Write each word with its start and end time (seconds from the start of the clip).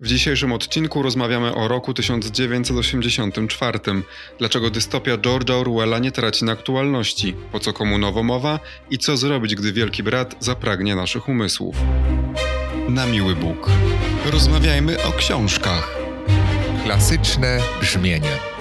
W 0.00 0.06
dzisiejszym 0.06 0.52
odcinku 0.52 1.02
rozmawiamy 1.02 1.54
o 1.54 1.68
roku 1.68 1.94
1984. 1.94 3.78
Dlaczego 4.38 4.70
dystopia 4.70 5.16
George'a 5.16 5.60
Orwella 5.60 5.98
nie 5.98 6.12
traci 6.12 6.44
na 6.44 6.52
aktualności? 6.52 7.34
Po 7.52 7.60
co 7.60 7.72
komu 7.72 7.98
nowomowa? 7.98 8.60
I 8.90 8.98
co 8.98 9.16
zrobić, 9.16 9.54
gdy 9.54 9.72
Wielki 9.72 10.02
Brat 10.02 10.36
zapragnie 10.40 10.96
naszych 10.96 11.28
umysłów? 11.28 11.76
Na 12.88 13.06
miły 13.06 13.36
Bóg. 13.36 13.70
Rozmawiajmy 14.32 15.04
o 15.04 15.12
książkach. 15.12 15.96
Klasyczne 16.84 17.58
brzmienie. 17.80 18.55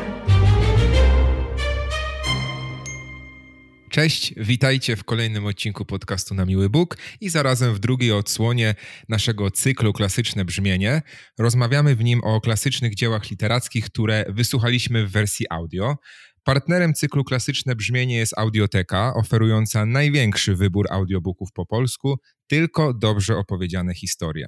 Cześć, 3.95 4.33
witajcie 4.37 4.95
w 4.95 5.03
kolejnym 5.03 5.45
odcinku 5.45 5.85
podcastu 5.85 6.35
na 6.35 6.45
Miły 6.45 6.69
Bóg 6.69 6.97
i 7.21 7.29
zarazem 7.29 7.73
w 7.73 7.79
drugiej 7.79 8.11
odsłonie 8.11 8.75
naszego 9.09 9.51
cyklu 9.51 9.93
Klasyczne 9.93 10.45
Brzmienie. 10.45 11.01
Rozmawiamy 11.39 11.95
w 11.95 12.03
nim 12.03 12.21
o 12.23 12.41
klasycznych 12.41 12.95
dziełach 12.95 13.29
literackich, 13.29 13.85
które 13.85 14.25
wysłuchaliśmy 14.29 15.07
w 15.07 15.11
wersji 15.11 15.45
audio. 15.49 15.95
Partnerem 16.43 16.93
cyklu 16.93 17.23
Klasyczne 17.23 17.75
Brzmienie 17.75 18.17
jest 18.17 18.37
Audioteka, 18.37 19.13
oferująca 19.13 19.85
największy 19.85 20.55
wybór 20.55 20.85
audiobooków 20.91 21.51
po 21.51 21.65
polsku, 21.65 22.17
tylko 22.47 22.93
dobrze 22.93 23.37
opowiedziane 23.37 23.93
historie. 23.93 24.47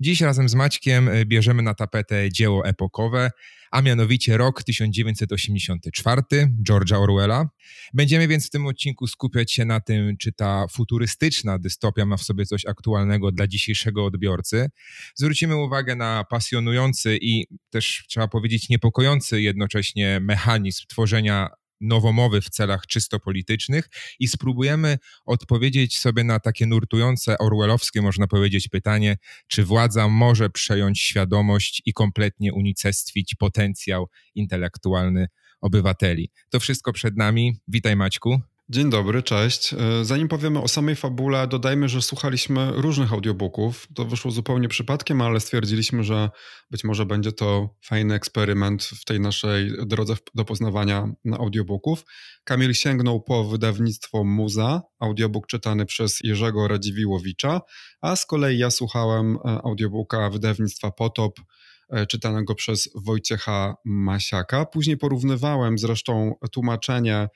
Dziś 0.00 0.20
razem 0.20 0.48
z 0.48 0.54
Maćkiem 0.54 1.10
bierzemy 1.26 1.62
na 1.62 1.74
tapetę 1.74 2.32
dzieło 2.32 2.66
epokowe, 2.66 3.30
a 3.70 3.82
mianowicie 3.82 4.36
rok 4.36 4.62
1984 4.62 6.22
George'a 6.68 6.96
Orwella. 6.96 7.48
Będziemy 7.94 8.28
więc 8.28 8.46
w 8.46 8.50
tym 8.50 8.66
odcinku 8.66 9.06
skupiać 9.06 9.52
się 9.52 9.64
na 9.64 9.80
tym, 9.80 10.16
czy 10.16 10.32
ta 10.32 10.66
futurystyczna 10.70 11.58
dystopia 11.58 12.06
ma 12.06 12.16
w 12.16 12.22
sobie 12.22 12.46
coś 12.46 12.66
aktualnego 12.66 13.32
dla 13.32 13.46
dzisiejszego 13.46 14.04
odbiorcy. 14.04 14.68
Zwrócimy 15.14 15.56
uwagę 15.56 15.96
na 15.96 16.24
pasjonujący 16.30 17.18
i 17.20 17.46
też 17.70 18.04
trzeba 18.08 18.28
powiedzieć 18.28 18.68
niepokojący 18.68 19.42
jednocześnie 19.42 20.20
mechanizm 20.20 20.84
tworzenia 20.88 21.48
nowomowy 21.80 22.40
w 22.40 22.50
celach 22.50 22.86
czysto 22.86 23.20
politycznych 23.20 23.88
i 24.18 24.28
spróbujemy 24.28 24.98
odpowiedzieć 25.24 25.98
sobie 25.98 26.24
na 26.24 26.40
takie 26.40 26.66
nurtujące 26.66 27.38
orwellowskie, 27.38 28.02
można 28.02 28.26
powiedzieć, 28.26 28.68
pytanie, 28.68 29.16
czy 29.46 29.64
władza 29.64 30.08
może 30.08 30.50
przejąć 30.50 31.00
świadomość 31.00 31.82
i 31.86 31.92
kompletnie 31.92 32.52
unicestwić 32.52 33.34
potencjał 33.34 34.08
intelektualny 34.34 35.26
obywateli. 35.60 36.30
To 36.50 36.60
wszystko 36.60 36.92
przed 36.92 37.16
nami. 37.16 37.60
Witaj 37.68 37.96
Maćku. 37.96 38.49
Dzień 38.72 38.90
dobry, 38.90 39.22
cześć. 39.22 39.74
E, 39.74 40.04
zanim 40.04 40.28
powiemy 40.28 40.62
o 40.62 40.68
samej 40.68 40.96
fabule, 40.96 41.46
dodajmy, 41.46 41.88
że 41.88 42.02
słuchaliśmy 42.02 42.72
różnych 42.74 43.12
audiobooków. 43.12 43.88
To 43.94 44.04
wyszło 44.04 44.30
zupełnie 44.30 44.68
przypadkiem, 44.68 45.20
ale 45.20 45.40
stwierdziliśmy, 45.40 46.04
że 46.04 46.30
być 46.70 46.84
może 46.84 47.06
będzie 47.06 47.32
to 47.32 47.76
fajny 47.84 48.14
eksperyment 48.14 48.84
w 48.84 49.04
tej 49.04 49.20
naszej 49.20 49.72
drodze 49.86 50.14
do 50.34 50.44
poznawania 50.44 51.12
audiobooków. 51.38 52.04
Kamil 52.44 52.74
sięgnął 52.74 53.22
po 53.22 53.44
wydawnictwo 53.44 54.24
Muza, 54.24 54.82
audiobook 55.00 55.46
czytany 55.46 55.86
przez 55.86 56.20
Jerzego 56.24 56.68
Radziwiłowicza, 56.68 57.60
a 58.00 58.16
z 58.16 58.26
kolei 58.26 58.58
ja 58.58 58.70
słuchałem 58.70 59.36
e, 59.36 59.38
audiobooka 59.64 60.30
wydawnictwa 60.30 60.90
Potop, 60.90 61.40
e, 61.88 62.06
czytanego 62.06 62.54
przez 62.54 62.88
Wojciecha 62.94 63.74
Masiaka. 63.84 64.66
Później 64.66 64.96
porównywałem 64.96 65.78
zresztą 65.78 66.34
tłumaczenie 66.52 67.28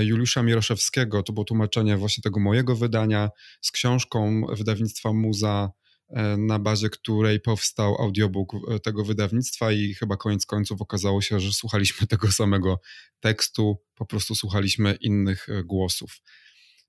Juliusza 0.00 0.42
Miroszewskiego, 0.42 1.22
to 1.22 1.32
było 1.32 1.44
tłumaczenie 1.44 1.96
właśnie 1.96 2.22
tego 2.22 2.40
mojego 2.40 2.76
wydania 2.76 3.30
z 3.60 3.70
książką 3.70 4.46
wydawnictwa 4.52 5.12
Muza, 5.12 5.70
e, 6.08 6.36
na 6.36 6.58
bazie 6.58 6.90
której 6.90 7.40
powstał 7.40 8.02
audiobook 8.02 8.52
e, 8.54 8.80
tego 8.80 9.04
wydawnictwa 9.04 9.72
i 9.72 9.94
chyba 9.94 10.16
koniec 10.16 10.46
końców 10.46 10.82
okazało 10.82 11.22
się, 11.22 11.40
że 11.40 11.52
słuchaliśmy 11.52 12.06
tego 12.06 12.32
samego 12.32 12.80
tekstu, 13.20 13.82
po 13.94 14.06
prostu 14.06 14.34
słuchaliśmy 14.34 14.96
innych 15.00 15.46
głosów. 15.64 16.20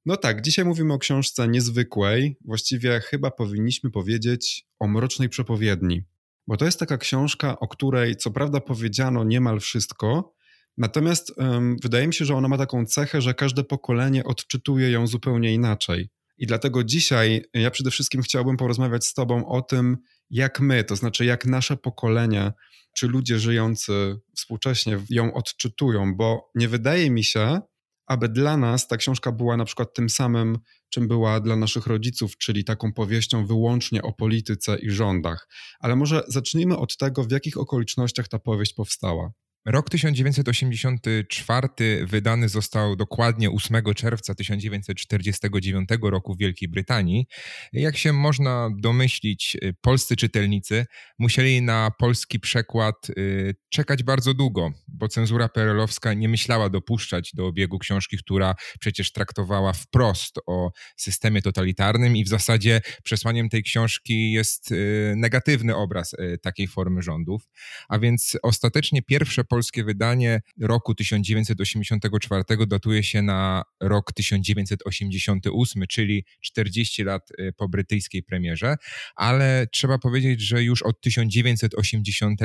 No 0.06 0.18
tak, 0.18 0.42
dzisiaj 0.42 0.66
mówimy 0.66 0.94
o 0.94 1.00
książce 1.00 1.48
niezwykłej, 1.48 2.38
właściwie 2.46 3.00
chyba 3.00 3.32
powinniśmy 3.32 3.92
powiedzieć 3.92 4.66
o 4.80 4.88
mrocznej 4.88 5.30
przepowiedni, 5.30 6.04
bo 6.48 6.58
to 6.58 6.66
jest 6.66 6.80
taka 6.80 6.98
książka, 6.98 7.60
o 7.60 7.68
której 7.68 8.16
co 8.16 8.32
prawda 8.32 8.60
powiedziano 8.60 9.24
niemal 9.24 9.60
wszystko, 9.60 10.34
Natomiast 10.82 11.34
um, 11.38 11.78
wydaje 11.84 12.08
mi 12.08 12.14
się, 12.14 12.26
że 12.26 12.36
ona 12.36 12.48
ma 12.48 12.58
taką 12.58 12.86
cechę, 12.86 13.22
że 13.22 13.34
każde 13.34 13.64
pokolenie 13.64 14.24
odczytuje 14.24 14.92
ją 14.92 15.08
zupełnie 15.08 15.54
inaczej. 15.54 16.10
I 16.38 16.46
dlatego 16.48 16.84
dzisiaj 16.84 17.44
ja 17.54 17.72
przede 17.72 17.92
wszystkim 17.92 18.22
chciałbym 18.22 18.58
porozmawiać 18.58 19.06
z 19.06 19.14
Tobą 19.14 19.48
o 19.48 19.62
tym, 19.62 19.98
jak 20.30 20.60
my, 20.60 20.84
to 20.84 20.96
znaczy 20.96 21.26
jak 21.26 21.46
nasze 21.46 21.78
pokolenie, 21.78 22.54
czy 22.94 23.08
ludzie 23.08 23.40
żyjący 23.40 24.20
współcześnie 24.36 25.00
ją 25.10 25.34
odczytują, 25.34 26.16
bo 26.16 26.52
nie 26.56 26.68
wydaje 26.68 27.12
mi 27.12 27.24
się, 27.24 27.62
aby 28.08 28.30
dla 28.30 28.58
nas 28.58 28.88
ta 28.88 28.98
książka 28.98 29.32
była 29.32 29.58
na 29.58 29.66
przykład 29.66 29.94
tym 29.94 30.10
samym, 30.10 30.58
czym 30.90 31.08
była 31.08 31.40
dla 31.40 31.56
naszych 31.56 31.88
rodziców, 31.88 32.38
czyli 32.38 32.64
taką 32.64 32.94
powieścią 32.94 33.46
wyłącznie 33.46 34.02
o 34.02 34.14
polityce 34.14 34.80
i 34.80 34.90
rządach. 34.90 35.48
Ale 35.80 35.96
może 35.96 36.24
zacznijmy 36.28 36.78
od 36.78 36.98
tego, 36.98 37.24
w 37.24 37.32
jakich 37.32 37.58
okolicznościach 37.58 38.28
ta 38.28 38.40
powieść 38.40 38.74
powstała. 38.74 39.32
Rok 39.66 39.90
1984 39.90 41.68
wydany 42.06 42.50
został 42.50 42.96
dokładnie 42.96 43.52
8 43.52 43.84
czerwca 43.96 44.36
1949 44.36 45.90
roku 46.02 46.34
w 46.34 46.38
Wielkiej 46.38 46.70
Brytanii. 46.70 47.28
Jak 47.74 47.98
się 47.98 48.14
można 48.14 48.70
domyślić, 48.78 49.58
polscy 49.82 50.16
czytelnicy 50.16 50.86
musieli 51.20 51.62
na 51.62 51.92
polski 52.00 52.40
przekład 52.40 53.10
y, 53.10 53.56
czekać 53.70 54.04
bardzo 54.04 54.34
długo, 54.34 54.72
bo 54.88 55.08
cenzura 55.08 55.50
perelowska 55.50 56.14
nie 56.14 56.30
myślała 56.30 56.70
dopuszczać 56.70 57.32
do 57.34 57.46
obiegu 57.46 57.80
książki, 57.80 58.18
która 58.18 58.56
przecież 58.80 59.12
traktowała 59.12 59.74
wprost 59.74 60.40
o 60.48 60.72
systemie 60.98 61.42
totalitarnym 61.42 62.18
i 62.18 62.24
w 62.24 62.28
zasadzie 62.28 62.82
przesłaniem 63.04 63.50
tej 63.50 63.64
książki 63.64 64.32
jest 64.32 64.72
y, 64.72 65.14
negatywny 65.18 65.76
obraz 65.76 66.14
y, 66.14 66.38
takiej 66.42 66.68
formy 66.68 67.02
rządów. 67.02 67.50
A 67.90 68.00
więc 68.00 68.38
ostatecznie 68.44 69.02
pierwsze 69.02 69.44
polskie 69.52 69.84
wydanie 69.84 70.42
roku 70.60 70.96
1984 70.96 72.44
datuje 72.68 73.04
się 73.04 73.22
na 73.22 73.64
rok 73.80 74.14
1988, 74.14 75.84
czyli 75.90 76.26
40 76.42 77.04
lat 77.04 77.32
y, 77.40 77.54
po 77.58 77.70
brytyjskiej 77.70 78.24
premierze, 78.24 78.76
ale 79.16 79.68
trzeba 79.72 79.98
powiedzieć, 79.98 80.42
że 80.42 80.64
już 80.64 80.84
od 80.84 81.02
1980 81.02 82.42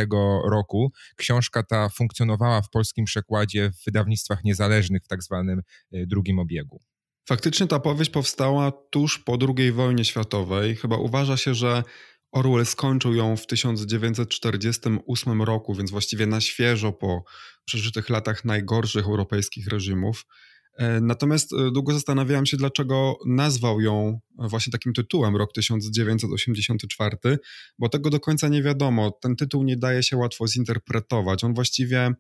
roku 0.50 0.92
książka 1.16 1.62
ta 1.62 1.88
funkcjonowała 1.88 2.62
w 2.62 2.70
polskim 2.70 3.04
przekładzie 3.04 3.70
w 3.70 3.84
wydawnictwach 3.84 4.44
niezależnych 4.44 5.04
w 5.04 5.08
tak 5.08 5.22
zwanym 5.22 5.62
y, 5.94 6.06
drugim 6.06 6.38
obiegu. 6.38 6.80
Faktycznie 7.28 7.66
ta 7.66 7.80
powieść 7.80 8.10
powstała 8.10 8.72
tuż 8.90 9.18
po 9.18 9.38
II 9.58 9.72
wojnie 9.72 10.04
światowej. 10.04 10.76
Chyba 10.76 10.96
uważa 10.96 11.36
się, 11.36 11.54
że 11.54 11.82
Orwell 12.36 12.66
skończył 12.66 13.14
ją 13.14 13.36
w 13.36 13.46
1948 13.46 15.42
roku, 15.42 15.74
więc 15.74 15.90
właściwie 15.90 16.26
na 16.26 16.40
świeżo 16.40 16.92
po 16.92 17.24
przeżytych 17.64 18.10
latach 18.10 18.44
najgorszych 18.44 19.06
europejskich 19.06 19.66
reżimów. 19.68 20.26
E, 20.78 21.00
natomiast 21.00 21.52
e, 21.52 21.70
długo 21.70 21.92
zastanawiałem 21.92 22.46
się, 22.46 22.56
dlaczego 22.56 23.18
nazwał 23.26 23.80
ją 23.80 24.20
właśnie 24.38 24.70
takim 24.70 24.92
tytułem 24.92 25.36
rok 25.36 25.52
1984, 25.52 27.16
bo 27.78 27.88
tego 27.88 28.10
do 28.10 28.20
końca 28.20 28.48
nie 28.48 28.62
wiadomo. 28.62 29.10
Ten 29.10 29.36
tytuł 29.36 29.64
nie 29.64 29.76
daje 29.76 30.02
się 30.02 30.16
łatwo 30.16 30.48
zinterpretować. 30.48 31.44
On 31.44 31.54
właściwie, 31.54 32.10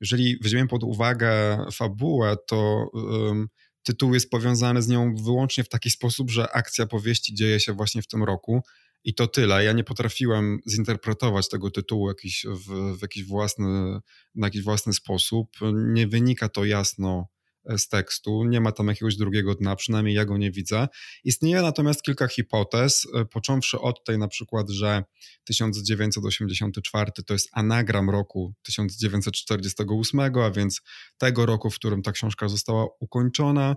jeżeli 0.00 0.38
weźmiemy 0.42 0.68
pod 0.68 0.84
uwagę 0.84 1.58
fabułę, 1.72 2.36
to 2.46 2.90
um, 2.92 3.48
tytuł 3.82 4.14
jest 4.14 4.30
powiązany 4.30 4.82
z 4.82 4.88
nią 4.88 5.14
wyłącznie 5.14 5.64
w 5.64 5.68
taki 5.68 5.90
sposób, 5.90 6.30
że 6.30 6.52
akcja 6.52 6.86
powieści 6.86 7.34
dzieje 7.34 7.60
się 7.60 7.72
właśnie 7.72 8.02
w 8.02 8.06
tym 8.06 8.24
roku. 8.24 8.62
I 9.04 9.14
to 9.14 9.26
tyle. 9.26 9.64
Ja 9.64 9.72
nie 9.72 9.84
potrafiłem 9.84 10.58
zinterpretować 10.70 11.48
tego 11.48 11.70
tytułu 11.70 12.08
jakiś 12.08 12.46
w, 12.50 12.96
w 12.98 13.02
jakiś 13.02 13.24
własny, 13.24 14.00
na 14.34 14.46
jakiś 14.46 14.62
własny 14.62 14.92
sposób. 14.92 15.56
Nie 15.74 16.06
wynika 16.06 16.48
to 16.48 16.64
jasno 16.64 17.28
e, 17.64 17.78
z 17.78 17.88
tekstu, 17.88 18.44
nie 18.44 18.60
ma 18.60 18.72
tam 18.72 18.88
jakiegoś 18.88 19.16
drugiego 19.16 19.54
dna, 19.54 19.76
przynajmniej 19.76 20.14
ja 20.14 20.24
go 20.24 20.38
nie 20.38 20.50
widzę. 20.50 20.88
Istnieje 21.24 21.62
natomiast 21.62 22.02
kilka 22.02 22.28
hipotez, 22.28 23.06
e, 23.14 23.24
począwszy 23.24 23.80
od 23.80 24.04
tej 24.04 24.18
na 24.18 24.28
przykład, 24.28 24.70
że 24.70 25.04
1984 25.44 27.12
to 27.26 27.32
jest 27.32 27.48
anagram 27.52 28.10
roku 28.10 28.54
1948, 28.62 30.20
a 30.20 30.50
więc 30.50 30.82
tego 31.18 31.46
roku, 31.46 31.70
w 31.70 31.74
którym 31.74 32.02
ta 32.02 32.12
książka 32.12 32.48
została 32.48 32.86
ukończona. 33.00 33.76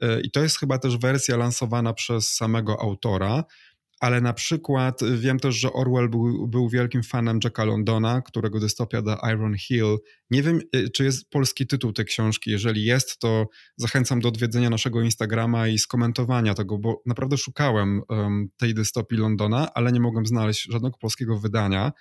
E, 0.00 0.20
I 0.20 0.30
to 0.30 0.42
jest 0.42 0.58
chyba 0.58 0.78
też 0.78 0.96
wersja 0.96 1.36
lansowana 1.36 1.92
przez 1.92 2.34
samego 2.34 2.80
autora 2.80 3.44
ale 4.00 4.20
na 4.20 4.32
przykład 4.32 5.00
wiem 5.18 5.40
też, 5.40 5.54
że 5.54 5.72
Orwell 5.72 6.08
był, 6.08 6.48
był 6.48 6.68
wielkim 6.68 7.02
fanem 7.02 7.40
Jacka 7.44 7.64
Londona, 7.64 8.22
którego 8.22 8.60
dystopia 8.60 9.02
The 9.02 9.16
Iron 9.32 9.54
Hill. 9.58 9.98
Nie 10.30 10.42
wiem, 10.42 10.60
y, 10.76 10.90
czy 10.90 11.04
jest 11.04 11.30
polski 11.30 11.66
tytuł 11.66 11.92
tej 11.92 12.04
książki. 12.04 12.50
Jeżeli 12.50 12.84
jest, 12.84 13.18
to 13.18 13.46
zachęcam 13.76 14.20
do 14.20 14.28
odwiedzenia 14.28 14.70
naszego 14.70 15.02
Instagrama 15.02 15.68
i 15.68 15.78
skomentowania 15.78 16.54
tego, 16.54 16.78
bo 16.78 17.02
naprawdę 17.06 17.36
szukałem 17.36 18.02
um, 18.08 18.48
tej 18.56 18.74
dystopii 18.74 19.18
Londona, 19.18 19.74
ale 19.74 19.92
nie 19.92 20.00
mogłem 20.00 20.26
znaleźć 20.26 20.72
żadnego 20.72 20.98
polskiego 20.98 21.38
wydania, 21.38 21.92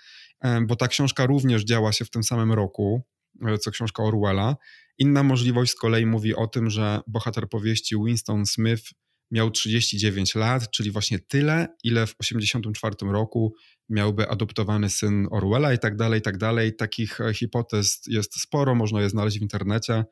um, 0.44 0.68
bo 0.68 0.76
ta 0.76 0.88
książka 0.88 1.26
również 1.26 1.64
działa 1.64 1.92
się 1.92 2.06
w 2.06 2.10
tym 2.10 2.24
samym 2.24 2.52
roku, 2.54 3.02
e, 3.46 3.58
co 3.58 3.72
książka 3.72 4.04
Orwella. 4.04 4.56
Inna 4.98 5.24
możliwość 5.24 5.72
z 5.72 5.76
kolei 5.76 6.06
mówi 6.06 6.36
o 6.36 6.48
tym, 6.48 6.70
że 6.70 7.00
bohater 7.08 7.50
powieści 7.50 7.96
Winston 8.06 8.46
Smith 8.46 8.84
miał 9.32 9.52
39 9.52 10.36
lat, 10.36 10.72
czyli 10.72 10.92
właśnie 10.92 11.20
tyle, 11.20 11.68
ile 11.84 12.08
w 12.08 12.16
1984 12.18 13.12
roku 13.12 13.54
miałby 13.90 14.30
adoptowany 14.30 14.90
syn 14.90 15.28
Orwella 15.32 15.74
i 15.74 15.80
tak 15.80 15.96
dalej, 15.96 16.20
i 16.20 16.22
tak 16.22 16.38
dalej. 16.38 16.76
Takich 16.76 17.22
e, 17.22 17.34
hipotez 17.34 18.02
jest 18.08 18.42
sporo, 18.42 18.76
można 18.76 19.02
je 19.02 19.10
znaleźć 19.10 19.40
w 19.40 19.42
internecie. 19.42 20.06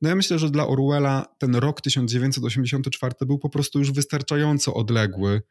No 0.00 0.08
ja 0.08 0.16
myślę, 0.16 0.38
że 0.38 0.50
dla 0.50 0.66
Orwella 0.66 1.26
ten 1.38 1.54
rok 1.54 1.80
1984 1.80 3.14
był 3.26 3.38
po 3.38 3.48
prostu 3.48 3.78
już 3.78 3.92
wystarczająco 3.92 4.74
odległy 4.74 5.42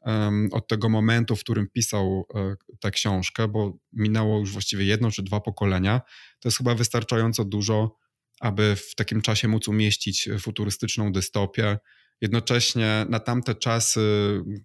um, 0.00 0.48
od 0.52 0.68
tego 0.68 0.88
momentu, 0.88 1.36
w 1.36 1.40
którym 1.40 1.68
pisał 1.68 2.24
um, 2.28 2.56
tę 2.80 2.90
książkę, 2.90 3.48
bo 3.48 3.78
minęło 3.92 4.38
już 4.38 4.52
właściwie 4.52 4.84
jedno 4.84 5.10
czy 5.10 5.22
dwa 5.22 5.40
pokolenia. 5.40 6.00
To 6.40 6.48
jest 6.48 6.58
chyba 6.58 6.74
wystarczająco 6.74 7.44
dużo, 7.44 7.96
aby 8.40 8.76
w 8.76 8.94
takim 8.94 9.22
czasie 9.22 9.48
móc 9.48 9.68
umieścić 9.68 10.28
futurystyczną 10.40 11.12
dystopię, 11.12 11.78
Jednocześnie 12.22 13.06
na 13.08 13.20
tamte 13.20 13.54
czasy, 13.54 14.00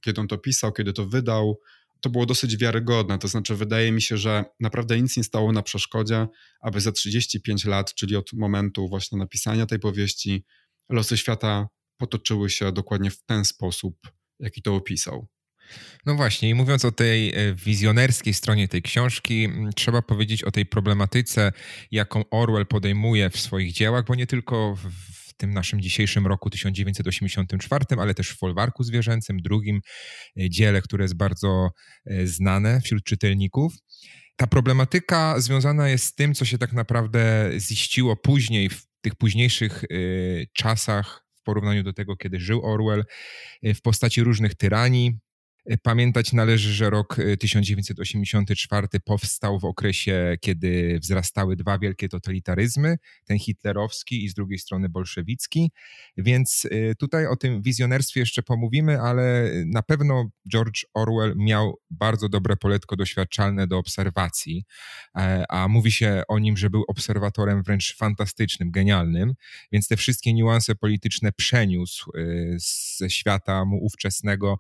kiedy 0.02 0.22
on 0.22 0.28
to 0.28 0.38
pisał, 0.38 0.74
kiedy 0.74 0.94
to 0.94 1.06
wydał, 1.06 1.60
to 2.02 2.10
było 2.10 2.26
dosyć 2.26 2.58
wiarygodne. 2.58 3.20
To 3.20 3.28
znaczy, 3.28 3.56
wydaje 3.56 3.92
mi 3.92 4.02
się, 4.02 4.18
że 4.18 4.46
naprawdę 4.60 5.02
nic 5.02 5.18
nie 5.18 5.24
stało 5.24 5.52
na 5.52 5.62
przeszkodzie, 5.62 6.28
aby 6.62 6.82
za 6.82 6.92
35 6.92 7.66
lat, 7.66 7.94
czyli 7.94 8.16
od 8.16 8.34
momentu 8.34 8.88
właśnie 8.88 9.18
napisania 9.18 9.66
tej 9.66 9.80
powieści, 9.80 10.46
losy 10.90 11.18
świata 11.18 11.68
potoczyły 11.98 12.50
się 12.50 12.72
dokładnie 12.72 13.12
w 13.12 13.24
ten 13.24 13.46
sposób, 13.46 14.12
jaki 14.40 14.62
to 14.62 14.76
opisał. 14.76 15.28
No 16.06 16.16
właśnie, 16.16 16.50
i 16.50 16.54
mówiąc 16.54 16.86
o 16.86 16.92
tej 16.92 17.36
e, 17.36 17.54
wizjonerskiej 17.54 18.34
stronie 18.34 18.68
tej 18.68 18.82
książki, 18.82 19.50
trzeba 19.76 20.02
powiedzieć 20.02 20.44
o 20.44 20.52
tej 20.52 20.66
problematyce, 20.66 21.52
jaką 21.92 22.30
Orwell 22.30 22.66
podejmuje 22.66 23.30
w 23.30 23.40
swoich 23.40 23.74
dziełach, 23.74 24.06
bo 24.06 24.16
nie 24.16 24.28
tylko 24.28 24.76
w 24.76 25.17
tym 25.38 25.54
naszym 25.54 25.82
dzisiejszym 25.82 26.28
roku 26.28 26.50
1984, 26.50 27.86
ale 27.98 28.14
też 28.14 28.30
w 28.30 28.38
folwarku 28.38 28.84
zwierzęcym, 28.84 29.38
drugim 29.38 29.82
e, 30.40 30.50
dziele, 30.50 30.82
które 30.82 31.04
jest 31.04 31.18
bardzo 31.18 31.70
e, 32.06 32.28
znane 32.28 32.82
wśród 32.82 33.04
czytelników. 33.04 33.74
Ta 34.36 34.48
problematyka 34.48 35.40
związana 35.40 35.90
jest 35.90 36.06
z 36.06 36.16
tym, 36.16 36.34
co 36.34 36.46
się 36.46 36.58
tak 36.58 36.74
naprawdę 36.74 37.52
ziściło 37.60 38.16
później, 38.16 38.70
w 38.70 38.88
tych 39.02 39.16
późniejszych 39.16 39.84
e, 39.84 39.88
czasach, 40.54 41.26
w 41.40 41.44
porównaniu 41.44 41.84
do 41.84 41.94
tego, 41.94 42.16
kiedy 42.16 42.40
żył 42.40 42.66
Orwell, 42.66 43.04
w 43.64 43.82
postaci 43.82 44.24
różnych 44.24 44.56
tyranii, 44.56 45.20
Pamiętać 45.84 46.34
należy, 46.34 46.74
że 46.74 46.90
rok 46.90 47.18
1984 47.40 48.88
y, 48.96 49.00
powstał 49.00 49.60
w 49.60 49.66
okresie, 49.66 50.38
kiedy 50.42 51.00
wzrastały 51.00 51.56
dwa 51.56 51.80
wielkie 51.80 52.10
totalitaryzmy, 52.10 52.98
ten 53.26 53.40
hitlerowski 53.40 54.26
i 54.26 54.30
z 54.30 54.34
drugiej 54.34 54.60
strony 54.60 54.90
bolszewicki. 54.90 55.72
Więc 56.18 56.66
y, 56.66 56.94
tutaj 57.00 57.28
o 57.28 57.36
tym 57.36 57.62
wizjonerstwie 57.62 58.20
jeszcze 58.20 58.44
pomówimy, 58.44 59.02
ale 59.02 59.52
na 59.66 59.84
pewno 59.84 60.30
George 60.52 60.86
Orwell 60.94 61.34
miał 61.38 61.80
bardzo 61.90 62.30
dobre 62.30 62.58
poletko 62.58 62.96
doświadczalne 62.96 63.68
do 63.68 63.78
obserwacji, 63.78 64.66
e, 65.18 65.46
a 65.50 65.68
mówi 65.68 65.92
się 65.92 66.24
o 66.28 66.40
nim, 66.40 66.58
że 66.58 66.70
był 66.70 66.84
obserwatorem 66.88 67.64
wręcz 67.64 67.96
fantastycznym, 67.96 68.72
genialnym, 68.72 69.34
więc 69.72 69.88
te 69.88 69.98
wszystkie 69.98 70.34
niuanse 70.34 70.76
polityczne 70.76 71.32
przeniósł 71.32 72.12
ze 72.98 73.10
świata 73.10 73.66
mu 73.66 73.86
ówczesnego 73.86 74.60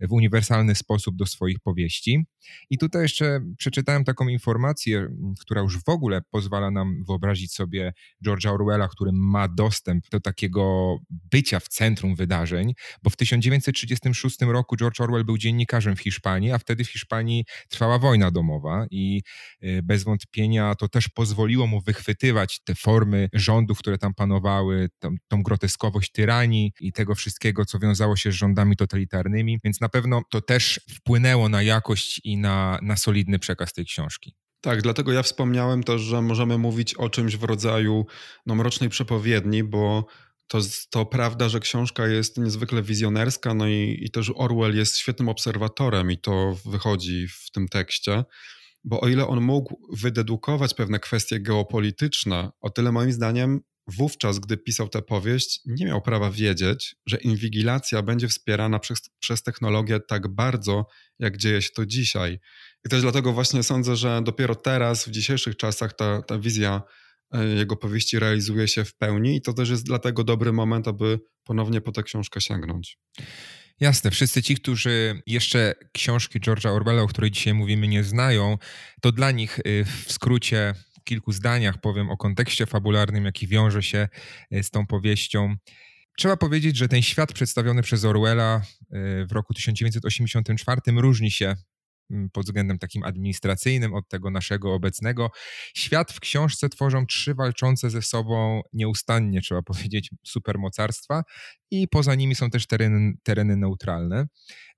w 0.00 0.12
uniwersalny 0.12 0.74
sposób 0.74 1.16
do 1.16 1.26
swoich 1.26 1.60
powieści. 1.60 2.26
I 2.70 2.78
tutaj 2.78 3.02
jeszcze 3.02 3.40
przeczytałem 3.58 4.04
taką 4.04 4.28
informację, 4.28 5.08
która 5.40 5.62
już 5.62 5.84
w 5.84 5.88
ogóle 5.88 6.22
pozwala 6.30 6.70
nam 6.70 7.04
wyobrazić 7.04 7.52
sobie 7.52 7.92
George'a 8.26 8.48
Orwella, 8.48 8.88
który 8.88 9.10
ma 9.14 9.48
dostęp 9.48 10.08
do 10.08 10.20
takiego 10.20 10.96
bycia 11.10 11.60
w 11.60 11.68
centrum 11.68 12.16
wydarzeń, 12.16 12.72
bo 13.02 13.10
w 13.10 13.16
1936 13.16 14.40
roku 14.40 14.76
George 14.76 15.00
Orwell 15.00 15.24
był 15.24 15.38
dziennikarzem 15.38 15.96
w 15.96 16.00
Hiszpanii, 16.00 16.52
a 16.52 16.58
wtedy 16.58 16.84
w 16.84 16.90
Hiszpanii 16.90 17.44
trwała 17.68 17.98
wojna 17.98 18.30
domowa 18.30 18.86
i 18.90 19.22
y, 19.64 19.82
bez 19.82 20.04
wątpienia 20.04 20.74
to 20.74 20.88
też 20.88 21.08
pozwoliło 21.08 21.66
mu 21.66 21.80
wychwytywać 21.80 22.60
te 22.64 22.74
formy 22.74 23.28
rządów, 23.32 23.78
które 23.78 23.98
tam 23.98 24.14
panowały, 24.14 24.88
tą, 24.98 25.14
tą 25.28 25.42
groteskowość 25.42 26.12
tyranii 26.12 26.72
i 26.80 26.92
tego 26.92 27.14
wszystkiego, 27.14 27.64
co 27.64 27.78
wiązało 27.78 28.16
się 28.16 28.32
z 28.32 28.34
rządami 28.34 28.76
totalitarnymi, 28.76 29.58
więc 29.64 29.80
na 29.80 29.87
na 29.88 29.90
pewno 30.00 30.22
to 30.30 30.40
też 30.40 30.80
wpłynęło 30.96 31.48
na 31.48 31.62
jakość 31.62 32.20
i 32.24 32.36
na, 32.36 32.78
na 32.82 32.96
solidny 32.96 33.38
przekaz 33.38 33.72
tej 33.72 33.84
książki. 33.84 34.34
Tak, 34.60 34.82
dlatego 34.82 35.12
ja 35.12 35.22
wspomniałem 35.22 35.82
też, 35.82 36.00
że 36.02 36.22
możemy 36.22 36.58
mówić 36.58 36.94
o 36.94 37.08
czymś 37.08 37.36
w 37.36 37.42
rodzaju 37.42 38.06
no, 38.46 38.54
mrocznej 38.54 38.90
przepowiedni, 38.90 39.64
bo 39.64 40.06
to, 40.48 40.58
to 40.90 41.06
prawda, 41.06 41.48
że 41.48 41.60
książka 41.60 42.06
jest 42.06 42.38
niezwykle 42.38 42.82
wizjonerska, 42.82 43.54
no 43.54 43.68
i, 43.68 43.98
i 44.02 44.10
też 44.10 44.32
Orwell 44.34 44.76
jest 44.76 44.98
świetnym 44.98 45.28
obserwatorem 45.28 46.10
i 46.10 46.18
to 46.18 46.56
wychodzi 46.64 47.28
w 47.28 47.50
tym 47.50 47.68
tekście. 47.68 48.24
Bo 48.84 49.00
o 49.00 49.08
ile 49.08 49.26
on 49.26 49.40
mógł 49.40 49.80
wydedukować 49.92 50.74
pewne 50.74 51.00
kwestie 51.00 51.40
geopolityczne, 51.40 52.50
o 52.60 52.70
tyle 52.70 52.92
moim 52.92 53.12
zdaniem 53.12 53.60
wówczas, 53.88 54.38
gdy 54.38 54.56
pisał 54.56 54.88
tę 54.88 55.02
powieść, 55.02 55.60
nie 55.66 55.86
miał 55.86 56.02
prawa 56.02 56.30
wiedzieć, 56.30 56.96
że 57.06 57.16
inwigilacja 57.16 58.02
będzie 58.02 58.28
wspierana 58.28 58.78
przez, 58.78 59.10
przez 59.18 59.42
technologię 59.42 60.00
tak 60.00 60.28
bardzo, 60.28 60.86
jak 61.18 61.36
dzieje 61.36 61.62
się 61.62 61.70
to 61.74 61.86
dzisiaj. 61.86 62.38
I 62.86 62.88
też 62.88 63.02
dlatego 63.02 63.32
właśnie 63.32 63.62
sądzę, 63.62 63.96
że 63.96 64.20
dopiero 64.24 64.54
teraz, 64.54 65.08
w 65.08 65.10
dzisiejszych 65.10 65.56
czasach, 65.56 65.92
ta, 65.96 66.22
ta 66.22 66.38
wizja 66.38 66.82
e, 67.32 67.44
jego 67.46 67.76
powieści 67.76 68.18
realizuje 68.18 68.68
się 68.68 68.84
w 68.84 68.94
pełni, 68.94 69.36
i 69.36 69.42
to 69.42 69.52
też 69.52 69.70
jest 69.70 69.86
dlatego 69.86 70.24
dobry 70.24 70.52
moment, 70.52 70.88
aby 70.88 71.20
ponownie 71.44 71.80
po 71.80 71.92
tę 71.92 72.02
książkę 72.02 72.40
sięgnąć. 72.40 72.98
Jasne, 73.80 74.10
wszyscy 74.10 74.42
ci, 74.42 74.54
którzy 74.54 75.22
jeszcze 75.26 75.74
książki 75.92 76.40
George'a 76.40 76.68
Orwella, 76.68 77.02
o 77.02 77.06
której 77.06 77.30
dzisiaj 77.30 77.54
mówimy, 77.54 77.88
nie 77.88 78.04
znają, 78.04 78.58
to 79.00 79.12
dla 79.12 79.30
nich 79.30 79.58
y, 79.58 79.84
w 79.84 80.12
skrócie 80.12 80.74
kilku 81.08 81.32
zdaniach 81.32 81.80
powiem 81.80 82.10
o 82.10 82.16
kontekście 82.16 82.66
fabularnym, 82.66 83.24
jaki 83.24 83.46
wiąże 83.46 83.82
się 83.82 84.08
e, 84.50 84.62
z 84.62 84.70
tą 84.70 84.86
powieścią. 84.86 85.56
Trzeba 86.18 86.36
powiedzieć, 86.36 86.76
że 86.76 86.88
ten 86.88 87.02
świat 87.02 87.32
przedstawiony 87.32 87.82
przez 87.82 88.04
Orwella 88.04 88.56
e, 88.56 88.62
w 89.26 89.32
roku 89.32 89.54
1984 89.54 90.80
różni 90.86 91.30
się 91.30 91.56
pod 92.32 92.44
względem 92.44 92.78
takim 92.78 93.04
administracyjnym 93.04 93.94
od 93.94 94.08
tego 94.08 94.30
naszego 94.30 94.74
obecnego. 94.74 95.30
Świat 95.74 96.12
w 96.12 96.20
książce 96.20 96.68
tworzą 96.68 97.06
trzy 97.06 97.34
walczące 97.34 97.90
ze 97.90 98.02
sobą 98.02 98.62
nieustannie, 98.72 99.40
trzeba 99.40 99.62
powiedzieć, 99.72 100.10
supermocarstwa 100.24 101.22
i 101.70 101.88
poza 101.88 102.14
nimi 102.14 102.34
są 102.34 102.50
też 102.50 102.66
tereny, 102.66 103.12
tereny 103.22 103.56
neutralne. 103.56 104.26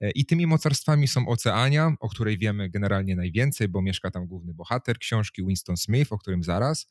E, 0.01 0.11
I 0.11 0.27
tymi 0.27 0.47
mocarstwami 0.47 1.09
są 1.09 1.29
Oceania, 1.29 1.95
o 2.01 2.09
której 2.09 2.39
wiemy 2.39 2.71
generalnie 2.71 3.17
najwięcej, 3.17 3.69
bo 3.69 3.83
mieszka 3.83 4.11
tam 4.11 4.27
główny 4.27 4.55
bohater 4.55 4.99
książki 4.99 5.47
Winston 5.47 5.77
Smith, 5.77 6.13
o 6.13 6.19
którym 6.19 6.43
zaraz. 6.43 6.87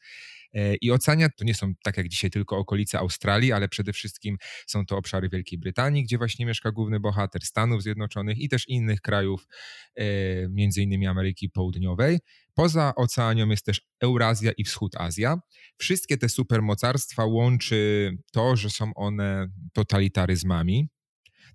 E, 0.53 0.75
I 0.75 0.91
Oceania 0.91 1.29
to 1.29 1.43
nie 1.43 1.53
są 1.53 1.73
tak 1.83 1.97
jak 1.97 2.07
dzisiaj 2.07 2.31
tylko 2.31 2.57
okolice 2.57 2.99
Australii, 2.99 3.51
ale 3.51 3.69
przede 3.69 3.93
wszystkim 3.93 4.37
są 4.67 4.85
to 4.85 4.97
obszary 4.97 5.29
Wielkiej 5.29 5.59
Brytanii, 5.59 6.03
gdzie 6.03 6.17
właśnie 6.17 6.45
mieszka 6.45 6.71
główny 6.71 6.99
bohater 6.99 7.41
Stanów 7.41 7.83
Zjednoczonych 7.83 8.37
i 8.37 8.49
też 8.49 8.67
innych 8.67 9.01
krajów, 9.01 9.47
e, 9.95 10.05
między 10.49 10.81
innymi 10.81 11.07
Ameryki 11.07 11.49
Południowej. 11.49 12.19
Poza 12.53 12.95
Oceanią 12.95 13.49
jest 13.49 13.65
też 13.65 13.81
Eurazja 13.99 14.51
i 14.51 14.63
Wschód 14.63 14.95
Azja. 14.95 15.39
Wszystkie 15.77 16.17
te 16.17 16.29
supermocarstwa 16.29 17.25
łączy 17.25 18.11
to, 18.31 18.55
że 18.55 18.69
są 18.69 18.93
one 18.93 19.47
totalitaryzmami, 19.73 20.89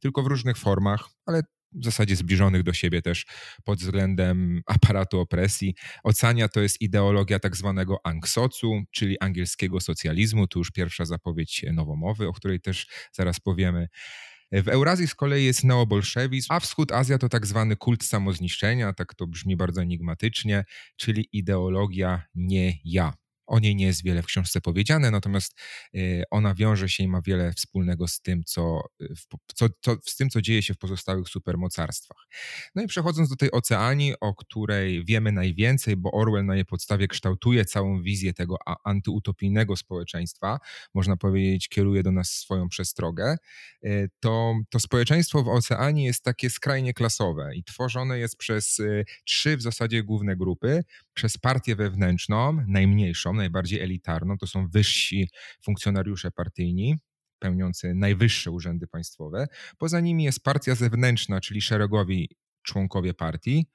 tylko 0.00 0.22
w 0.22 0.26
różnych 0.26 0.56
formach, 0.56 1.08
ale 1.26 1.42
w 1.74 1.84
zasadzie 1.84 2.16
zbliżonych 2.16 2.62
do 2.62 2.72
siebie 2.72 3.02
też 3.02 3.26
pod 3.64 3.78
względem 3.78 4.62
aparatu 4.66 5.20
opresji. 5.20 5.74
Ocania 6.04 6.48
to 6.48 6.60
jest 6.60 6.80
ideologia 6.80 7.38
tak 7.38 7.56
zwanego 7.56 7.98
angsocu, 8.04 8.82
czyli 8.90 9.20
angielskiego 9.20 9.80
socjalizmu. 9.80 10.46
Tu 10.46 10.58
już 10.58 10.70
pierwsza 10.70 11.04
zapowiedź 11.04 11.64
nowomowy, 11.72 12.28
o 12.28 12.32
której 12.32 12.60
też 12.60 12.86
zaraz 13.12 13.40
powiemy. 13.40 13.88
W 14.52 14.68
Eurazji 14.68 15.08
z 15.08 15.14
kolei 15.14 15.44
jest 15.44 15.64
neobolszewizm, 15.64 16.52
a 16.52 16.60
wschód 16.60 16.92
Azja 16.92 17.18
to 17.18 17.28
tak 17.28 17.46
zwany 17.46 17.76
kult 17.76 18.04
samozniszczenia, 18.04 18.92
tak 18.92 19.14
to 19.14 19.26
brzmi 19.26 19.56
bardzo 19.56 19.82
enigmatycznie, 19.82 20.64
czyli 20.96 21.28
ideologia 21.32 22.22
nie 22.34 22.78
ja. 22.84 23.12
O 23.46 23.58
niej 23.58 23.76
nie 23.76 23.86
jest 23.86 24.04
wiele 24.04 24.22
w 24.22 24.26
książce 24.26 24.60
powiedziane, 24.60 25.10
natomiast 25.10 25.60
y, 25.94 26.22
ona 26.30 26.54
wiąże 26.54 26.88
się 26.88 27.04
i 27.04 27.08
ma 27.08 27.20
wiele 27.22 27.52
wspólnego 27.52 28.08
z 28.08 28.20
tym, 28.20 28.44
co, 28.44 28.80
y, 29.00 29.14
co, 29.54 29.66
co, 29.80 29.96
z 30.06 30.16
tym, 30.16 30.30
co 30.30 30.42
dzieje 30.42 30.62
się 30.62 30.74
w 30.74 30.78
pozostałych 30.78 31.28
supermocarstwach. 31.28 32.26
No 32.74 32.82
i 32.82 32.86
przechodząc 32.86 33.28
do 33.28 33.36
tej 33.36 33.52
oceanii, 33.52 34.14
o 34.20 34.34
której 34.34 35.04
wiemy 35.04 35.32
najwięcej, 35.32 35.96
bo 35.96 36.12
Orwell 36.12 36.44
na 36.44 36.54
jej 36.54 36.64
podstawie 36.64 37.08
kształtuje 37.08 37.64
całą 37.64 38.02
wizję 38.02 38.34
tego 38.34 38.56
antyutopijnego 38.84 39.76
społeczeństwa, 39.76 40.58
można 40.94 41.16
powiedzieć, 41.16 41.68
kieruje 41.68 42.02
do 42.02 42.12
nas 42.12 42.30
swoją 42.30 42.68
przestrogę, 42.68 43.36
y, 43.84 44.10
to, 44.20 44.54
to 44.70 44.80
społeczeństwo 44.80 45.42
w 45.42 45.48
oceanii 45.48 46.04
jest 46.04 46.22
takie 46.22 46.50
skrajnie 46.50 46.94
klasowe 46.94 47.56
i 47.56 47.64
tworzone 47.64 48.18
jest 48.18 48.36
przez 48.36 48.80
trzy 49.24 49.56
w 49.56 49.62
zasadzie 49.62 50.02
główne 50.02 50.36
grupy, 50.36 50.84
przez 51.14 51.38
partię 51.38 51.76
wewnętrzną, 51.76 52.64
najmniejszą, 52.68 53.33
najbardziej 53.34 53.80
elitarną, 53.80 54.38
to 54.38 54.46
są 54.46 54.68
wyżsi 54.68 55.28
funkcjonariusze 55.64 56.30
partyjni, 56.30 56.96
pełniący 57.38 57.94
najwyższe 57.94 58.50
urzędy 58.50 58.86
państwowe. 58.86 59.46
Poza 59.78 60.00
nimi 60.00 60.24
jest 60.24 60.42
partia 60.42 60.74
zewnętrzna, 60.74 61.40
czyli 61.40 61.62
szeregowi 61.62 62.28
członkowie 62.62 63.14
partii. 63.14 63.66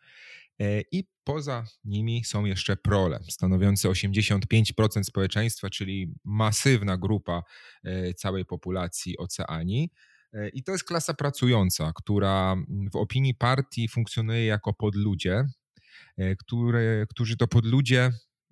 E, 0.60 0.82
I 0.92 1.04
poza 1.24 1.64
nimi 1.86 2.24
są 2.24 2.46
jeszcze 2.46 2.78
prole, 2.78 3.20
stanowiące 3.30 3.90
85% 3.90 5.04
społeczeństwa, 5.04 5.70
czyli 5.70 6.14
masywna 6.26 6.98
grupa 6.98 7.44
e, 7.84 8.14
całej 8.14 8.46
populacji 8.46 9.18
Oceanii. 9.18 9.90
E, 10.34 10.50
I 10.50 10.64
to 10.64 10.72
jest 10.72 10.84
klasa 10.84 11.14
pracująca, 11.14 11.92
która 11.96 12.56
w 12.94 12.96
opinii 12.96 13.36
partii 13.36 13.88
funkcjonuje 13.88 14.46
jako 14.46 14.74
podludzie, 14.74 15.44
które, 16.38 17.06
którzy 17.10 17.38
to 17.38 17.48
podludzie 17.48 18.12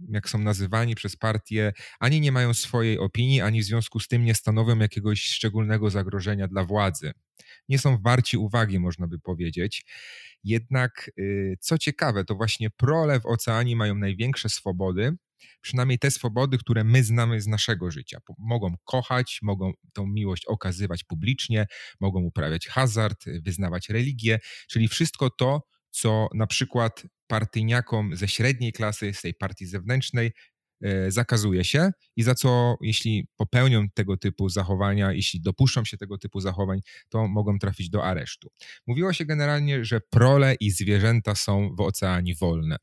jak 0.10 0.30
są 0.30 0.40
nazywani 0.40 0.96
przez 0.96 1.16
partię, 1.16 1.74
ani 2.00 2.22
nie 2.22 2.32
mają 2.32 2.54
swojej 2.54 3.00
opinii, 3.00 3.42
ani 3.42 3.62
w 3.62 3.66
związku 3.66 4.00
z 4.00 4.08
tym 4.08 4.26
nie 4.26 4.36
stanowią 4.36 4.80
jakiegoś 4.80 5.24
szczególnego 5.24 5.90
zagrożenia 5.90 6.48
dla 6.48 6.64
władzy. 6.64 7.12
Nie 7.70 7.80
są 7.80 7.98
warci 8.02 8.38
uwagi, 8.38 8.80
można 8.80 9.08
by 9.08 9.20
powiedzieć. 9.20 9.86
Jednak, 10.44 11.12
y, 11.20 11.58
co 11.60 11.78
ciekawe, 11.78 12.26
to 12.26 12.36
właśnie 12.36 12.70
prole 12.70 13.20
w 13.20 13.26
oceanie 13.26 13.76
mają 13.76 13.96
największe 13.96 14.50
swobody, 14.50 15.18
przynajmniej 15.62 16.00
te 16.00 16.12
swobody, 16.12 16.58
które 16.58 16.84
my 16.84 17.04
znamy 17.04 17.42
z 17.42 17.48
naszego 17.48 17.92
życia. 17.92 18.20
Mogą 18.38 18.76
kochać, 18.86 19.40
mogą 19.42 19.72
tą 19.94 20.08
miłość 20.08 20.46
okazywać 20.46 21.04
publicznie, 21.04 21.68
mogą 22.00 22.22
uprawiać 22.22 22.68
hazard, 22.68 23.26
wyznawać 23.44 23.90
religię, 23.90 24.40
czyli 24.68 24.88
wszystko 24.88 25.30
to, 25.30 25.68
co 25.92 26.28
na 26.34 26.48
przykład 26.48 27.04
partyjniakom 27.28 28.16
ze 28.16 28.28
średniej 28.28 28.74
klasy, 28.74 29.14
z 29.14 29.22
tej 29.22 29.34
partii 29.34 29.66
zewnętrznej, 29.66 30.32
e, 30.82 31.12
zakazuje 31.12 31.64
się 31.64 31.92
i 32.16 32.24
za 32.24 32.36
co, 32.36 32.78
jeśli 32.82 33.28
popełnią 33.36 33.90
tego 33.94 34.18
typu 34.18 34.50
zachowania, 34.50 35.12
jeśli 35.12 35.42
dopuszczą 35.42 35.86
się 35.86 35.98
tego 35.98 36.18
typu 36.18 36.40
zachowań, 36.40 36.80
to 37.10 37.28
mogą 37.28 37.60
trafić 37.60 37.90
do 37.90 38.04
aresztu. 38.04 38.50
Mówiło 38.88 39.14
się 39.14 39.26
generalnie, 39.26 39.86
że 39.86 40.02
prole 40.10 40.56
i 40.60 40.72
zwierzęta 40.72 41.36
są 41.36 41.76
w 41.76 41.82
oceanie 41.82 42.36
wolne. 42.36 42.78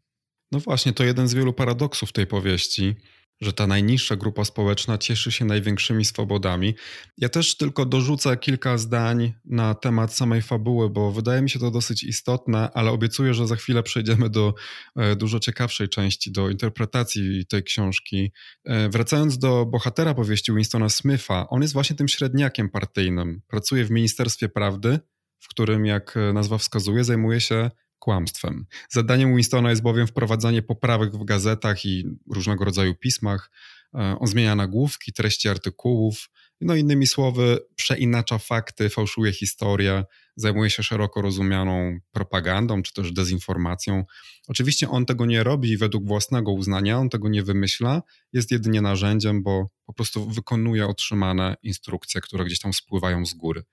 No 0.52 0.60
właśnie, 0.60 0.92
to 0.92 1.04
jeden 1.04 1.28
z 1.28 1.34
wielu 1.34 1.52
paradoksów 1.52 2.12
tej 2.12 2.26
powieści 2.26 2.96
że 3.40 3.52
ta 3.52 3.66
najniższa 3.66 4.16
grupa 4.16 4.44
społeczna 4.44 4.98
cieszy 4.98 5.32
się 5.32 5.44
największymi 5.44 6.04
swobodami. 6.04 6.74
Ja 7.18 7.28
też 7.28 7.56
tylko 7.56 7.86
dorzucę 7.86 8.36
kilka 8.36 8.78
zdań 8.78 9.34
na 9.44 9.74
temat 9.74 10.14
samej 10.14 10.42
fabuły, 10.42 10.90
bo 10.90 11.12
wydaje 11.12 11.42
mi 11.42 11.50
się 11.50 11.58
to 11.58 11.70
dosyć 11.70 12.04
istotne, 12.04 12.70
ale 12.74 12.90
obiecuję, 12.90 13.34
że 13.34 13.46
za 13.46 13.56
chwilę 13.56 13.82
przejdziemy 13.82 14.30
do 14.30 14.54
e, 14.96 15.16
dużo 15.16 15.40
ciekawszej 15.40 15.88
części, 15.88 16.32
do 16.32 16.50
interpretacji 16.50 17.46
tej 17.46 17.62
książki. 17.62 18.32
E, 18.64 18.88
wracając 18.88 19.38
do 19.38 19.66
bohatera 19.66 20.14
powieści 20.14 20.52
Winstona 20.52 20.88
Smitha, 20.88 21.48
on 21.48 21.62
jest 21.62 21.74
właśnie 21.74 21.96
tym 21.96 22.08
średniakiem 22.08 22.70
partyjnym. 22.70 23.42
Pracuje 23.48 23.84
w 23.84 23.90
Ministerstwie 23.90 24.48
Prawdy, 24.48 24.98
w 25.40 25.48
którym, 25.48 25.86
jak 25.86 26.14
nazwa 26.34 26.58
wskazuje, 26.58 27.04
zajmuje 27.04 27.40
się 27.40 27.70
kłamstwem. 28.04 28.66
Zadaniem 28.90 29.34
Winstona 29.34 29.70
jest 29.70 29.82
bowiem 29.82 30.06
wprowadzanie 30.06 30.62
poprawek 30.62 31.16
w 31.16 31.24
gazetach 31.24 31.84
i 31.84 32.04
różnego 32.30 32.64
rodzaju 32.64 32.94
pismach. 32.94 33.50
E, 33.94 34.16
on 34.20 34.26
zmienia 34.26 34.54
nagłówki, 34.54 35.12
treści 35.12 35.48
artykułów, 35.48 36.30
no 36.60 36.74
innymi 36.74 37.06
słowy, 37.06 37.58
przeinacza 37.74 38.38
fakty, 38.38 38.90
fałszuje 38.90 39.32
historię, 39.32 40.04
zajmuje 40.36 40.70
się 40.70 40.82
szeroko 40.82 41.22
rozumianą 41.22 41.98
propagandą 42.12 42.82
czy 42.82 42.92
też 42.92 43.12
dezinformacją. 43.12 44.04
Oczywiście 44.48 44.88
on 44.88 45.06
tego 45.06 45.26
nie 45.26 45.42
robi 45.42 45.76
według 45.76 46.06
własnego 46.06 46.52
uznania, 46.52 46.98
on 46.98 47.08
tego 47.08 47.28
nie 47.28 47.42
wymyśla, 47.42 48.02
jest 48.32 48.50
jedynie 48.50 48.80
narzędziem, 48.80 49.42
bo 49.42 49.68
po 49.86 49.92
prostu 49.92 50.30
wykonuje 50.30 50.86
otrzymane 50.86 51.56
instrukcje, 51.62 52.20
które 52.20 52.44
gdzieś 52.44 52.58
tam 52.58 52.72
spływają 52.72 53.26
z 53.26 53.34
góry. 53.34 53.64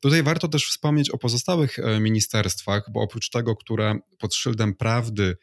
Tutaj 0.00 0.22
warto 0.22 0.48
też 0.48 0.66
wspomnieć 0.66 1.10
o 1.10 1.18
pozostałych 1.18 1.78
e, 1.78 2.00
ministerstwach, 2.00 2.84
bo 2.92 3.00
oprócz 3.00 3.30
tego, 3.30 3.56
które 3.56 3.98
pod 4.18 4.34
szyldem 4.34 4.74
prawdy 4.74 5.36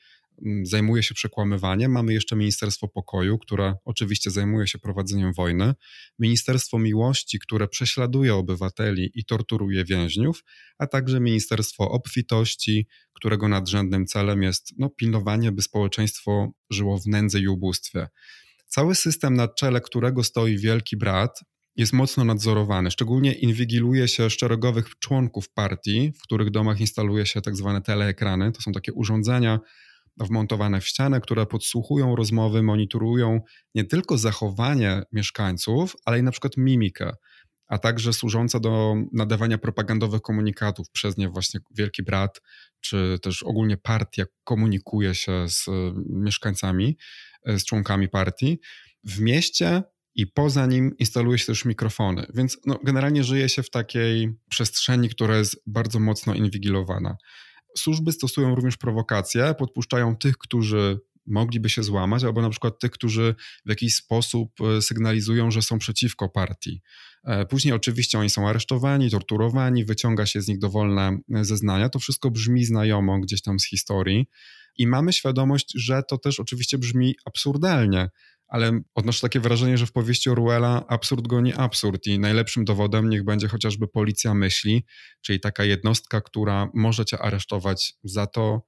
mm, 0.45 0.65
zajmuje 0.65 1.03
się 1.03 1.13
przekłamywaniem. 1.15 1.91
Mamy 1.91 2.13
jeszcze 2.13 2.35
Ministerstwo 2.35 2.87
Pokoju, 2.87 3.37
które 3.37 3.75
oczywiście 3.85 4.31
zajmuje 4.31 4.67
się 4.67 4.79
prowadzeniem 4.79 5.33
wojny, 5.33 5.73
Ministerstwo 6.19 6.79
Miłości, 6.79 7.39
które 7.39 7.67
prześladuje 7.67 8.35
obywateli 8.35 9.11
i 9.13 9.25
torturuje 9.25 9.85
więźniów, 9.85 10.43
a 10.77 10.87
także 10.87 11.19
Ministerstwo 11.19 11.91
Obfitości, 11.91 12.87
którego 13.13 13.47
nadrzędnym 13.47 14.05
celem 14.05 14.43
jest 14.43 14.73
no, 14.77 14.89
pilnowanie, 14.89 15.51
by 15.51 15.61
społeczeństwo 15.61 16.51
żyło 16.69 16.99
w 16.99 17.07
nędzy 17.07 17.39
i 17.39 17.47
ubóstwie. 17.47 18.07
Cały 18.67 18.95
system, 18.95 19.33
na 19.33 19.47
czele 19.47 19.81
którego 19.81 20.23
stoi 20.23 20.57
Wielki 20.57 20.97
Brat, 20.97 21.39
jest 21.77 21.93
mocno 21.93 22.23
nadzorowany. 22.23 22.91
Szczególnie 22.91 23.33
inwigiluje 23.33 24.07
się 24.07 24.29
szeregowych 24.29 24.99
członków 24.99 25.49
partii, 25.49 26.11
w 26.11 26.21
których 26.21 26.51
domach 26.51 26.79
instaluje 26.79 27.25
się 27.25 27.41
tak 27.41 27.55
zwane 27.55 27.81
teleekrany. 27.81 28.51
To 28.51 28.61
są 28.61 28.71
takie 28.71 28.93
urządzenia 28.93 29.59
wmontowane 30.17 30.81
w 30.81 30.87
ścianę, 30.87 31.21
które 31.21 31.45
podsłuchują 31.45 32.15
rozmowy, 32.15 32.63
monitorują 32.63 33.41
nie 33.75 33.85
tylko 33.85 34.17
zachowanie 34.17 35.01
mieszkańców, 35.11 35.95
ale 36.05 36.19
i 36.19 36.23
na 36.23 36.31
przykład 36.31 36.57
mimikę, 36.57 37.11
a 37.67 37.77
także 37.77 38.13
służące 38.13 38.59
do 38.59 38.95
nadawania 39.13 39.57
propagandowych 39.57 40.21
komunikatów 40.21 40.89
przez 40.91 41.17
nie 41.17 41.29
właśnie 41.29 41.59
Wielki 41.75 42.03
Brat, 42.03 42.41
czy 42.81 43.19
też 43.21 43.43
ogólnie 43.43 43.77
partia 43.77 44.25
komunikuje 44.43 45.15
się 45.15 45.49
z 45.49 45.65
mieszkańcami, 46.09 46.97
z 47.45 47.65
członkami 47.65 48.09
partii. 48.09 48.59
W 49.03 49.19
mieście 49.19 49.83
i 50.17 50.27
poza 50.27 50.65
nim 50.65 50.97
instaluje 50.97 51.37
się 51.37 51.45
też 51.45 51.65
mikrofony. 51.65 52.27
Więc 52.33 52.57
no, 52.65 52.79
generalnie 52.83 53.23
żyje 53.23 53.49
się 53.49 53.63
w 53.63 53.69
takiej 53.69 54.33
przestrzeni, 54.49 55.09
która 55.09 55.37
jest 55.37 55.63
bardzo 55.67 55.99
mocno 55.99 56.33
inwigilowana. 56.33 57.17
Służby 57.77 58.11
stosują 58.11 58.55
również 58.55 58.77
prowokacje, 58.77 59.55
podpuszczają 59.59 60.15
tych, 60.15 60.37
którzy 60.37 60.99
mogliby 61.27 61.69
się 61.69 61.83
złamać, 61.83 62.23
albo 62.23 62.41
na 62.41 62.49
przykład 62.49 62.79
tych, 62.79 62.91
którzy 62.91 63.35
w 63.65 63.69
jakiś 63.69 63.95
sposób 63.95 64.51
e, 64.61 64.81
sygnalizują, 64.81 65.51
że 65.51 65.61
są 65.61 65.79
przeciwko 65.79 66.29
partii. 66.29 66.81
E, 67.23 67.45
później 67.45 67.73
oczywiście 67.73 68.19
oni 68.19 68.29
są 68.29 68.49
aresztowani, 68.49 69.11
torturowani, 69.11 69.85
wyciąga 69.85 70.25
się 70.25 70.41
z 70.41 70.47
nich 70.47 70.59
dowolne 70.59 71.17
e, 71.35 71.45
zeznania. 71.45 71.89
To 71.89 71.99
wszystko 71.99 72.31
brzmi 72.31 72.65
znajomo 72.65 73.19
gdzieś 73.19 73.41
tam 73.41 73.59
z 73.59 73.65
historii. 73.65 74.27
I 74.77 74.87
mamy 74.87 75.13
świadomość, 75.13 75.71
że 75.75 76.03
to 76.03 76.17
też 76.17 76.39
oczywiście 76.39 76.77
brzmi 76.77 77.15
absurdalnie, 77.25 78.09
ale 78.47 78.79
odnoszę 78.95 79.21
takie 79.21 79.39
wrażenie, 79.39 79.77
że 79.77 79.85
w 79.85 79.91
powieści 79.91 80.29
Orwella 80.29 80.85
absurd 80.87 81.27
goni 81.27 81.53
absurd 81.53 82.07
i 82.07 82.19
najlepszym 82.19 82.65
dowodem 82.65 83.09
niech 83.09 83.23
będzie 83.23 83.47
chociażby 83.47 83.87
policja 83.87 84.33
myśli, 84.33 84.85
czyli 85.21 85.39
taka 85.39 85.63
jednostka, 85.63 86.21
która 86.21 86.69
może 86.73 87.05
cię 87.05 87.19
aresztować 87.19 87.93
za 88.03 88.27
to, 88.27 88.61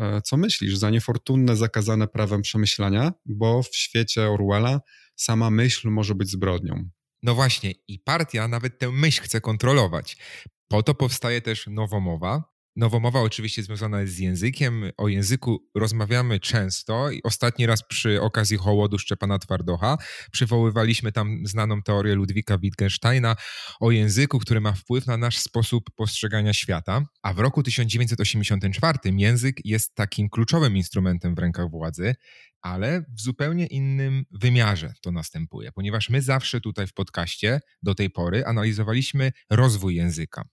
e, 0.00 0.20
co 0.22 0.36
myślisz, 0.36 0.76
za 0.76 0.90
niefortunne, 0.90 1.56
zakazane 1.56 2.08
prawem 2.08 2.42
przemyślania, 2.42 3.12
bo 3.26 3.62
w 3.62 3.76
świecie 3.76 4.30
Orwella 4.30 4.80
sama 5.16 5.50
myśl 5.50 5.88
może 5.88 6.14
być 6.14 6.30
zbrodnią. 6.30 6.90
No 7.22 7.34
właśnie, 7.34 7.72
i 7.88 7.98
partia 7.98 8.48
nawet 8.48 8.78
tę 8.78 8.90
myśl 8.90 9.22
chce 9.22 9.40
kontrolować. 9.40 10.16
Po 10.68 10.82
to 10.82 10.94
powstaje 10.94 11.40
też 11.40 11.66
nowomowa, 11.66 12.53
Nowomowa 12.76 13.20
oczywiście 13.20 13.62
związana 13.62 14.00
jest 14.00 14.14
z 14.14 14.18
językiem. 14.18 14.90
O 14.96 15.08
języku 15.08 15.68
rozmawiamy 15.74 16.40
często 16.40 17.10
i 17.10 17.22
ostatni 17.22 17.66
raz 17.66 17.82
przy 17.88 18.20
okazji 18.20 18.56
hołodu 18.56 18.98
Szczepana 18.98 19.38
Twardocha 19.38 19.98
przywoływaliśmy 20.32 21.12
tam 21.12 21.46
znaną 21.46 21.82
teorię 21.82 22.14
Ludwika 22.14 22.58
Wittgensteina 22.58 23.36
o 23.80 23.90
języku, 23.90 24.38
który 24.38 24.60
ma 24.60 24.72
wpływ 24.72 25.06
na 25.06 25.16
nasz 25.16 25.38
sposób 25.38 25.84
postrzegania 25.96 26.52
świata. 26.52 27.02
A 27.22 27.34
w 27.34 27.38
roku 27.38 27.62
1984 27.62 28.98
język 29.04 29.56
jest 29.64 29.94
takim 29.94 30.28
kluczowym 30.28 30.76
instrumentem 30.76 31.34
w 31.34 31.38
rękach 31.38 31.70
władzy, 31.70 32.14
ale 32.64 33.04
w 33.16 33.20
zupełnie 33.20 33.66
innym 33.66 34.24
wymiarze 34.30 34.94
to 35.00 35.10
następuje, 35.12 35.72
ponieważ 35.72 36.10
my 36.10 36.22
zawsze 36.22 36.60
tutaj 36.60 36.86
w 36.86 36.92
podcaście 36.92 37.60
do 37.82 37.94
tej 37.94 38.10
pory 38.10 38.44
analizowaliśmy 38.44 39.32
rozwój 39.50 39.96
języka, 39.96 40.44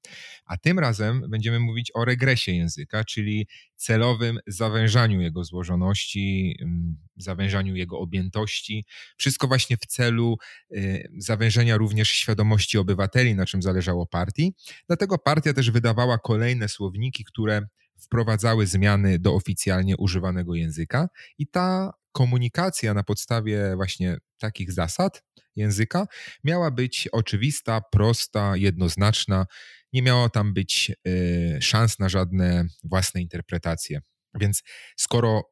a 0.45 0.57
tym 0.57 0.79
razem 0.79 1.23
będziemy 1.29 1.59
mówić 1.59 1.91
o 1.93 2.05
regresie 2.05 2.51
języka, 2.51 3.03
czyli 3.03 3.47
celowym 3.75 4.39
zawężaniu 4.47 5.21
jego 5.21 5.43
złożoności, 5.43 6.55
mm, 6.61 6.97
zawężaniu 7.17 7.75
jego 7.75 7.99
objętości. 7.99 8.85
Wszystko 9.17 9.47
właśnie 9.47 9.77
w 9.77 9.85
celu 9.85 10.37
y, 10.71 11.11
zawężenia 11.17 11.77
również 11.77 12.11
świadomości 12.11 12.77
obywateli, 12.77 13.35
na 13.35 13.45
czym 13.45 13.61
zależało 13.61 14.05
partii. 14.05 14.53
Dlatego 14.87 15.17
partia 15.17 15.53
też 15.53 15.71
wydawała 15.71 16.17
kolejne 16.17 16.69
słowniki, 16.69 17.23
które 17.23 17.61
wprowadzały 18.01 18.67
zmiany 18.67 19.19
do 19.19 19.35
oficjalnie 19.35 19.97
używanego 19.97 20.55
języka 20.55 21.09
i 21.37 21.47
ta 21.47 21.93
komunikacja 22.11 22.93
na 22.93 23.03
podstawie 23.03 23.75
właśnie 23.75 24.17
takich 24.37 24.71
zasad 24.71 25.23
języka 25.55 26.07
miała 26.43 26.71
być 26.71 27.09
oczywista, 27.11 27.81
prosta, 27.91 28.57
jednoznaczna. 28.57 29.45
Nie 29.93 30.01
miało 30.01 30.29
tam 30.29 30.53
być 30.53 30.91
y, 31.07 31.57
szans 31.61 31.99
na 31.99 32.09
żadne 32.09 32.65
własne 32.83 33.21
interpretacje. 33.21 34.01
Więc 34.39 34.63
skoro 34.97 35.43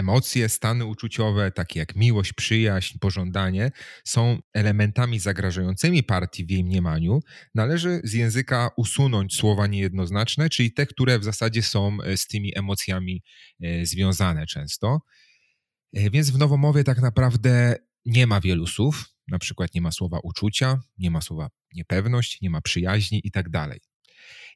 emocje, 0.00 0.48
stany 0.48 0.84
uczuciowe, 0.84 1.50
takie 1.50 1.80
jak 1.80 1.96
miłość, 1.96 2.32
przyjaźń, 2.32 2.98
pożądanie, 2.98 3.70
są 4.04 4.38
elementami 4.54 5.18
zagrażającymi 5.18 6.02
partii 6.02 6.46
w 6.46 6.50
jej 6.50 6.64
mniemaniu, 6.64 7.20
należy 7.54 8.00
z 8.04 8.12
języka 8.12 8.70
usunąć 8.76 9.36
słowa 9.36 9.66
niejednoznaczne, 9.66 10.48
czyli 10.48 10.72
te, 10.72 10.86
które 10.86 11.18
w 11.18 11.24
zasadzie 11.24 11.62
są 11.62 11.98
e, 12.02 12.16
z 12.16 12.26
tymi 12.26 12.58
emocjami 12.58 13.22
e, 13.62 13.86
związane 13.86 14.46
często. 14.46 15.00
E, 15.92 16.10
więc 16.10 16.30
w 16.30 16.38
nowomowie 16.38 16.84
tak 16.84 17.02
naprawdę 17.02 17.76
nie 18.04 18.26
ma 18.26 18.40
wielu 18.40 18.66
słów, 18.66 19.04
na 19.28 19.38
przykład 19.38 19.74
nie 19.74 19.80
ma 19.80 19.92
słowa 19.92 20.18
uczucia, 20.22 20.80
nie 20.98 21.10
ma 21.10 21.20
słowa 21.20 21.48
niepewność, 21.74 22.40
nie 22.42 22.50
ma 22.50 22.60
przyjaźni 22.60 23.20
i 23.24 23.30
tak 23.30 23.50
dalej. 23.50 23.80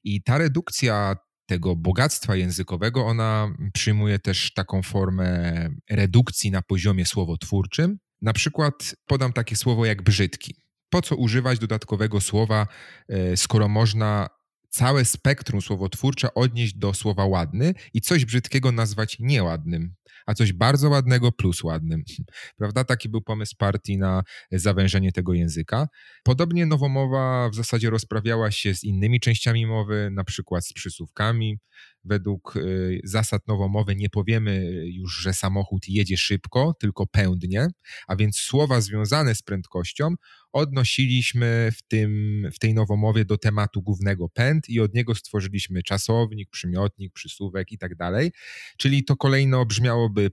I 0.04 0.22
ta 0.22 0.38
redukcja 0.38 1.16
tego 1.46 1.76
bogactwa 1.76 2.36
językowego, 2.36 3.06
ona 3.06 3.54
przyjmuje 3.72 4.18
też 4.18 4.52
taką 4.54 4.82
formę 4.82 5.52
redukcji 5.90 6.50
na 6.50 6.62
poziomie 6.62 7.06
słowotwórczym. 7.06 7.98
Na 8.22 8.32
przykład 8.32 8.94
podam 9.06 9.32
takie 9.32 9.56
słowo 9.56 9.86
jak 9.86 10.02
brzydki. 10.02 10.56
Po 10.90 11.02
co 11.02 11.16
używać 11.16 11.58
dodatkowego 11.58 12.20
słowa, 12.20 12.66
e, 13.08 13.36
skoro 13.36 13.68
można 13.68 14.28
całe 14.74 15.04
spektrum 15.04 15.62
słowotwórcze 15.62 16.34
odnieść 16.34 16.74
do 16.74 16.94
słowa 16.94 17.26
ładny 17.26 17.74
i 17.94 18.00
coś 18.00 18.24
brzydkiego 18.24 18.72
nazwać 18.72 19.16
nieładnym, 19.20 19.94
a 20.26 20.34
coś 20.34 20.52
bardzo 20.52 20.88
ładnego 20.88 21.32
plus 21.32 21.64
ładnym. 21.64 22.02
Prawda? 22.58 22.84
Taki 22.84 23.08
był 23.08 23.22
pomysł 23.22 23.54
partii 23.58 23.98
na 23.98 24.22
zawężenie 24.52 25.12
tego 25.12 25.32
języka. 25.34 25.88
Podobnie 26.24 26.66
nowomowa 26.66 27.50
w 27.50 27.54
zasadzie 27.54 27.90
rozprawiała 27.90 28.50
się 28.50 28.74
z 28.74 28.84
innymi 28.84 29.20
częściami 29.20 29.66
mowy, 29.66 30.10
na 30.12 30.24
przykład 30.24 30.66
z 30.66 30.72
przysłówkami. 30.72 31.58
Według 32.04 32.56
y, 32.56 33.00
zasad 33.04 33.48
nowomowy 33.48 33.96
nie 33.96 34.10
powiemy 34.10 34.64
już, 34.86 35.16
że 35.16 35.34
samochód 35.34 35.88
jedzie 35.88 36.16
szybko, 36.16 36.74
tylko 36.80 37.06
pędnie, 37.06 37.66
a 38.06 38.16
więc 38.16 38.36
słowa 38.36 38.80
związane 38.80 39.34
z 39.34 39.42
prędkością 39.42 40.14
odnosiliśmy 40.52 41.72
w, 41.76 41.82
tym, 41.82 42.42
w 42.54 42.58
tej 42.58 42.74
nowomowie 42.74 43.24
do 43.24 43.38
tematu 43.38 43.82
głównego 43.82 44.28
pęd 44.28 44.68
i 44.68 44.80
od 44.80 44.94
niego 44.94 45.14
stworzyliśmy 45.14 45.82
czasownik, 45.82 46.50
przymiotnik, 46.50 47.12
przysłówek 47.12 47.72
i 47.72 47.78
tak 47.78 47.96
dalej. 47.96 48.32
Czyli 48.78 49.04
to 49.04 49.16
kolejno 49.16 49.66
brzmiałoby 49.66 50.30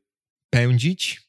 pędzić 0.49 1.21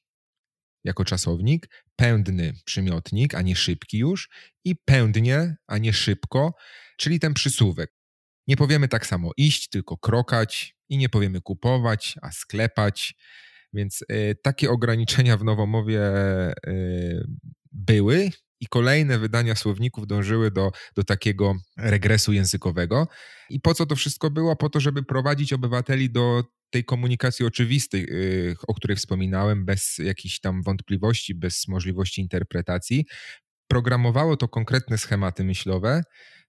jako 0.84 1.04
czasownik, 1.04 1.84
pędny 1.96 2.52
przymiotnik, 2.64 3.34
a 3.34 3.42
nie 3.42 3.56
szybki 3.56 3.98
już 3.98 4.28
i 4.64 4.76
pędnie, 4.76 5.56
a 5.66 5.78
nie 5.78 5.92
szybko, 5.92 6.54
czyli 6.98 7.20
ten 7.20 7.34
przysłówek. 7.34 8.01
Nie 8.46 8.56
powiemy 8.56 8.88
tak 8.88 9.06
samo 9.06 9.30
iść, 9.36 9.68
tylko 9.68 9.96
krokać 9.96 10.76
i 10.88 10.98
nie 10.98 11.08
powiemy 11.08 11.40
kupować, 11.40 12.14
a 12.22 12.32
sklepać. 12.32 13.14
Więc 13.72 14.02
y, 14.02 14.36
takie 14.42 14.70
ograniczenia 14.70 15.36
w 15.36 15.44
nowomowie 15.44 16.00
y, 16.66 17.26
były 17.72 18.30
i 18.60 18.66
kolejne 18.66 19.18
wydania 19.18 19.54
słowników 19.54 20.06
dążyły 20.06 20.50
do, 20.50 20.70
do 20.96 21.04
takiego 21.04 21.54
regresu 21.76 22.32
językowego. 22.32 23.08
I 23.50 23.60
po 23.60 23.74
co 23.74 23.86
to 23.86 23.96
wszystko 23.96 24.30
było? 24.30 24.56
Po 24.56 24.70
to, 24.70 24.80
żeby 24.80 25.02
prowadzić 25.02 25.52
obywateli 25.52 26.10
do 26.10 26.44
tej 26.70 26.84
komunikacji 26.84 27.46
oczywistej, 27.46 28.06
y, 28.10 28.54
o 28.68 28.74
której 28.74 28.96
wspominałem, 28.96 29.64
bez 29.64 29.98
jakichś 29.98 30.40
tam 30.40 30.62
wątpliwości, 30.62 31.34
bez 31.34 31.68
możliwości 31.68 32.20
interpretacji. 32.20 33.06
Programowało 33.68 34.36
to 34.36 34.48
konkretne 34.48 34.98
schematy 34.98 35.44
myślowe, 35.44 36.02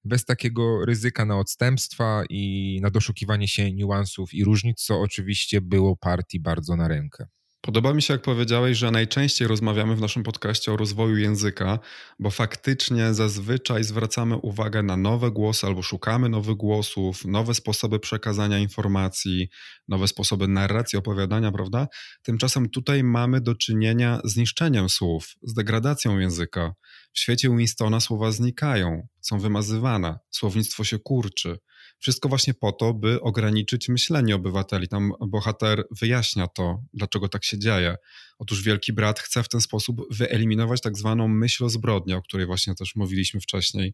bez 0.06 0.26
takiego 0.26 0.86
ryzyka 0.86 1.26
na 1.26 1.40
odstępstwa 1.40 2.24
i 2.30 2.80
na 2.82 2.90
doszukiwanie 2.90 3.48
się 3.48 3.74
niuansów 3.74 4.34
i 4.34 4.44
różnic, 4.44 4.82
co 4.82 5.02
oczywiście 5.02 5.62
było 5.62 5.98
partii 5.98 6.40
bardzo 6.40 6.76
na 6.76 6.88
rękę. 6.88 7.28
Podoba 7.66 7.94
mi 7.94 8.02
się, 8.02 8.14
jak 8.14 8.22
powiedziałeś, 8.22 8.78
że 8.78 8.92
najczęściej 8.92 9.48
rozmawiamy 9.48 9.96
w 9.96 10.02
naszym 10.02 10.24
podcaście 10.24 10.74
o 10.74 10.78
rozwoju 10.78 11.18
języka, 11.18 11.80
bo 12.20 12.30
faktycznie 12.32 13.14
zazwyczaj 13.14 13.84
zwracamy 13.84 14.38
uwagę 14.38 14.84
na 14.84 14.98
nowe 14.98 15.32
głosy 15.32 15.68
albo 15.68 15.82
szukamy 15.82 16.30
nowych 16.30 16.56
głosów, 16.56 17.26
nowe 17.26 17.54
sposoby 17.54 18.00
przekazania 18.00 18.60
informacji, 18.60 19.50
nowe 19.88 20.08
sposoby 20.08 20.48
narracji, 20.48 21.00
opowiadania, 21.00 21.52
prawda? 21.52 21.88
Tymczasem 22.24 22.70
tutaj 22.70 23.04
mamy 23.04 23.42
do 23.42 23.56
czynienia 23.56 24.20
z 24.24 24.36
niszczeniem 24.36 24.90
słów, 24.90 25.36
z 25.42 25.54
degradacją 25.54 26.20
języka. 26.20 26.74
W 27.14 27.20
świecie 27.20 27.50
Winstona 27.50 28.00
słowa 28.00 28.32
znikają, 28.32 29.08
są 29.22 29.40
wymazywane, 29.40 30.20
słownictwo 30.32 30.84
się 30.84 31.00
kurczy. 31.00 31.58
Wszystko 32.04 32.30
właśnie 32.30 32.54
po 32.54 32.72
to, 32.72 32.94
by 32.94 33.22
ograniczyć 33.22 33.90
myślenie 33.90 34.36
obywateli. 34.36 34.88
Tam 34.88 35.12
bohater 35.28 35.84
wyjaśnia 35.92 36.48
to, 36.48 36.84
dlaczego 36.94 37.30
tak 37.30 37.46
się 37.46 37.60
dzieje. 37.60 37.96
Otóż 38.40 38.64
Wielki 38.64 38.94
Brat 38.94 39.20
chce 39.20 39.44
w 39.44 39.50
ten 39.50 39.62
sposób 39.62 40.02
wyeliminować 40.12 40.82
tak 40.82 40.98
zwaną 40.98 41.28
myśl 41.28 41.66
o 41.66 41.70
zbrodni, 41.70 42.14
o 42.14 42.22
której 42.22 42.46
właśnie 42.46 42.76
też 42.76 42.96
mówiliśmy 42.96 43.40
wcześniej. 43.40 43.94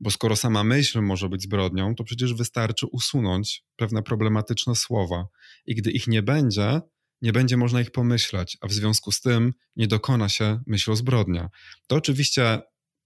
Bo 0.00 0.10
skoro 0.10 0.36
sama 0.36 0.64
myśl 0.64 1.00
może 1.00 1.28
być 1.28 1.42
zbrodnią, 1.42 1.94
to 1.94 2.04
przecież 2.04 2.34
wystarczy 2.34 2.86
usunąć 2.86 3.64
pewne 3.76 4.02
problematyczne 4.02 4.76
słowa. 4.76 5.26
I 5.66 5.74
gdy 5.74 5.90
ich 5.90 6.06
nie 6.06 6.22
będzie, 6.22 6.80
nie 7.22 7.32
będzie 7.32 7.56
można 7.56 7.80
ich 7.80 7.90
pomyśleć, 7.90 8.58
a 8.60 8.66
w 8.66 8.72
związku 8.72 9.12
z 9.12 9.20
tym 9.20 9.52
nie 9.76 9.86
dokona 9.86 10.28
się 10.28 10.60
myśl 10.66 10.92
o 10.92 10.96
zbrodnia. 10.96 11.48
To 11.86 11.96
oczywiście 11.96 12.62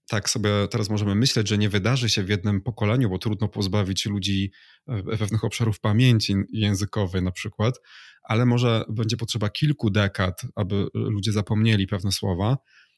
tak 0.09 0.31
sobie 0.31 0.51
teraz 0.71 0.91
możemy 0.91 1.15
myśleć, 1.15 1.49
że 1.49 1.59
nie 1.59 1.69
wydarzy 1.69 2.09
się 2.09 2.23
w 2.23 2.29
jednym 2.29 2.61
pokoleniu, 2.61 3.11
bo 3.11 3.19
trudno 3.19 3.49
pozbawić 3.49 4.07
ludzi 4.07 4.53
e, 4.89 5.03
pewnych 5.03 5.45
obszarów 5.45 5.81
pamięci 5.81 6.35
językowej 6.53 7.23
na 7.23 7.33
przykład, 7.33 7.81
ale 8.23 8.47
może 8.47 8.85
będzie 8.89 9.17
potrzeba 9.17 9.49
kilku 9.49 9.91
dekad, 9.91 10.43
aby 10.55 10.87
ludzie 10.95 11.33
zapomnieli 11.33 11.87
pewne 11.87 12.13
słowa. 12.13 12.57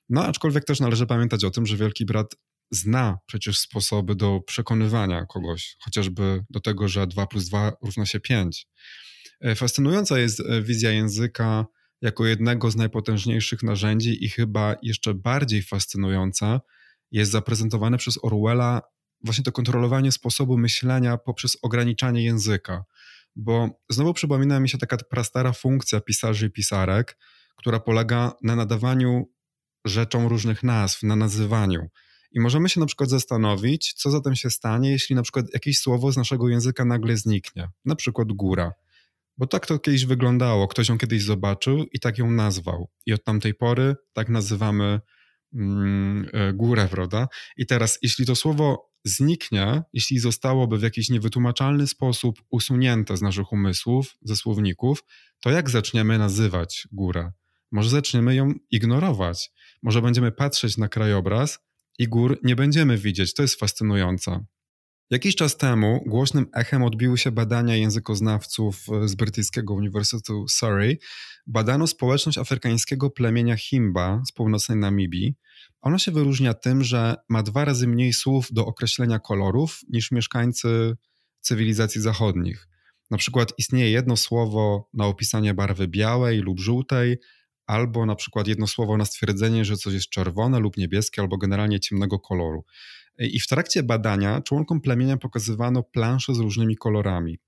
No, 0.08 0.24
aczkolwiek 0.24 0.64
też 0.64 0.80
należy 0.80 1.06
pamiętać 1.06 1.44
o 1.44 1.50
tym, 1.50 1.66
że 1.66 1.76
Wielki 1.76 2.04
Brat 2.06 2.34
zna 2.70 3.18
przecież 3.26 3.58
sposoby 3.58 4.14
do 4.14 4.40
przekonywania 4.46 5.26
kogoś, 5.26 5.76
chociażby 5.80 6.44
do 6.50 6.60
tego, 6.60 6.88
że 6.88 7.06
2 7.06 7.26
plus 7.26 7.48
2 7.48 7.72
równa 7.82 8.06
się 8.06 8.20
5. 8.20 8.66
E, 9.40 9.54
fascynująca 9.54 10.18
jest 10.18 10.40
e, 10.40 10.62
wizja 10.62 10.90
języka 10.90 11.66
jako 12.02 12.26
jednego 12.26 12.70
z 12.70 12.76
najpotężniejszych 12.76 13.62
narzędzi 13.62 14.24
i 14.24 14.28
chyba 14.28 14.76
jeszcze 14.82 15.14
bardziej 15.14 15.62
fascynująca 15.62 16.60
jest 17.10 17.30
zaprezentowane 17.30 17.98
przez 17.98 18.24
Orwella 18.24 18.82
właśnie 19.24 19.44
to 19.44 19.52
kontrolowanie 19.52 20.12
sposobu 20.12 20.58
myślenia 20.58 21.18
poprzez 21.18 21.58
ograniczanie 21.62 22.24
języka. 22.24 22.84
Bo 23.36 23.70
znowu 23.90 24.14
przypomina 24.14 24.60
mi 24.60 24.68
się 24.68 24.78
taka 24.78 24.96
prastara 24.96 25.52
funkcja 25.52 26.00
pisarzy 26.00 26.46
i 26.46 26.50
pisarek, 26.50 27.18
która 27.56 27.80
polega 27.80 28.32
na 28.42 28.56
nadawaniu 28.56 29.32
rzeczom 29.84 30.26
różnych 30.26 30.62
nazw, 30.62 31.02
na 31.02 31.16
nazywaniu. 31.16 31.88
I 32.32 32.40
możemy 32.40 32.68
się 32.68 32.80
na 32.80 32.86
przykład 32.86 33.10
zastanowić, 33.10 33.92
co 33.92 34.10
zatem 34.10 34.36
się 34.36 34.50
stanie, 34.50 34.90
jeśli 34.90 35.16
na 35.16 35.22
przykład 35.22 35.46
jakieś 35.54 35.78
słowo 35.78 36.12
z 36.12 36.16
naszego 36.16 36.48
języka 36.48 36.84
nagle 36.84 37.16
zniknie, 37.16 37.68
na 37.84 37.94
przykład 37.94 38.28
góra. 38.32 38.72
Bo 39.38 39.46
tak 39.46 39.66
to 39.66 39.78
kiedyś 39.78 40.06
wyglądało. 40.06 40.68
Ktoś 40.68 40.88
ją 40.88 40.98
kiedyś 40.98 41.22
zobaczył 41.22 41.84
i 41.92 42.00
tak 42.00 42.18
ją 42.18 42.30
nazwał. 42.30 42.88
I 43.06 43.12
od 43.12 43.24
tamtej 43.24 43.54
pory 43.54 43.96
tak 44.12 44.28
nazywamy 44.28 45.00
górę, 46.54 46.88
prawda? 46.90 47.28
I 47.56 47.66
teraz, 47.66 47.98
jeśli 48.02 48.26
to 48.26 48.36
słowo 48.36 48.90
zniknie, 49.04 49.82
jeśli 49.92 50.18
zostałoby 50.18 50.78
w 50.78 50.82
jakiś 50.82 51.10
niewytłumaczalny 51.10 51.86
sposób 51.86 52.42
usunięte 52.50 53.16
z 53.16 53.22
naszych 53.22 53.52
umysłów, 53.52 54.16
ze 54.22 54.36
słowników, 54.36 55.04
to 55.40 55.50
jak 55.50 55.70
zaczniemy 55.70 56.18
nazywać 56.18 56.88
górę? 56.92 57.32
Może 57.72 57.90
zaczniemy 57.90 58.34
ją 58.34 58.52
ignorować. 58.70 59.50
Może 59.82 60.02
będziemy 60.02 60.32
patrzeć 60.32 60.76
na 60.76 60.88
krajobraz 60.88 61.58
i 61.98 62.08
gór 62.08 62.38
nie 62.42 62.56
będziemy 62.56 62.98
widzieć. 62.98 63.34
To 63.34 63.42
jest 63.42 63.60
fascynujące. 63.60 64.44
Jakiś 65.10 65.36
czas 65.36 65.56
temu 65.56 66.04
głośnym 66.06 66.46
echem 66.54 66.82
odbiły 66.82 67.18
się 67.18 67.30
badania 67.30 67.76
językoznawców 67.76 68.86
z 69.04 69.14
brytyjskiego 69.14 69.74
Uniwersytetu 69.74 70.48
Surrey. 70.48 70.98
Badano 71.46 71.86
społeczność 71.86 72.38
afrykańskiego 72.38 73.10
plemienia 73.10 73.56
Himba 73.56 74.22
z 74.28 74.32
północnej 74.32 74.78
Namibii. 74.78 75.34
Ono 75.80 75.98
się 75.98 76.12
wyróżnia 76.12 76.54
tym, 76.54 76.84
że 76.84 77.16
ma 77.28 77.42
dwa 77.42 77.64
razy 77.64 77.86
mniej 77.86 78.12
słów 78.12 78.48
do 78.52 78.66
określenia 78.66 79.18
kolorów 79.18 79.80
niż 79.88 80.10
mieszkańcy 80.10 80.96
cywilizacji 81.40 82.00
zachodnich. 82.00 82.68
Na 83.10 83.18
przykład 83.18 83.52
istnieje 83.58 83.90
jedno 83.90 84.16
słowo 84.16 84.88
na 84.94 85.06
opisanie 85.06 85.54
barwy 85.54 85.88
białej 85.88 86.38
lub 86.38 86.60
żółtej, 86.60 87.16
albo 87.66 88.06
na 88.06 88.14
przykład 88.14 88.48
jedno 88.48 88.66
słowo 88.66 88.96
na 88.96 89.04
stwierdzenie, 89.04 89.64
że 89.64 89.76
coś 89.76 89.94
jest 89.94 90.08
czerwone 90.08 90.60
lub 90.60 90.76
niebieskie, 90.76 91.22
albo 91.22 91.38
generalnie 91.38 91.80
ciemnego 91.80 92.18
koloru. 92.18 92.64
I 93.18 93.40
w 93.40 93.46
trakcie 93.46 93.82
badania 93.82 94.40
członkom 94.40 94.80
plemienia 94.80 95.16
pokazywano 95.16 95.82
plansze 95.82 96.34
z 96.34 96.38
różnymi 96.38 96.76
kolorami. 96.76 97.38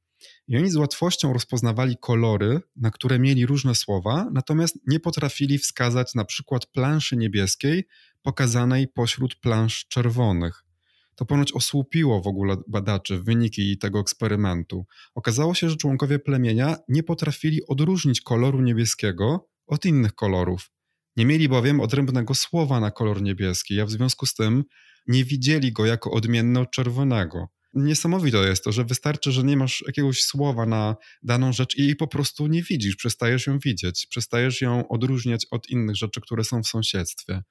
I 0.48 0.56
oni 0.56 0.70
z 0.70 0.76
łatwością 0.76 1.32
rozpoznawali 1.32 1.96
kolory, 2.00 2.60
na 2.76 2.90
które 2.90 3.18
mieli 3.18 3.46
różne 3.46 3.74
słowa, 3.74 4.26
natomiast 4.32 4.78
nie 4.86 5.00
potrafili 5.00 5.58
wskazać 5.58 6.14
na 6.14 6.24
przykład 6.24 6.66
planszy 6.66 7.16
niebieskiej 7.16 7.84
pokazanej 8.22 8.88
pośród 8.88 9.34
plansz 9.34 9.86
czerwonych. 9.88 10.64
To 11.14 11.24
ponoć 11.24 11.52
osłupiło 11.52 12.22
w 12.22 12.26
ogóle 12.26 12.56
badaczy 12.68 13.22
wyniki 13.22 13.78
tego 13.78 14.00
eksperymentu. 14.00 14.86
Okazało 15.14 15.54
się, 15.54 15.70
że 15.70 15.76
członkowie 15.76 16.18
plemienia 16.18 16.76
nie 16.88 17.02
potrafili 17.02 17.60
odróżnić 17.68 18.20
koloru 18.20 18.62
niebieskiego 18.62 19.48
od 19.66 19.84
innych 19.84 20.14
kolorów. 20.14 20.70
Nie 21.16 21.26
mieli 21.26 21.48
bowiem 21.48 21.80
odrębnego 21.80 22.34
słowa 22.34 22.80
na 22.80 22.90
kolor 22.90 23.22
niebieski, 23.22 23.80
a 23.80 23.86
w 23.86 23.90
związku 23.90 24.26
z 24.26 24.34
tym 24.34 24.64
nie 25.06 25.24
widzieli 25.24 25.72
go 25.72 25.86
jako 25.86 26.10
odmienny 26.10 26.60
od 26.60 26.70
czerwonego. 26.70 27.48
Niesamowite 27.74 28.38
jest 28.38 28.64
to, 28.64 28.72
że 28.72 28.84
wystarczy, 28.84 29.32
że 29.32 29.44
nie 29.44 29.56
masz 29.56 29.84
jakiegoś 29.86 30.22
słowa 30.22 30.66
na 30.66 30.96
daną 31.22 31.52
rzecz 31.52 31.76
i 31.76 31.82
jej 31.82 31.96
po 31.96 32.08
prostu 32.08 32.46
nie 32.46 32.62
widzisz, 32.62 32.96
przestajesz 32.96 33.46
ją 33.46 33.58
widzieć, 33.58 34.06
przestajesz 34.06 34.60
ją 34.60 34.88
odróżniać 34.88 35.46
od 35.50 35.68
innych 35.68 35.96
rzeczy, 35.96 36.20
które 36.20 36.44
są 36.44 36.62
w 36.62 36.68
sąsiedztwie. 36.68 37.42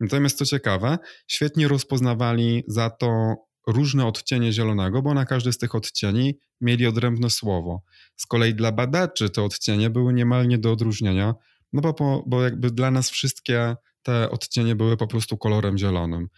Natomiast 0.00 0.38
co 0.38 0.44
ciekawe, 0.44 0.98
świetnie 1.28 1.68
rozpoznawali 1.68 2.64
za 2.66 2.90
to 2.90 3.34
różne 3.66 4.06
odcienie 4.06 4.52
zielonego, 4.52 5.02
bo 5.02 5.14
na 5.14 5.24
każdy 5.24 5.52
z 5.52 5.58
tych 5.58 5.74
odcieni 5.74 6.38
mieli 6.60 6.86
odrębne 6.86 7.30
słowo. 7.30 7.82
Z 8.16 8.26
kolei 8.26 8.54
dla 8.54 8.72
badaczy 8.72 9.30
te 9.30 9.42
odcienie 9.42 9.90
były 9.90 10.12
niemal 10.12 10.48
nie 10.48 10.58
do 10.58 10.72
odróżnienia, 10.72 11.34
no 11.72 11.80
bo, 11.80 12.24
bo 12.26 12.42
jakby 12.42 12.70
dla 12.70 12.90
nas 12.90 13.10
wszystkie 13.10 13.76
te 14.02 14.30
odcienie 14.30 14.76
były 14.76 14.96
po 14.96 15.06
prostu 15.06 15.38
kolorem 15.38 15.78
zielonym. 15.78 16.28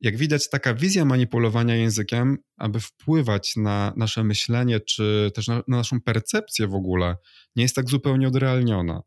Jak 0.00 0.16
widać, 0.16 0.50
taka 0.50 0.74
wizja 0.74 1.04
manipulowania 1.04 1.76
językiem, 1.76 2.38
aby 2.56 2.80
wpływać 2.80 3.56
na 3.56 3.92
nasze 3.96 4.24
myślenie, 4.24 4.80
czy 4.80 5.30
też 5.34 5.48
na, 5.48 5.56
na 5.68 5.76
naszą 5.76 6.00
percepcję 6.00 6.66
w 6.66 6.74
ogóle, 6.74 7.16
nie 7.56 7.62
jest 7.62 7.76
tak 7.76 7.90
zupełnie 7.90 8.28
odrealniona. 8.28 9.02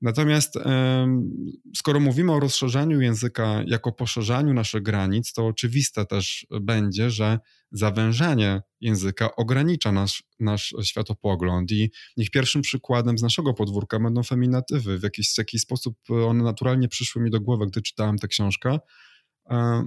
Natomiast 0.00 0.54
skoro 1.76 2.00
mówimy 2.00 2.32
o 2.32 2.40
rozszerzaniu 2.40 3.00
języka 3.00 3.62
jako 3.66 3.92
poszerzaniu 3.92 4.54
naszych 4.54 4.82
granic, 4.82 5.32
to 5.32 5.46
oczywiste 5.46 6.06
też 6.06 6.46
będzie, 6.60 7.10
że 7.10 7.38
zawężanie 7.72 8.62
języka 8.80 9.36
ogranicza 9.36 9.92
nasz, 9.92 10.22
nasz 10.40 10.74
światopogląd 10.82 11.72
i 11.72 11.90
niech 12.16 12.30
pierwszym 12.30 12.62
przykładem 12.62 13.18
z 13.18 13.22
naszego 13.22 13.54
podwórka 13.54 14.00
będą 14.00 14.22
feminatywy. 14.22 14.98
W 14.98 15.02
jakiś, 15.02 15.34
w 15.34 15.38
jakiś 15.38 15.60
sposób 15.60 15.98
one 16.10 16.44
naturalnie 16.44 16.88
przyszły 16.88 17.22
mi 17.22 17.30
do 17.30 17.40
głowy, 17.40 17.66
gdy 17.66 17.82
czytałem 17.82 18.18
tę 18.18 18.28
książkę, 18.28 18.78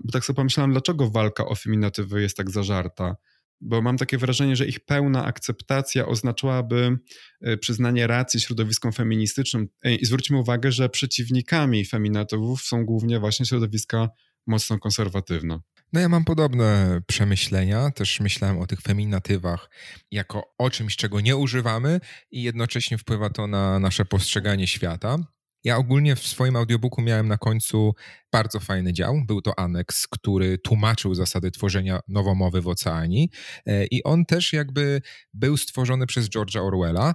bo 0.03 0.11
tak 0.11 0.25
sobie 0.25 0.35
pomyślałem, 0.35 0.71
dlaczego 0.71 1.09
walka 1.09 1.45
o 1.45 1.55
feminatywy 1.55 2.21
jest 2.21 2.37
tak 2.37 2.49
zażarta 2.49 3.15
bo 3.61 3.81
mam 3.81 3.97
takie 3.97 4.17
wrażenie, 4.17 4.55
że 4.55 4.65
ich 4.65 4.79
pełna 4.79 5.25
akceptacja 5.25 6.05
oznaczałaby 6.05 6.97
e, 7.41 7.57
przyznanie 7.57 8.07
racji 8.07 8.41
środowiskom 8.41 8.93
feministycznym. 8.93 9.67
I 9.83 10.05
zwróćmy 10.05 10.37
uwagę, 10.37 10.71
że 10.71 10.89
przeciwnikami 10.89 11.85
feminatywów 11.85 12.61
są 12.61 12.85
głównie 12.85 13.19
właśnie 13.19 13.45
środowiska 13.45 14.09
mocno 14.47 14.79
konserwatywne. 14.79 15.59
No 15.93 15.99
ja 15.99 16.09
mam 16.09 16.25
podobne 16.25 17.01
przemyślenia, 17.07 17.91
też 17.91 18.19
myślałem 18.19 18.59
o 18.59 18.67
tych 18.67 18.81
feminatywach 18.81 19.69
jako 20.11 20.53
o 20.57 20.69
czymś, 20.69 20.95
czego 20.95 21.21
nie 21.21 21.35
używamy 21.35 21.99
i 22.31 22.43
jednocześnie 22.43 22.97
wpływa 22.97 23.29
to 23.29 23.47
na 23.47 23.79
nasze 23.79 24.05
postrzeganie 24.05 24.67
świata. 24.67 25.17
Ja 25.63 25.77
ogólnie 25.77 26.15
w 26.15 26.27
swoim 26.27 26.55
audiobooku 26.55 27.01
miałem 27.01 27.27
na 27.27 27.37
końcu 27.37 27.93
bardzo 28.31 28.59
fajny 28.59 28.93
dział. 28.93 29.21
Był 29.27 29.41
to 29.41 29.59
aneks, 29.59 30.07
który 30.07 30.57
tłumaczył 30.57 31.15
zasady 31.15 31.51
tworzenia 31.51 31.99
nowomowy 32.07 32.61
w 32.61 32.67
oceanii 32.67 33.29
e, 33.65 33.85
i 33.85 34.03
on 34.03 34.25
też 34.25 34.53
jakby 34.53 35.01
był 35.33 35.57
stworzony 35.57 36.07
przez 36.07 36.29
George'a 36.29 36.59
Orwella. 36.59 37.13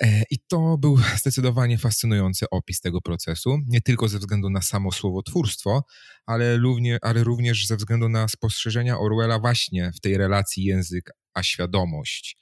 E, 0.00 0.22
I 0.30 0.38
to 0.48 0.78
był 0.78 0.98
zdecydowanie 1.20 1.78
fascynujący 1.78 2.46
opis 2.50 2.80
tego 2.80 3.00
procesu, 3.00 3.58
nie 3.66 3.80
tylko 3.80 4.08
ze 4.08 4.18
względu 4.18 4.50
na 4.50 4.62
samo 4.62 4.92
słowotwórstwo, 4.92 5.84
ale, 6.26 6.56
równie, 6.56 6.98
ale 7.02 7.24
również 7.24 7.66
ze 7.66 7.76
względu 7.76 8.08
na 8.08 8.28
spostrzeżenia 8.28 8.98
Orwella 8.98 9.38
właśnie 9.38 9.92
w 9.96 10.00
tej 10.00 10.18
relacji 10.18 10.64
język 10.64 11.10
a 11.34 11.42
świadomość. 11.42 12.36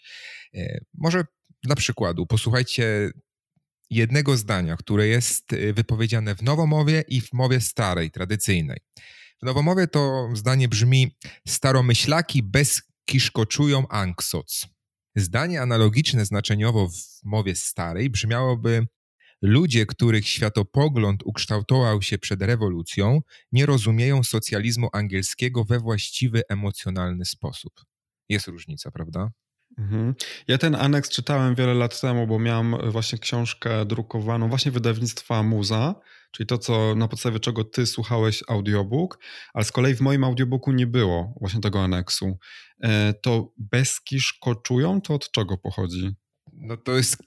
E, 0.54 0.78
może 0.94 1.24
dla 1.62 1.76
przykładu, 1.76 2.26
posłuchajcie 2.26 3.10
jednego 3.90 4.36
zdania, 4.36 4.76
które 4.76 5.06
jest 5.06 5.52
y, 5.52 5.72
wypowiedziane 5.72 6.34
w 6.34 6.42
nowomowie 6.42 7.04
i 7.08 7.20
w 7.20 7.32
mowie 7.32 7.60
starej, 7.60 8.10
tradycyjnej. 8.10 8.78
W 9.42 9.46
nowomowie 9.46 9.86
to 9.86 10.28
zdanie 10.34 10.68
brzmi: 10.68 11.16
Staromyślaki 11.48 12.42
bezkiszkoczują 12.42 13.88
anksoc. 13.88 14.66
Zdanie 15.16 15.62
analogiczne 15.62 16.24
znaczeniowo 16.24 16.88
w 16.88 17.24
mowie 17.24 17.54
starej 17.54 18.10
brzmiałoby: 18.10 18.86
Ludzie, 19.42 19.86
których 19.86 20.28
światopogląd 20.28 21.22
ukształtował 21.24 22.02
się 22.02 22.18
przed 22.18 22.42
rewolucją, 22.42 23.20
nie 23.52 23.66
rozumieją 23.66 24.22
socjalizmu 24.22 24.88
angielskiego 24.92 25.64
we 25.64 25.80
właściwy 25.80 26.42
emocjonalny 26.48 27.24
sposób. 27.24 27.72
Jest 28.28 28.46
różnica, 28.46 28.90
prawda? 28.90 29.30
Mhm. 29.78 30.14
Ja 30.48 30.58
ten 30.58 30.74
aneks 30.74 31.10
czytałem 31.10 31.54
wiele 31.54 31.74
lat 31.74 32.00
temu, 32.00 32.26
bo 32.26 32.38
miałem 32.38 32.90
właśnie 32.90 33.18
książkę 33.18 33.86
drukowaną 33.86 34.48
właśnie 34.48 34.72
wydawnictwa 34.72 35.42
Muza, 35.42 35.94
czyli 36.30 36.46
to, 36.46 36.58
co 36.58 36.94
na 36.94 37.08
podstawie 37.08 37.40
czego 37.40 37.64
ty 37.64 37.86
słuchałeś 37.86 38.42
audiobook, 38.48 39.18
ale 39.54 39.64
z 39.64 39.72
kolei 39.72 39.94
w 39.94 40.00
moim 40.00 40.24
audiobooku 40.24 40.72
nie 40.72 40.86
było 40.86 41.34
właśnie 41.40 41.60
tego 41.60 41.82
aneksu. 41.82 42.38
E, 42.82 43.14
to 43.14 43.52
bezkiszkoczują, 43.58 45.00
to 45.00 45.14
od 45.14 45.30
czego 45.30 45.58
pochodzi? 45.58 46.14
No 46.52 46.76
to 46.76 46.96
jest 46.96 47.22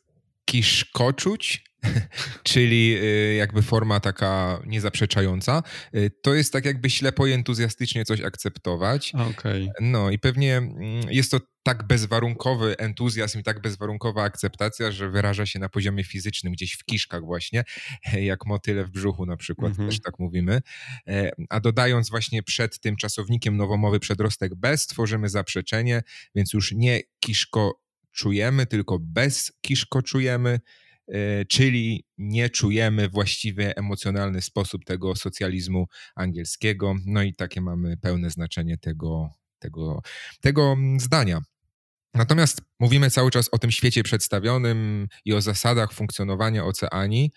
kiszkoczuć, 0.49 1.63
czyli 2.43 2.97
y, 2.97 3.35
jakby 3.35 3.61
forma 3.61 3.99
taka 3.99 4.61
niezaprzeczająca. 4.65 5.63
Y, 5.95 6.11
to 6.21 6.33
jest 6.33 6.53
tak 6.53 6.65
jakby 6.65 6.89
ślepo 6.89 7.27
i 7.27 7.31
entuzjastycznie 7.31 8.05
coś 8.05 8.21
akceptować. 8.21 9.13
Okay. 9.31 9.69
No 9.81 10.09
i 10.09 10.19
pewnie 10.19 10.57
mm, 10.57 11.01
jest 11.09 11.31
to 11.31 11.39
tak 11.63 11.87
bezwarunkowy 11.87 12.77
entuzjazm 12.77 13.39
i 13.39 13.43
tak 13.43 13.61
bezwarunkowa 13.61 14.23
akceptacja, 14.23 14.91
że 14.91 15.09
wyraża 15.09 15.45
się 15.45 15.59
na 15.59 15.69
poziomie 15.69 16.03
fizycznym, 16.03 16.53
gdzieś 16.53 16.73
w 16.73 16.85
kiszkach 16.85 17.21
właśnie, 17.21 17.63
jak 18.31 18.45
motyle 18.45 18.85
w 18.85 18.89
brzuchu 18.89 19.25
na 19.25 19.37
przykład, 19.37 19.73
mm 19.73 19.87
-hmm. 19.87 19.89
też 19.89 20.01
tak 20.01 20.19
mówimy. 20.19 20.61
E, 21.07 21.31
a 21.49 21.59
dodając 21.59 22.09
właśnie 22.09 22.43
przed 22.43 22.79
tym 22.79 22.95
czasownikiem 22.95 23.57
nowomowy 23.57 23.99
przedrostek 23.99 24.55
bez, 24.55 24.87
tworzymy 24.87 25.29
zaprzeczenie, 25.29 26.03
więc 26.35 26.53
już 26.53 26.71
nie 26.71 26.99
kiszko 27.19 27.88
czujemy, 28.11 28.65
tylko 28.65 28.99
bez 29.01 29.51
kiszko 29.61 30.01
czujemy, 30.01 30.59
e, 31.07 31.45
czyli 31.45 32.05
nie 32.17 32.49
czujemy 32.49 33.09
właściwie 33.09 33.77
emocjonalny 33.77 34.41
sposób 34.41 34.85
tego 34.85 35.15
socjalizmu 35.15 35.87
angielskiego. 36.15 36.95
No 37.05 37.23
i 37.23 37.33
takie 37.33 37.61
mamy 37.61 37.97
pełne 37.97 38.29
znaczenie 38.29 38.77
tego, 38.77 39.29
tego, 39.59 40.01
tego 40.41 40.77
zdania. 40.97 41.41
Natomiast 42.13 42.61
mówimy 42.79 43.09
cały 43.09 43.31
czas 43.31 43.49
o 43.51 43.57
tym 43.57 43.71
świecie 43.71 44.03
przedstawionym 44.03 45.07
i 45.25 45.33
o 45.33 45.41
zasadach 45.41 45.93
funkcjonowania 45.93 46.65
oceanii, 46.65 47.31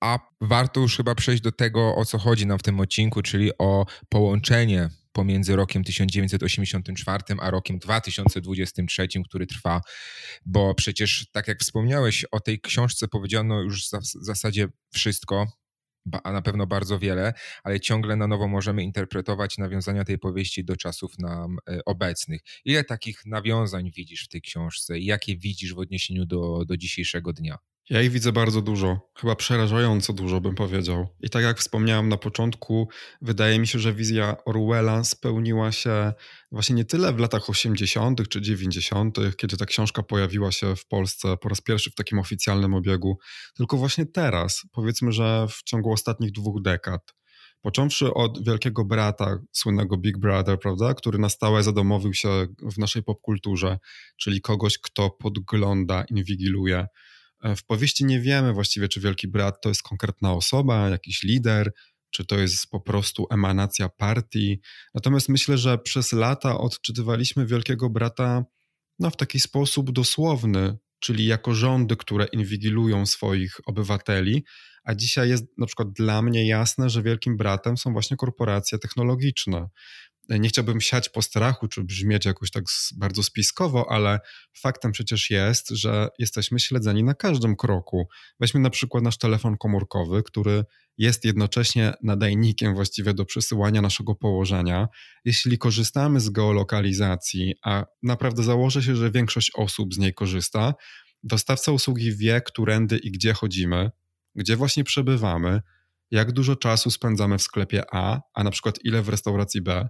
a 0.00 0.18
warto 0.40 0.80
już 0.80 0.96
chyba 0.96 1.14
przejść 1.14 1.42
do 1.42 1.52
tego, 1.52 1.96
o 1.96 2.04
co 2.04 2.18
chodzi 2.18 2.46
nam 2.46 2.58
w 2.58 2.62
tym 2.62 2.80
odcinku, 2.80 3.22
czyli 3.22 3.50
o 3.58 3.86
połączenie 4.08 4.88
pomiędzy 5.12 5.56
rokiem 5.56 5.84
1984 5.84 7.22
a 7.40 7.50
rokiem 7.50 7.78
2023, 7.78 9.08
który 9.24 9.46
trwa, 9.46 9.80
bo 10.46 10.74
przecież, 10.74 11.26
tak 11.32 11.48
jak 11.48 11.60
wspomniałeś, 11.60 12.24
o 12.24 12.40
tej 12.40 12.60
książce 12.60 13.08
powiedziano 13.08 13.62
już 13.62 13.84
w 13.84 14.24
zasadzie 14.24 14.68
wszystko, 14.94 15.46
a 16.24 16.32
na 16.32 16.42
pewno 16.42 16.66
bardzo 16.66 16.98
wiele, 16.98 17.32
ale 17.64 17.80
ciągle 17.80 18.16
na 18.16 18.26
nowo 18.26 18.48
możemy 18.48 18.82
interpretować 18.82 19.58
nawiązania 19.58 20.04
tej 20.04 20.18
powieści 20.18 20.64
do 20.64 20.76
czasów 20.76 21.18
nam 21.18 21.56
e, 21.68 21.84
obecnych. 21.84 22.40
Ile 22.64 22.84
takich 22.84 23.26
nawiązań 23.26 23.90
widzisz 23.96 24.24
w 24.24 24.28
tej 24.28 24.42
książce 24.42 24.98
i 24.98 25.04
jakie 25.04 25.36
widzisz 25.36 25.74
w 25.74 25.78
odniesieniu 25.78 26.26
do, 26.26 26.64
do 26.64 26.76
dzisiejszego 26.76 27.32
dnia? 27.32 27.58
Ja 27.90 28.02
ich 28.02 28.10
widzę 28.10 28.32
bardzo 28.32 28.62
dużo, 28.62 29.10
chyba 29.18 29.36
przerażająco 29.36 30.12
dużo 30.12 30.40
bym 30.40 30.54
powiedział. 30.54 31.06
I 31.20 31.30
tak 31.30 31.42
jak 31.44 31.58
wspomniałem 31.58 32.08
na 32.08 32.16
początku, 32.16 32.88
wydaje 33.22 33.58
mi 33.58 33.66
się, 33.66 33.78
że 33.78 33.94
wizja 33.94 34.36
Orwella 34.44 35.04
spełniła 35.04 35.72
się 35.72 36.12
właśnie 36.52 36.74
nie 36.74 36.84
tyle 36.84 37.12
w 37.12 37.18
latach 37.18 37.50
80. 37.50 38.28
czy 38.28 38.40
90., 38.40 39.18
kiedy 39.36 39.56
ta 39.56 39.66
książka 39.66 40.02
pojawiła 40.02 40.52
się 40.52 40.76
w 40.76 40.86
Polsce 40.86 41.36
po 41.36 41.48
raz 41.48 41.60
pierwszy 41.60 41.90
w 41.90 41.94
takim 41.94 42.18
oficjalnym 42.18 42.74
obiegu, 42.74 43.18
tylko 43.54 43.76
właśnie 43.76 44.06
teraz, 44.06 44.62
powiedzmy, 44.72 45.12
że 45.12 45.46
w 45.50 45.62
ciągu 45.62 45.92
ostatnich 45.92 46.32
dwóch 46.32 46.62
dekad. 46.62 47.14
Począwszy 47.60 48.14
od 48.14 48.44
wielkiego 48.44 48.84
brata, 48.84 49.38
słynnego 49.52 49.96
Big 49.96 50.18
Brother, 50.18 50.58
prawda, 50.58 50.94
który 50.94 51.18
na 51.18 51.28
stałe 51.28 51.62
zadomowił 51.62 52.14
się 52.14 52.46
w 52.62 52.78
naszej 52.78 53.02
popkulturze, 53.02 53.78
czyli 54.16 54.40
kogoś, 54.40 54.78
kto 54.78 55.10
podgląda, 55.10 56.04
inwigiluje 56.10 56.86
w 57.56 57.64
powieści 57.64 58.04
nie 58.04 58.20
wiemy 58.20 58.52
właściwie, 58.52 58.88
czy 58.88 59.00
Wielki 59.00 59.28
Brat 59.28 59.60
to 59.62 59.68
jest 59.68 59.82
konkretna 59.82 60.32
osoba, 60.32 60.88
jakiś 60.88 61.22
lider, 61.22 61.72
czy 62.10 62.24
to 62.24 62.38
jest 62.38 62.70
po 62.70 62.80
prostu 62.80 63.26
emanacja 63.30 63.88
partii. 63.88 64.60
Natomiast 64.94 65.28
myślę, 65.28 65.58
że 65.58 65.78
przez 65.78 66.12
lata 66.12 66.58
odczytywaliśmy 66.58 67.46
Wielkiego 67.46 67.90
Brata 67.90 68.44
no, 68.98 69.10
w 69.10 69.16
taki 69.16 69.40
sposób 69.40 69.92
dosłowny, 69.92 70.78
czyli 71.00 71.26
jako 71.26 71.54
rządy, 71.54 71.96
które 71.96 72.26
inwigilują 72.32 73.06
swoich 73.06 73.56
obywateli, 73.66 74.44
a 74.84 74.94
dzisiaj 74.94 75.28
jest 75.28 75.44
na 75.58 75.66
przykład 75.66 75.92
dla 75.92 76.22
mnie 76.22 76.48
jasne, 76.48 76.90
że 76.90 77.02
Wielkim 77.02 77.36
Bratem 77.36 77.76
są 77.76 77.92
właśnie 77.92 78.16
korporacje 78.16 78.78
technologiczne 78.78 79.68
nie 80.28 80.48
chciałbym 80.48 80.80
siać 80.80 81.08
po 81.08 81.22
strachu, 81.22 81.68
czy 81.68 81.84
brzmieć 81.84 82.24
jakoś 82.24 82.50
tak 82.50 82.64
bardzo 82.96 83.22
spiskowo, 83.22 83.90
ale 83.90 84.20
faktem 84.52 84.92
przecież 84.92 85.30
jest, 85.30 85.68
że 85.70 86.08
jesteśmy 86.18 86.60
śledzeni 86.60 87.04
na 87.04 87.14
każdym 87.14 87.56
kroku. 87.56 88.08
Weźmy 88.40 88.60
na 88.60 88.70
przykład 88.70 89.04
nasz 89.04 89.18
telefon 89.18 89.56
komórkowy, 89.56 90.22
który 90.22 90.64
jest 90.98 91.24
jednocześnie 91.24 91.94
nadajnikiem 92.02 92.74
właściwie 92.74 93.14
do 93.14 93.24
przesyłania 93.24 93.82
naszego 93.82 94.14
położenia. 94.14 94.88
Jeśli 95.24 95.58
korzystamy 95.58 96.20
z 96.20 96.30
geolokalizacji, 96.30 97.54
a 97.62 97.84
naprawdę 98.02 98.42
założę 98.42 98.82
się, 98.82 98.96
że 98.96 99.10
większość 99.10 99.50
osób 99.54 99.94
z 99.94 99.98
niej 99.98 100.14
korzysta, 100.14 100.74
dostawca 101.22 101.72
usługi 101.72 102.16
wie, 102.16 102.40
którędy 102.40 102.98
i 102.98 103.10
gdzie 103.10 103.32
chodzimy, 103.32 103.90
gdzie 104.34 104.56
właśnie 104.56 104.84
przebywamy, 104.84 105.60
jak 106.10 106.32
dużo 106.32 106.56
czasu 106.56 106.90
spędzamy 106.90 107.38
w 107.38 107.42
sklepie 107.42 107.82
A, 107.92 108.20
a 108.34 108.44
na 108.44 108.50
przykład 108.50 108.78
ile 108.84 109.02
w 109.02 109.08
restauracji 109.08 109.62
B, 109.62 109.88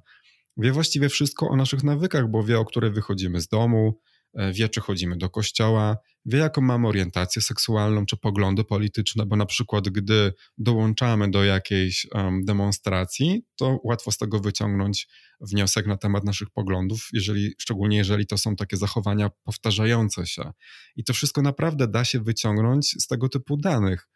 Wie 0.57 0.73
właściwie 0.73 1.09
wszystko 1.09 1.49
o 1.49 1.57
naszych 1.57 1.85
nawykach, 1.85 2.31
bo 2.31 2.45
wie, 2.45 2.59
o 2.59 2.65
które 2.65 2.91
wychodzimy 2.91 3.41
z 3.41 3.49
domu, 3.49 3.99
e, 4.35 4.53
wie, 4.53 4.69
czy 4.69 4.81
chodzimy 4.81 5.17
do 5.17 5.31
kościoła, 5.31 5.97
wie, 6.27 6.39
jaką 6.39 6.61
mamy 6.61 6.89
orientację 6.89 7.43
seksualną 7.43 8.07
czy 8.07 8.17
poglądy 8.17 8.65
polityczne, 8.65 9.27
bo 9.27 9.37
na 9.37 9.47
przykład, 9.47 9.89
gdy 9.89 10.33
dołączamy 10.59 11.31
do 11.31 11.45
jakiejś 11.45 12.07
um, 12.15 12.45
demonstracji, 12.45 13.45
to 13.57 13.79
łatwo 13.85 14.11
z 14.11 14.19
tego 14.19 14.41
wyciągnąć 14.41 15.09
wniosek 15.41 15.87
na 15.87 15.97
temat 15.97 16.25
naszych 16.25 16.51
poglądów, 16.51 17.09
jeżeli, 17.13 17.55
szczególnie 17.59 17.97
jeżeli 17.97 18.27
to 18.27 18.39
są 18.39 18.57
takie 18.57 18.77
zachowania 18.77 19.31
powtarzające 19.45 20.27
się. 20.27 20.53
I 20.97 21.05
to 21.05 21.13
wszystko 21.13 21.43
naprawdę 21.43 21.89
da 21.89 22.05
się 22.05 22.21
wyciągnąć 22.21 22.87
z 23.03 23.07
tego 23.07 23.29
typu 23.29 23.57
danych. 23.57 24.09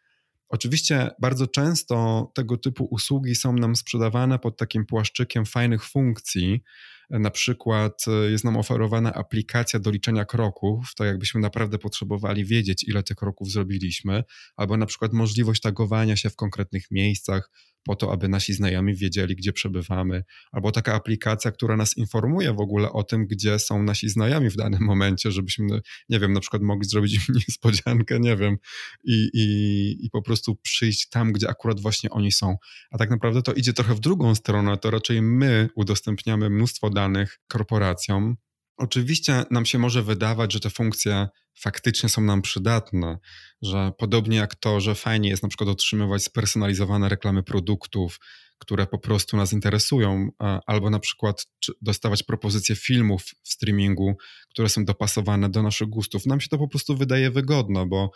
Oczywiście 0.49 1.09
bardzo 1.21 1.47
często 1.47 2.31
tego 2.35 2.57
typu 2.57 2.87
usługi 2.91 3.35
są 3.35 3.53
nam 3.53 3.75
sprzedawane 3.75 4.39
pod 4.39 4.57
takim 4.57 4.85
płaszczykiem 4.85 5.45
fajnych 5.45 5.85
funkcji, 5.85 6.63
na 7.09 7.31
przykład 7.31 8.05
e, 8.07 8.31
jest 8.31 8.43
nam 8.43 8.57
oferowana 8.57 9.13
aplikacja 9.13 9.79
do 9.79 9.91
liczenia 9.91 10.25
kroków, 10.25 10.95
to 10.95 11.05
jakbyśmy 11.05 11.41
naprawdę 11.41 11.77
potrzebowali 11.77 12.45
wiedzieć, 12.45 12.83
ile 12.83 13.03
tych 13.03 13.17
kroków 13.17 13.51
zrobiliśmy, 13.51 14.23
albo 14.55 14.77
na 14.77 14.85
przykład 14.85 15.13
możliwość 15.13 15.61
tagowania 15.61 16.15
się 16.15 16.29
w 16.29 16.35
konkretnych 16.35 16.91
miejscach, 16.91 17.51
po 17.87 17.95
to, 17.95 18.11
aby 18.11 18.27
nasi 18.27 18.53
znajomi 18.53 18.95
wiedzieli, 18.95 19.35
gdzie 19.35 19.53
przebywamy, 19.53 20.23
albo 20.51 20.71
taka 20.71 20.93
aplikacja, 20.93 21.51
która 21.51 21.77
nas 21.77 21.97
informuje 21.97 22.53
w 22.53 22.59
ogóle 22.59 22.91
o 22.91 23.03
tym, 23.03 23.27
gdzie 23.27 23.59
są 23.59 23.83
nasi 23.83 24.09
znajomi 24.09 24.49
w 24.49 24.55
danym 24.55 24.81
momencie, 24.83 25.31
żebyśmy, 25.31 25.81
nie 26.09 26.19
wiem, 26.19 26.33
na 26.33 26.39
przykład 26.39 26.61
mogli 26.61 26.89
zrobić 26.89 27.13
im 27.15 27.35
niespodziankę, 27.47 28.19
nie 28.19 28.35
wiem, 28.35 28.57
i, 29.03 29.29
i, 29.33 30.05
i 30.05 30.09
po 30.09 30.21
prostu 30.21 30.55
przyjść 30.55 31.09
tam, 31.09 31.31
gdzie 31.31 31.49
akurat 31.49 31.79
właśnie 31.79 32.09
oni 32.09 32.31
są. 32.31 32.55
A 32.91 32.97
tak 32.97 33.09
naprawdę 33.09 33.41
to 33.41 33.53
idzie 33.53 33.73
trochę 33.73 33.95
w 33.95 33.99
drugą 33.99 34.35
stronę, 34.35 34.77
to 34.77 34.91
raczej 34.91 35.21
my 35.21 35.69
udostępniamy 35.75 36.49
mnóstwo 36.49 36.89
danych 36.89 37.39
korporacjom. 37.47 38.35
Oczywiście 38.77 39.43
nam 39.51 39.65
się 39.65 39.79
może 39.79 40.03
wydawać, 40.03 40.53
że 40.53 40.59
te 40.59 40.69
funkcje 40.69 41.27
faktycznie 41.59 42.09
są 42.09 42.21
nam 42.21 42.41
przydatne, 42.41 43.17
że 43.61 43.91
podobnie 43.97 44.37
jak 44.37 44.55
to, 44.55 44.79
że 44.79 44.95
fajnie 44.95 45.29
jest 45.29 45.43
na 45.43 45.49
przykład 45.49 45.69
otrzymywać 45.69 46.23
spersonalizowane 46.23 47.09
reklamy 47.09 47.43
produktów, 47.43 48.19
które 48.59 48.87
po 48.87 48.99
prostu 48.99 49.37
nas 49.37 49.53
interesują, 49.53 50.29
albo 50.65 50.89
na 50.89 50.99
przykład 50.99 51.45
dostawać 51.81 52.23
propozycje 52.23 52.75
filmów 52.75 53.23
w 53.43 53.49
streamingu, 53.49 54.17
które 54.49 54.69
są 54.69 54.85
dopasowane 54.85 55.49
do 55.49 55.63
naszych 55.63 55.87
gustów. 55.89 56.25
Nam 56.25 56.41
się 56.41 56.49
to 56.49 56.57
po 56.57 56.67
prostu 56.67 56.97
wydaje 56.97 57.31
wygodne, 57.31 57.85
bo 57.85 58.11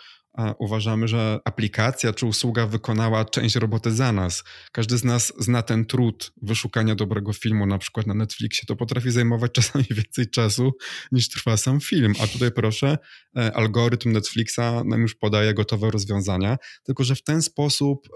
uważamy, 0.60 1.08
że 1.08 1.39
aplikacja 1.46 2.13
czy 2.13 2.26
usługa 2.26 2.67
wykonała 2.67 3.26
część 3.26 3.56
roboty 3.56 3.91
za 3.91 4.12
nas. 4.12 4.44
Każdy 4.72 4.98
z 4.98 5.04
nas 5.04 5.34
zna 5.39 5.62
ten 5.62 5.86
trud 5.86 6.32
wyszukania 6.41 6.96
dobrego 6.96 7.34
filmu, 7.34 7.65
na 7.65 7.78
przykład 7.78 8.08
na 8.08 8.13
Netflixie. 8.13 8.65
To 8.67 8.76
potrafi 8.76 9.12
zajmować 9.12 9.52
czasami 9.62 9.86
więcej 9.91 10.30
czasu 10.30 10.72
niż 11.12 11.30
trwa 11.30 11.58
sam 11.58 11.80
film. 11.80 12.13
A 12.20 12.28
tutaj 12.28 12.52
proszę, 12.52 12.98
e, 13.38 13.56
algorytm 13.56 14.12
Netflixa 14.12 14.84
nam 14.86 15.02
już 15.02 15.15
podaje 15.15 15.54
gotowe 15.54 15.91
rozwiązania, 15.91 16.58
tylko 16.84 17.04
że 17.04 17.15
w 17.15 17.24
ten 17.24 17.41
sposób 17.41 18.08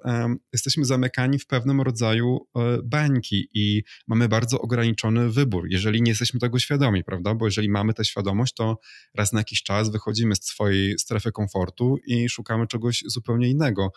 jesteśmy 0.53 0.85
zamykani 0.85 1.39
w 1.39 1.47
pewnym 1.47 1.81
rodzaju 1.81 2.37
um, 2.53 2.81
bańki 2.83 3.49
i 3.53 3.83
mamy 4.07 4.29
bardzo 4.29 4.61
ograniczony 4.61 5.29
wybór, 5.29 5.67
jeżeli 5.69 6.01
nie 6.01 6.11
jesteśmy 6.11 6.39
tego 6.39 6.59
świadomi, 6.59 7.03
prawda? 7.03 7.35
Bo 7.35 7.45
jeżeli 7.45 7.69
mamy 7.69 7.93
tę 7.93 8.05
świadomość, 8.05 8.53
to 8.53 8.79
raz 9.15 9.33
na 9.33 9.39
jakiś 9.39 9.63
czas 9.63 9.91
wychodzimy 9.91 10.35
z 10.35 10.43
swojej 10.43 10.99
strefy 10.99 11.31
komfortu 11.31 11.97
i 12.07 12.29
szukamy 12.29 12.67
czegoś 12.67 13.03
zupełnie 13.05 13.49
innego. 13.49 13.91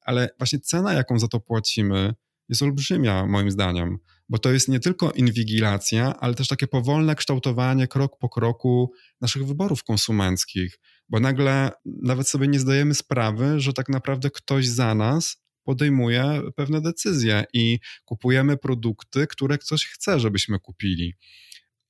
Ale 0.00 0.28
właśnie 0.38 0.60
cena, 0.60 0.92
jaką 0.92 1.18
za 1.18 1.28
to 1.28 1.40
płacimy, 1.40 2.14
jest 2.48 2.62
olbrzymia, 2.62 3.26
moim 3.26 3.50
zdaniem, 3.50 3.98
bo 4.28 4.38
to 4.38 4.52
jest 4.52 4.68
nie 4.68 4.80
tylko 4.80 5.12
inwigilacja, 5.12 6.20
ale 6.20 6.34
też 6.34 6.48
takie 6.48 6.66
powolne 6.66 7.14
kształtowanie 7.14 7.88
krok 7.88 8.18
po 8.18 8.28
kroku 8.28 8.92
naszych 9.20 9.46
wyborów 9.46 9.84
konsumenckich, 9.84 10.78
bo 11.08 11.20
nagle 11.20 11.70
nawet 11.84 12.28
sobie 12.28 12.48
nie 12.48 12.60
zdajemy 12.60 12.94
sprawy, 12.94 13.60
że 13.60 13.72
tak 13.72 13.88
naprawdę 13.88 14.30
ktoś 14.30 14.68
za 14.68 14.94
nas 14.94 15.42
podejmuje 15.64 16.42
pewne 16.56 16.80
decyzje 16.80 17.44
i 17.52 17.78
kupujemy 18.04 18.56
produkty, 18.56 19.26
które 19.26 19.58
ktoś 19.58 19.86
chce, 19.86 20.20
żebyśmy 20.20 20.58
kupili. 20.58 21.14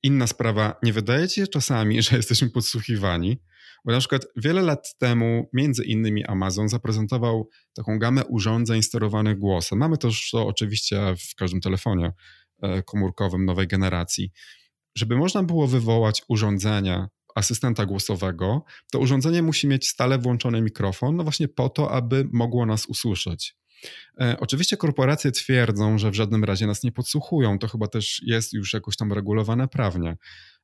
Inna 0.03 0.27
sprawa, 0.27 0.79
nie 0.83 0.93
wydaje 0.93 1.27
ci 1.27 1.35
się 1.35 1.47
czasami, 1.47 2.01
że 2.03 2.17
jesteśmy 2.17 2.49
podsłuchiwani? 2.49 3.37
Bo 3.85 3.91
na 3.91 3.99
przykład 3.99 4.25
wiele 4.35 4.61
lat 4.61 4.97
temu, 4.97 5.49
między 5.53 5.83
innymi 5.83 6.25
Amazon 6.25 6.69
zaprezentował 6.69 7.49
taką 7.73 7.99
gamę 7.99 8.25
urządzeń 8.25 8.83
sterowanych 8.83 9.37
głosem. 9.37 9.79
Mamy 9.79 9.97
to 9.97 10.07
już 10.07 10.29
to 10.29 10.47
oczywiście 10.47 11.15
w 11.31 11.35
każdym 11.35 11.61
telefonie 11.61 12.11
e, 12.61 12.83
komórkowym 12.83 13.45
nowej 13.45 13.67
generacji. 13.67 14.31
Żeby 14.95 15.17
można 15.17 15.43
było 15.43 15.67
wywołać 15.67 16.23
urządzenia 16.27 17.09
asystenta 17.35 17.85
głosowego, 17.85 18.63
to 18.91 18.99
urządzenie 18.99 19.43
musi 19.43 19.67
mieć 19.67 19.87
stale 19.87 20.17
włączony 20.17 20.61
mikrofon, 20.61 21.15
no 21.15 21.23
właśnie 21.23 21.47
po 21.47 21.69
to, 21.69 21.91
aby 21.91 22.27
mogło 22.31 22.65
nas 22.65 22.85
usłyszeć. 22.85 23.55
E, 24.21 24.37
oczywiście 24.39 24.77
korporacje 24.77 25.31
twierdzą, 25.31 25.97
że 25.97 26.11
w 26.11 26.13
żadnym 26.13 26.43
razie 26.43 26.67
nas 26.67 26.83
nie 26.83 26.91
podsłuchują. 26.91 27.59
To 27.59 27.67
chyba 27.67 27.87
też 27.87 28.21
jest 28.25 28.53
już 28.53 28.73
jakoś 28.73 28.97
tam 28.97 29.13
regulowane 29.13 29.67
prawnie. 29.67 30.17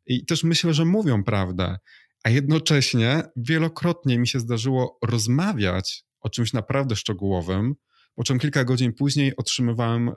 I 0.06 0.26
też 0.26 0.44
myślę, 0.44 0.74
że 0.74 0.86
mówią 0.86 1.24
prawdę. 1.24 1.78
A 2.24 2.30
jednocześnie 2.30 3.24
wielokrotnie 3.36 4.20
mi 4.20 4.28
się 4.28 4.40
zdarzyło 4.40 5.00
rozmawiać 5.06 6.04
o 6.22 6.30
czymś 6.30 6.54
naprawdę 6.54 6.96
szczegółowym, 6.96 7.76
po 8.16 8.24
czym 8.24 8.40
kilka 8.40 8.64
godzin 8.64 8.94
później 8.94 9.36
otrzymywałem 9.36 10.12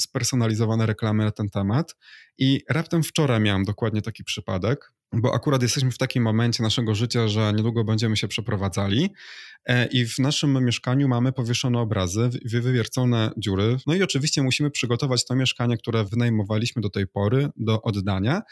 spersonalizowane 0.00 0.86
reklamy 0.86 1.24
na 1.24 1.30
ten 1.30 1.50
temat. 1.50 1.94
I 2.38 2.60
raptem 2.70 3.02
wczoraj 3.02 3.40
miałem 3.40 3.64
dokładnie 3.64 4.02
taki 4.02 4.24
przypadek, 4.24 4.92
bo 5.12 5.34
akurat 5.34 5.62
jesteśmy 5.62 5.90
w 5.90 5.98
takim 5.98 6.22
momencie 6.22 6.62
naszego 6.62 6.94
życia, 6.94 7.28
że 7.28 7.52
niedługo 7.52 7.84
będziemy 7.84 8.16
się 8.16 8.28
przeprowadzali 8.28 9.10
e, 9.64 9.86
i 9.86 10.06
w 10.06 10.18
naszym 10.18 10.64
mieszkaniu 10.64 11.08
mamy 11.08 11.32
powieszone 11.32 11.78
obrazy, 11.78 12.30
wywiercone 12.44 13.30
dziury. 13.36 13.76
No 13.86 13.94
i 13.94 14.02
oczywiście 14.02 14.42
musimy 14.42 14.70
przygotować 14.70 15.24
to 15.24 15.34
mieszkanie, 15.34 15.76
które 15.76 16.04
wynajmowaliśmy 16.04 16.82
do 16.82 16.90
tej 16.90 17.06
pory 17.06 17.48
do 17.56 17.82
oddania 17.82 18.42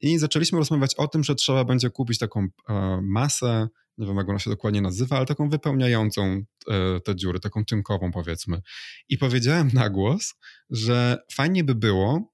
i 0.00 0.18
zaczęliśmy 0.18 0.58
rozmawiać 0.58 0.94
o 0.94 1.08
tym, 1.08 1.24
że 1.24 1.34
trzeba 1.34 1.64
będzie 1.64 1.90
kupić 1.90 2.18
taką 2.18 2.46
e, 2.68 3.00
masę, 3.02 3.68
nie 3.98 4.06
wiem 4.06 4.16
jak 4.16 4.28
ona 4.28 4.38
się 4.38 4.50
dokładnie 4.50 4.80
nazywa, 4.80 5.16
ale 5.16 5.26
taką 5.26 5.48
wypełniającą 5.48 6.42
e, 6.68 7.00
te 7.00 7.16
dziury, 7.16 7.40
taką 7.40 7.64
tynkową 7.64 8.12
powiedzmy. 8.12 8.60
I 9.08 9.18
powiedziałem 9.18 9.70
na 9.72 9.90
głos, 9.90 10.34
że 10.70 11.18
fajnie 11.32 11.64
by 11.64 11.74
było 11.74 12.32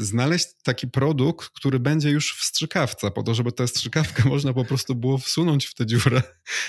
znaleźć 0.00 0.46
taki 0.62 0.88
produkt, 0.88 1.48
który 1.48 1.80
będzie 1.80 2.10
już 2.10 2.34
w 2.34 2.44
strzykawce, 2.44 3.10
po 3.10 3.22
to, 3.22 3.34
żeby 3.34 3.52
tę 3.52 3.68
strzykawkę 3.68 4.22
można 4.28 4.52
po 4.52 4.64
prostu 4.64 4.94
było 4.94 5.18
wsunąć 5.18 5.66
w 5.66 5.74
tę 5.74 5.86
dziurę 5.86 6.22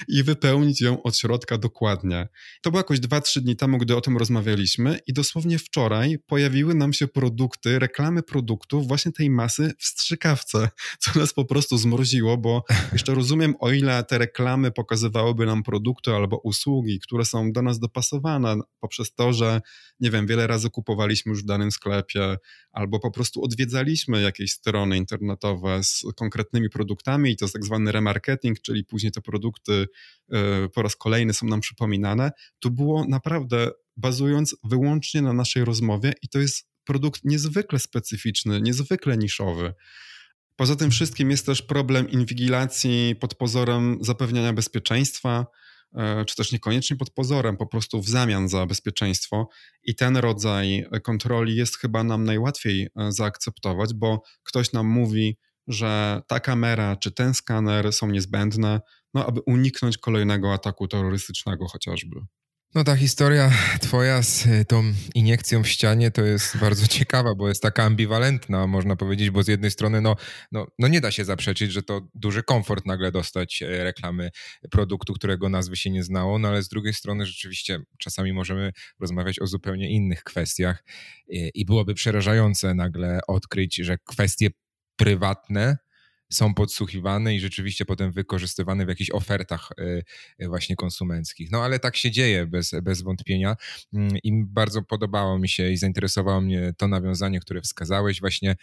i 0.08 0.24
wypełnić 0.24 0.82
ją 0.82 1.04
od 1.04 1.18
środka 1.18 1.58
dokładnie. 1.58 2.28
To 2.62 2.72
było 2.72 2.80
jakoś 2.80 3.00
2-3 3.00 3.40
dni 3.40 3.56
temu, 3.56 3.78
gdy 3.78 3.96
o 3.96 4.02
tym 4.02 4.18
rozmawialiśmy 4.18 5.00
i 5.08 5.14
dosłownie 5.14 5.60
wczoraj 5.60 6.18
pojawiły 6.28 6.76
nam 6.76 6.94
się 6.94 7.08
produkty, 7.08 7.80
reklamy 7.80 8.24
produktów 8.24 8.88
właśnie 8.88 9.12
tej 9.12 9.30
masy 9.30 9.74
w 9.80 9.86
strzykawce, 9.86 10.70
co 11.00 11.20
nas 11.20 11.34
po 11.34 11.46
prostu 11.46 11.78
zmroziło, 11.78 12.38
bo 12.38 12.64
jeszcze 12.94 13.14
rozumiem, 13.14 13.56
o 13.60 13.72
ile 13.72 14.04
te 14.04 14.18
reklamy 14.18 14.72
pokazywałyby 14.72 15.46
nam 15.46 15.64
produkty 15.64 16.12
albo 16.12 16.38
usługi, 16.38 17.00
które 17.00 17.26
są 17.26 17.52
do 17.52 17.62
nas 17.62 17.80
dopasowane 17.80 18.56
poprzez 18.80 19.14
to, 19.14 19.34
że 19.34 19.62
nie 20.00 20.12
wiem, 20.12 20.28
wiele 20.28 20.48
razy 20.48 20.70
kupowaliśmy 20.70 21.30
już 21.30 21.44
w 21.44 21.46
danym 21.46 21.72
sklepie, 21.72 22.38
albo 22.72 23.00
po 23.00 23.12
prostu 23.12 23.21
odwiedzaliśmy 23.36 24.22
jakieś 24.22 24.52
strony 24.52 24.98
internetowe 24.98 25.84
z 25.84 26.04
konkretnymi 26.16 26.70
produktami 26.70 27.32
i 27.32 27.38
to 27.38 27.46
jest 27.46 27.54
tak 27.54 27.66
zwany 27.66 27.92
remarketing, 27.92 28.62
czyli 28.62 28.86
później 28.86 29.12
te 29.12 29.22
produkty 29.22 29.88
e, 30.32 30.70
po 30.70 30.82
raz 30.82 30.96
kolejny 30.96 31.34
są 31.34 31.46
nam 31.48 31.62
przypominane. 31.62 32.32
To 32.60 32.70
było 32.70 33.06
naprawdę 33.06 33.72
bazując 33.98 34.56
wyłącznie 34.64 35.22
na 35.22 35.34
naszej 35.34 35.66
rozmowie 35.66 36.14
i 36.22 36.30
to 36.30 36.40
jest 36.40 36.68
produkt 36.84 37.22
niezwykle 37.24 37.80
specyficzny, 37.80 38.62
niezwykle 38.62 39.18
niszowy. 39.18 39.74
Poza 40.56 40.76
tym 40.76 40.92
wszystkim 40.92 41.32
jest 41.32 41.46
też 41.46 41.62
problem 41.62 42.10
inwigilacji 42.10 43.16
pod 43.20 43.36
pozorem 43.36 43.98
zapewniania 44.02 44.54
bezpieczeństwa, 44.54 45.46
czy 46.28 46.36
też 46.36 46.52
niekoniecznie 46.52 46.98
pod 46.98 47.10
pozorem, 47.10 47.58
po 47.58 47.68
prostu 47.68 48.02
w 48.02 48.10
zamian 48.10 48.50
za 48.50 48.66
bezpieczeństwo. 48.66 49.50
I 49.84 49.96
ten 49.96 50.18
rodzaj 50.18 50.86
kontroli 51.04 51.56
jest 51.56 51.78
chyba 51.78 52.04
nam 52.04 52.24
najłatwiej 52.24 52.84
e, 52.84 53.12
zaakceptować, 53.12 53.94
bo 53.94 54.22
ktoś 54.44 54.74
nam 54.74 54.88
mówi, 54.88 55.38
że 55.68 56.22
ta 56.28 56.40
kamera 56.40 56.96
czy 56.96 57.12
ten 57.12 57.34
skaner 57.34 57.94
są 57.94 58.08
niezbędne, 58.08 58.82
no, 59.14 59.26
aby 59.26 59.42
uniknąć 59.46 59.98
kolejnego 59.98 60.54
ataku 60.54 60.88
terrorystycznego 60.88 61.68
chociażby. 61.68 62.16
No 62.76 62.84
ta 62.84 62.96
historia 62.96 63.52
twoja 63.82 64.24
z 64.24 64.46
y, 64.46 64.66
tą 64.66 64.94
iniekcją 65.16 65.64
w 65.64 65.68
ścianie 65.68 66.12
to 66.12 66.22
jest 66.22 66.58
bardzo 66.58 66.88
ciekawa, 66.98 67.36
bo 67.36 67.50
jest 67.50 67.62
taka 67.62 67.84
ambiwalentna, 67.84 68.68
można 68.68 68.96
powiedzieć, 68.96 69.30
bo 69.30 69.44
z 69.44 69.48
jednej 69.48 69.72
strony 69.72 70.02
no, 70.02 70.16
no, 70.52 70.68
no 70.80 70.88
nie 70.88 71.02
da 71.02 71.12
się 71.12 71.26
zaprzeczyć, 71.26 71.72
że 71.72 71.84
to 71.84 72.02
duży 72.16 72.44
komfort 72.44 72.86
nagle 72.86 73.12
dostać 73.12 73.62
e, 73.62 73.84
reklamy 73.84 74.32
produktu, 74.72 75.14
którego 75.14 75.50
nazwy 75.50 75.76
się 75.76 75.90
nie 75.90 76.04
znało, 76.04 76.40
no 76.40 76.48
ale 76.48 76.64
z 76.64 76.70
drugiej 76.70 76.94
strony 76.94 77.26
rzeczywiście 77.26 77.80
czasami 78.00 78.34
możemy 78.34 78.72
rozmawiać 79.00 79.40
o 79.40 79.48
zupełnie 79.48 79.90
innych 79.90 80.24
kwestiach 80.24 80.84
i 81.54 81.66
byłoby 81.66 81.94
przerażające 81.94 82.74
nagle 82.74 83.20
odkryć, 83.28 83.76
że 83.76 83.98
kwestie 83.98 84.50
prywatne 84.96 85.78
są 86.34 86.54
podsłuchiwane 86.54 87.36
i 87.36 87.40
rzeczywiście 87.40 87.86
potem 87.86 88.12
wykorzystywane 88.12 88.86
w 88.86 88.90
jakichś 88.90 89.12
ofertach 89.12 89.70
y, 89.80 90.04
y, 90.42 90.48
właśnie 90.48 90.76
konsumenckich. 90.76 91.52
No 91.52 91.64
ale 91.64 91.80
tak 91.80 91.96
się 91.96 92.12
dzieje 92.12 92.48
bez, 92.48 92.72
bez 92.84 93.02
wątpienia 93.02 93.56
mm, 93.94 94.18
i 94.24 94.44
bardzo 94.46 94.82
podobało 94.82 95.40
mi 95.40 95.50
się 95.50 95.70
i 95.70 95.78
zainteresowało 95.78 96.42
mnie 96.42 96.74
to 96.78 96.88
nawiązanie, 96.88 97.40
które 97.40 97.62
wskazałeś 97.62 98.20
właśnie 98.20 98.56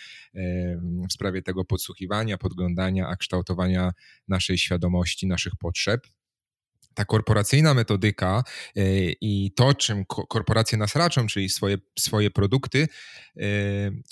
w 1.09 1.12
sprawie 1.12 1.42
tego 1.42 1.64
podsłuchiwania, 1.64 2.38
podglądania, 2.38 3.09
a 3.09 3.16
kształtowania 3.16 3.92
naszej 4.28 4.59
świadomości, 4.59 5.26
naszych 5.26 5.52
potrzeb 5.57 6.07
ta 6.98 7.04
korporacyjna 7.04 7.74
metodyka 7.74 8.44
e, 8.76 8.82
i 9.20 9.52
to, 9.56 9.74
czym 9.74 10.04
korporacje 10.04 10.78
nas 10.78 10.96
raczą, 10.96 11.26
czyli 11.26 11.48
swoje, 11.48 11.76
swoje 11.98 12.30
produkty, 12.30 12.88
e, 13.37 13.42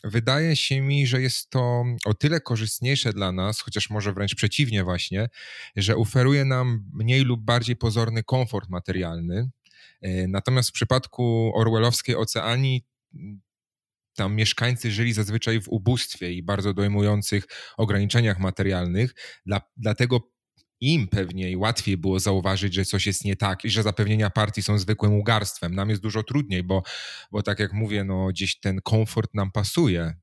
wydaje 0.04 0.56
się 0.56 0.80
mi, 0.80 1.06
że 1.06 1.22
jest 1.22 1.50
to 1.50 1.84
o 2.04 2.14
tyle 2.14 2.40
korzystniejsze 2.40 3.12
dla 3.12 3.32
nas, 3.32 3.60
chociaż 3.60 3.90
może 3.90 4.12
wręcz 4.12 4.34
przeciwnie 4.34 4.84
właśnie, 4.84 5.28
że 5.76 5.96
oferuje 5.96 6.44
nam 6.44 6.84
mniej 6.92 7.24
lub 7.24 7.40
bardziej 7.40 7.76
pozorny 7.76 8.22
komfort 8.22 8.68
materialny. 8.68 9.50
E, 10.02 10.28
natomiast 10.28 10.68
w 10.68 10.72
przypadku 10.72 11.52
orwellowskiej 11.54 12.16
Oceanii 12.16 12.84
tam 14.16 14.34
mieszkańcy 14.34 14.90
żyli 14.90 15.12
zazwyczaj 15.12 15.60
w 15.60 15.68
ubóstwie 15.68 16.32
i 16.32 16.42
bardzo 16.42 16.74
dojmujących 16.74 17.44
ograniczeniach 17.76 18.38
materialnych. 18.38 19.14
Dla, 19.46 19.60
dlatego 19.76 20.35
im 20.80 21.08
pewniej 21.08 21.56
łatwiej 21.56 21.96
było 21.96 22.20
zauważyć, 22.20 22.74
że 22.74 22.84
coś 22.84 23.06
jest 23.06 23.24
nie 23.24 23.36
tak 23.36 23.64
i 23.64 23.70
że 23.70 23.82
zapewnienia 23.82 24.30
partii 24.30 24.62
są 24.62 24.78
zwykłym 24.78 25.14
ugarstwem. 25.14 25.74
Nam 25.74 25.90
jest 25.90 26.02
dużo 26.02 26.22
trudniej, 26.22 26.62
bo, 26.62 26.82
bo 27.30 27.42
tak 27.42 27.58
jak 27.58 27.72
mówię, 27.72 28.04
no 28.04 28.28
gdzieś 28.28 28.60
ten 28.60 28.80
komfort 28.80 29.34
nam 29.34 29.52
pasuje 29.52 30.14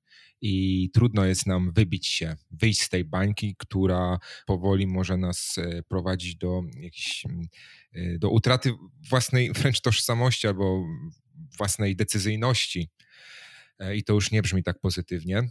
i 0.46 0.90
trudno 0.94 1.26
jest 1.26 1.48
nam 1.48 1.72
wybić 1.74 2.08
się, 2.08 2.36
wyjść 2.52 2.82
z 2.82 2.90
tej 2.90 3.06
bańki, 3.06 3.56
która 3.60 4.18
powoli 4.46 4.88
może 4.88 5.18
nas 5.18 5.58
e, 5.58 5.84
prowadzić 5.84 6.36
do 6.36 6.62
jakiejś, 6.76 7.24
e, 7.94 8.20
do 8.20 8.30
utraty 8.30 8.74
własnej 9.10 9.52
wręcz 9.54 9.82
tożsamości 9.82 10.48
albo 10.48 10.86
własnej 11.58 11.96
decyzyjności. 11.96 12.90
E, 13.80 13.96
I 13.96 14.04
to 14.04 14.14
już 14.14 14.32
nie 14.32 14.42
brzmi 14.42 14.64
tak 14.64 14.80
pozytywnie. 14.80 15.44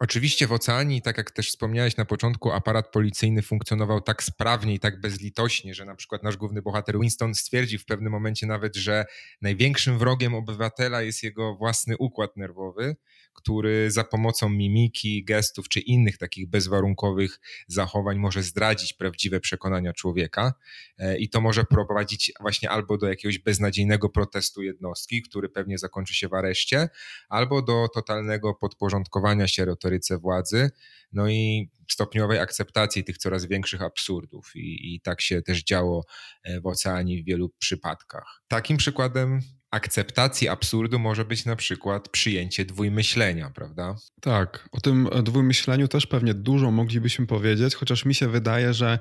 Oczywiście 0.00 0.46
w 0.46 0.52
Oceanii, 0.52 1.02
tak 1.02 1.18
jak 1.18 1.30
też 1.30 1.48
wspomniałeś 1.48 1.96
na 1.96 2.04
początku, 2.04 2.52
aparat 2.52 2.90
policyjny 2.90 3.42
funkcjonował 3.42 4.00
tak 4.00 4.22
sprawnie 4.22 4.74
i 4.74 4.78
tak 4.80 5.00
bezlitośnie, 5.00 5.74
że 5.74 5.84
na 5.84 5.94
przykład 5.94 6.22
nasz 6.22 6.36
główny 6.36 6.62
bohater 6.62 6.98
Winston 7.00 7.34
stwierdził 7.34 7.78
w 7.78 7.84
pewnym 7.84 8.12
momencie 8.12 8.46
nawet, 8.46 8.76
że 8.76 9.04
największym 9.42 9.98
wrogiem 9.98 10.34
obywatela 10.34 11.02
jest 11.02 11.22
jego 11.22 11.54
własny 11.54 11.96
układ 11.98 12.36
nerwowy, 12.36 12.96
który 13.36 13.90
za 13.90 14.04
pomocą 14.04 14.48
mimiki, 14.48 15.24
gestów 15.24 15.68
czy 15.68 15.80
innych 15.80 16.18
takich 16.18 16.50
bezwarunkowych 16.50 17.40
zachowań 17.66 18.18
może 18.18 18.42
zdradzić 18.42 18.92
prawdziwe 18.92 19.40
przekonania 19.40 19.92
człowieka 19.92 20.54
e, 20.98 21.18
i 21.18 21.28
to 21.28 21.40
może 21.40 21.64
prowadzić 21.64 22.32
właśnie 22.40 22.70
albo 22.70 22.98
do 22.98 23.08
jakiegoś 23.08 23.38
beznadziejnego 23.38 24.08
protestu 24.08 24.62
jednostki, 24.62 25.22
który 25.22 25.48
pewnie 25.48 25.78
zakończy 25.78 26.14
się 26.14 26.28
w 26.28 26.34
areszcie, 26.34 26.88
albo 27.28 27.62
do 27.62 27.88
totalnego 27.94 28.54
podporządkowania 28.54 29.48
się 29.48 29.64
retoryce 29.64 30.18
władzy, 30.18 30.70
no 31.12 31.28
i 31.28 31.70
stopniowej 31.90 32.38
akceptacji 32.38 33.04
tych 33.04 33.18
coraz 33.18 33.46
większych 33.46 33.82
absurdów. 33.82 34.52
I, 34.54 34.94
I 34.94 35.00
tak 35.00 35.20
się 35.20 35.42
też 35.42 35.64
działo 35.64 36.04
e, 36.42 36.60
w 36.60 36.66
oceanie 36.66 37.22
w 37.22 37.24
wielu 37.24 37.48
przypadkach. 37.48 38.42
Takim 38.48 38.76
przykładem 38.76 39.40
akceptacji 39.76 40.48
absurdu 40.48 40.98
może 40.98 41.24
być 41.24 41.44
na 41.44 41.56
przykład 41.56 42.08
przyjęcie 42.08 42.64
dwójmyślenia, 42.64 43.50
prawda? 43.50 43.96
Tak, 44.20 44.68
o 44.72 44.80
tym 44.80 45.08
dwójmyśleniu 45.22 45.88
też 45.88 46.06
pewnie 46.06 46.34
dużo 46.34 46.70
moglibyśmy 46.70 47.26
powiedzieć, 47.26 47.74
chociaż 47.74 48.04
mi 48.04 48.14
się 48.14 48.28
wydaje, 48.28 48.74
że 48.74 48.98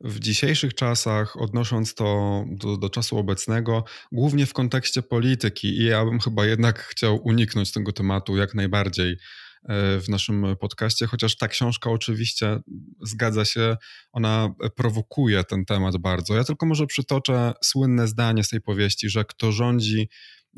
w 0.00 0.18
dzisiejszych 0.20 0.74
czasach, 0.74 1.36
odnosząc 1.36 1.94
to 1.94 2.44
do, 2.48 2.76
do, 2.76 2.90
czasu 2.90 3.18
obecnego, 3.18 3.84
głównie 4.12 4.46
w 4.46 4.52
kontekście 4.52 5.02
polityki, 5.02 5.68
i 5.68 5.84
ja 5.84 6.04
bym 6.04 6.20
chyba 6.20 6.46
jednak 6.46 6.78
chciał 6.78 7.20
uniknąć 7.24 7.72
tego 7.72 7.92
tematu 7.92 8.36
jak 8.36 8.54
najbardziej, 8.54 9.16
w 10.00 10.04
naszym 10.08 10.56
podcaście, 10.60 11.06
chociaż 11.06 11.36
ta 11.36 11.48
książka 11.48 11.90
oczywiście 11.90 12.60
zgadza 13.02 13.44
się, 13.44 13.76
ona 14.12 14.54
prowokuje 14.76 15.44
ten 15.44 15.64
temat 15.64 15.96
bardzo. 15.96 16.34
Ja 16.34 16.44
tylko 16.44 16.66
może 16.66 16.86
przytoczę 16.86 17.52
słynne 17.62 18.08
zdanie 18.08 18.44
z 18.44 18.48
tej 18.48 18.60
powieści, 18.60 19.08
że 19.08 19.24
kto 19.24 19.52
rządzi 19.52 20.08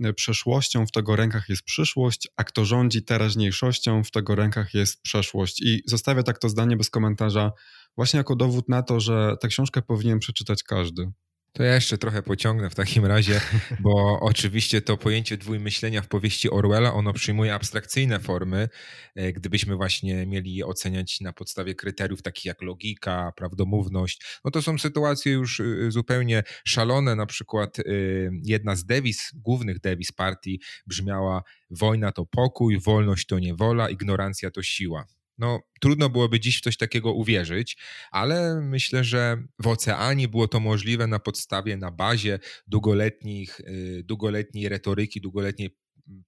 e, 0.05 0.13
przeszłością, 0.13 0.87
w 0.87 0.93
tego 0.93 1.17
rękach 1.17 1.49
jest 1.49 1.63
przyszłość, 1.63 2.29
a 2.37 2.45
kto 2.45 2.65
rządzi 2.65 3.05
teraźniejszością, 3.05 4.05
w 4.05 4.11
tego 4.11 4.35
rękach 4.35 4.75
jest 4.75 5.03
przeszłość. 5.03 5.63
I 5.63 5.83
zostawię 5.87 6.23
tak 6.23 6.39
to 6.39 6.49
zdanie 6.49 6.77
bez 6.77 6.91
komentarza, 6.91 7.53
właśnie 7.97 8.19
jako 8.19 8.37
dowód 8.37 8.69
na 8.69 8.83
to, 8.83 9.01
że 9.01 9.37
tę 9.41 9.49
książkę 9.49 9.83
powinien 9.83 10.19
przeczytać 10.19 10.63
każdy. 10.63 11.13
To 11.57 11.63
ja 11.63 11.75
jeszcze 11.75 11.99
trochę 11.99 12.23
pociągnę 12.23 12.71
w 12.71 12.75
takim 12.75 13.07
razie, 13.07 13.41
bo 13.81 14.21
oczywiście 14.21 14.83
to 14.83 14.97
pojęcie 14.97 15.37
dwójmyślenia 15.37 16.03
w 16.03 16.09
powieści 16.09 16.51
Orwella, 16.51 16.95
ono 16.95 17.13
przyjmuje 17.13 17.55
abstrakcyjne 17.55 18.21
formy. 18.21 18.69
E, 19.15 19.33
gdybyśmy 19.33 19.77
właśnie 19.77 20.27
mieli 20.27 20.55
je 20.55 20.67
oceniać 20.67 21.21
na 21.21 21.33
podstawie 21.33 21.75
kryteriów 21.75 22.23
takich 22.23 22.45
jak 22.45 22.63
logika, 22.63 23.33
prawdomówność, 23.37 24.21
no 24.45 24.51
to 24.51 24.63
są 24.63 24.79
sytuacje 24.79 25.33
już 25.33 25.61
y, 25.61 25.91
zupełnie 25.91 26.43
szalone. 26.65 27.15
Na 27.15 27.27
przykład 27.27 27.79
y, 27.79 28.31
jedna 28.45 28.77
z 28.77 28.85
dewiz, 28.85 29.31
głównych 29.35 29.81
dewiz 29.81 30.13
partii 30.13 30.61
brzmiała 30.87 31.43
wojna 31.71 32.13
to 32.13 32.27
pokój, 32.27 32.81
wolność 32.81 33.27
to 33.27 33.39
niewola, 33.39 33.91
ignorancja 33.91 34.51
to 34.51 34.63
siła. 34.63 35.07
No, 35.39 35.61
trudno 35.81 36.11
byłoby 36.11 36.41
dziś 36.41 36.59
w 36.59 36.61
coś 36.61 36.77
takiego 36.77 37.13
uwierzyć, 37.13 37.77
ale 38.11 38.61
myślę, 38.61 39.05
że 39.05 39.43
w 39.63 39.67
oceanie 39.67 40.29
było 40.29 40.49
to 40.49 40.61
możliwe 40.61 41.07
na 41.07 41.19
podstawie, 41.19 41.77
na 41.77 41.91
bazie 41.91 42.39
długoletnich, 42.67 43.61
y, 43.61 44.03
długoletniej 44.05 44.69
retoryki, 44.69 45.21
długoletniej 45.21 45.77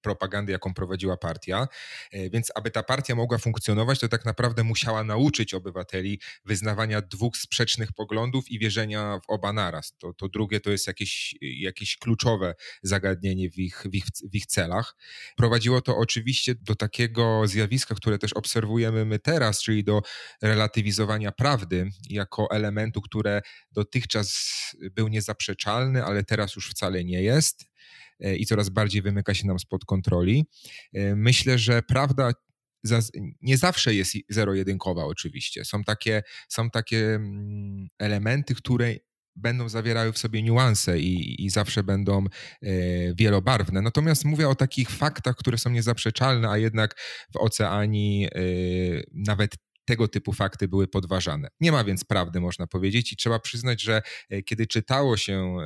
propagandy, 0.00 0.52
jaką 0.52 0.74
prowadziła 0.74 1.16
partia. 1.16 1.68
E, 2.12 2.30
więc 2.30 2.52
aby 2.54 2.70
ta 2.70 2.82
partia 2.82 3.14
mogła 3.14 3.38
funkcjonować, 3.38 3.98
to 3.98 4.08
tak 4.08 4.24
naprawdę 4.24 4.64
musiała 4.64 5.04
nauczyć 5.04 5.54
obywateli 5.54 6.20
wyznawania 6.44 7.02
dwóch 7.02 7.36
sprzecznych 7.36 7.92
poglądów 7.92 8.50
i 8.50 8.58
wierzenia 8.58 9.18
w 9.24 9.30
oba 9.30 9.52
naraz. 9.52 9.92
To, 9.98 10.12
to 10.12 10.28
drugie 10.28 10.60
to 10.60 10.70
jest 10.70 10.86
jakieś, 10.86 11.34
jakieś 11.40 11.96
kluczowe 11.96 12.54
zagadnienie 12.82 13.50
w 13.50 13.58
ich, 13.58 13.86
w, 13.90 13.94
ich, 13.94 14.04
w 14.32 14.34
ich 14.34 14.46
celach. 14.46 14.94
Prowadziło 15.36 15.80
to 15.80 15.96
oczywiście 15.96 16.54
do 16.54 16.74
takiego 16.74 17.42
zjawiska, 17.46 17.94
które 17.94 18.18
też 18.18 18.32
obserwujemy 18.32 19.04
my 19.04 19.18
teraz, 19.18 19.62
czyli 19.62 19.84
do 19.84 20.02
relatywizowania 20.42 21.32
prawdy 21.32 21.90
jako 22.10 22.50
elementu, 22.50 23.00
które 23.00 23.42
dotychczas 23.72 24.58
był 24.92 25.08
niezaprzeczalny, 25.08 26.04
ale 26.04 26.24
teraz 26.24 26.56
już 26.56 26.70
wcale 26.70 27.04
nie 27.04 27.22
jest 27.22 27.67
i 28.20 28.46
coraz 28.46 28.68
bardziej 28.68 29.02
wymyka 29.02 29.35
się 29.35 29.46
nam 29.46 29.59
spod 29.59 29.85
kontroli. 29.85 30.44
E, 30.92 31.16
myślę, 31.16 31.59
że 31.59 31.83
prawda 31.83 32.33
nie 33.40 33.59
zawsze 33.59 33.94
jest 33.94 34.12
zero-jedynkowa 34.29 35.04
oczywiście. 35.04 35.64
Są 35.64 35.85
takie, 35.85 36.23
są 36.48 36.71
takie 36.71 37.14
mm, 37.14 37.88
elementy, 37.98 38.54
które 38.54 38.94
będą 39.37 39.69
zawierały 39.69 40.12
w 40.12 40.19
sobie 40.19 40.42
niuanse 40.42 40.98
i, 40.98 41.44
i 41.44 41.50
zawsze 41.50 41.83
będą 41.83 42.25
e, 42.62 42.69
wielobarwne. 43.14 43.83
Natomiast 43.83 44.25
mówię 44.25 44.48
o 44.48 44.54
takich 44.54 44.90
faktach, 44.90 45.37
które 45.37 45.58
są 45.58 45.71
niezaprzeczalne, 45.71 46.50
a 46.50 46.58
jednak 46.58 47.00
w 47.33 47.37
oceanii 47.37 48.27
e, 48.27 48.31
nawet 49.14 49.54
tego 49.85 50.08
typu 50.08 50.33
fakty 50.33 50.69
były 50.69 50.88
podważane. 50.88 51.48
Nie 51.60 51.73
ma 51.73 51.85
więc 51.85 52.04
prawdy, 52.04 52.40
można 52.40 52.66
powiedzieć, 52.66 53.12
i 53.12 53.16
trzeba 53.16 53.38
przyznać, 53.38 53.83
że 53.83 54.02
e, 54.31 54.42
kiedy 54.42 54.66
czytało 54.66 55.16
się 55.16 55.56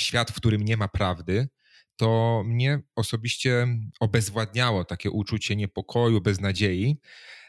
świat, 0.00 0.30
w 0.30 0.34
którym 0.34 0.62
nie 0.62 0.76
ma 0.76 0.88
prawdy, 0.88 1.48
to 1.96 2.42
mnie 2.46 2.80
osobiście 2.96 3.66
obezwładniało 4.00 4.84
takie 4.84 5.10
uczucie 5.10 5.56
niepokoju, 5.56 6.20
beznadziei. 6.20 7.00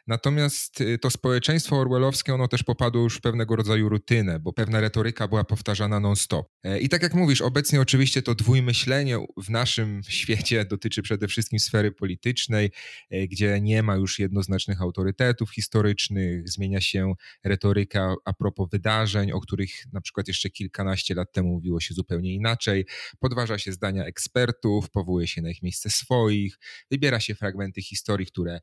Natomiast 0.10 0.82
y, 0.82 0.97
to 0.97 1.10
społeczeństwo 1.10 1.76
orwellowskie, 1.80 2.34
ono 2.34 2.47
też 2.47 2.64
popadło 2.64 3.03
już 3.03 3.18
w 3.18 3.22
pewnego 3.22 3.55
rodzaju 3.55 3.89
rutynę, 3.89 4.39
bo 4.39 4.53
pewna 4.53 4.82
retoryka 4.82 5.28
była 5.28 5.43
powtarzana 5.43 5.99
non-stop. 5.99 6.49
E, 6.64 6.80
I 6.80 6.89
tak 6.89 7.03
jak 7.03 7.14
mówisz, 7.14 7.41
obecnie 7.41 7.82
oczywiście 7.82 8.22
to 8.22 8.36
dwójmyślenie 8.36 9.18
w 9.38 9.49
naszym 9.49 10.01
świecie 10.10 10.66
dotyczy 10.66 11.01
przede 11.01 11.28
wszystkim 11.28 11.60
sfery 11.60 11.91
politycznej, 11.91 12.72
e, 13.10 13.28
gdzie 13.28 13.62
nie 13.62 13.84
ma 13.84 13.95
już 13.95 14.20
jednoznacznych 14.20 14.82
autorytetów 14.82 15.51
historycznych, 15.51 16.49
zmienia 16.49 16.82
się 16.82 17.14
retoryka 17.43 18.16
a 18.26 18.34
propos 18.34 18.70
wydarzeń, 18.72 19.32
o 19.32 19.39
których 19.41 19.72
na 19.93 20.01
przykład 20.01 20.28
jeszcze 20.28 20.49
kilkanaście 20.49 21.16
lat 21.16 21.32
temu 21.32 21.49
mówiło 21.49 21.80
się 21.80 21.93
zupełnie 21.93 22.34
inaczej, 22.34 22.86
podważa 23.20 23.57
się 23.57 23.72
zdania 23.72 24.05
ekspertów, 24.05 24.89
powołuje 24.89 25.28
się 25.28 25.41
na 25.41 25.49
ich 25.49 25.62
miejsce 25.64 25.89
swoich, 25.89 26.60
wybiera 26.91 27.20
się 27.20 27.36
fragmenty 27.36 27.82
historii, 27.82 28.28
które 28.28 28.60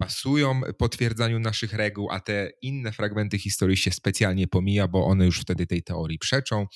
pasują 0.00 0.60
potwierdzaniu 0.78 1.38
naszych 1.38 1.72
reguł, 1.72 2.10
a 2.10 2.20
te 2.20 2.50
inne 2.62 2.92
fragmenty 2.92 3.38
historii 3.38 3.76
się 3.76 3.90
specjalnie 3.90 4.48
pomija, 4.48 4.88
bo 4.88 5.06
one 5.06 5.26
już 5.26 5.40
wtedy 5.40 5.66
tej 5.66 5.82
teorii 5.82 6.18
przeczą 6.18 6.66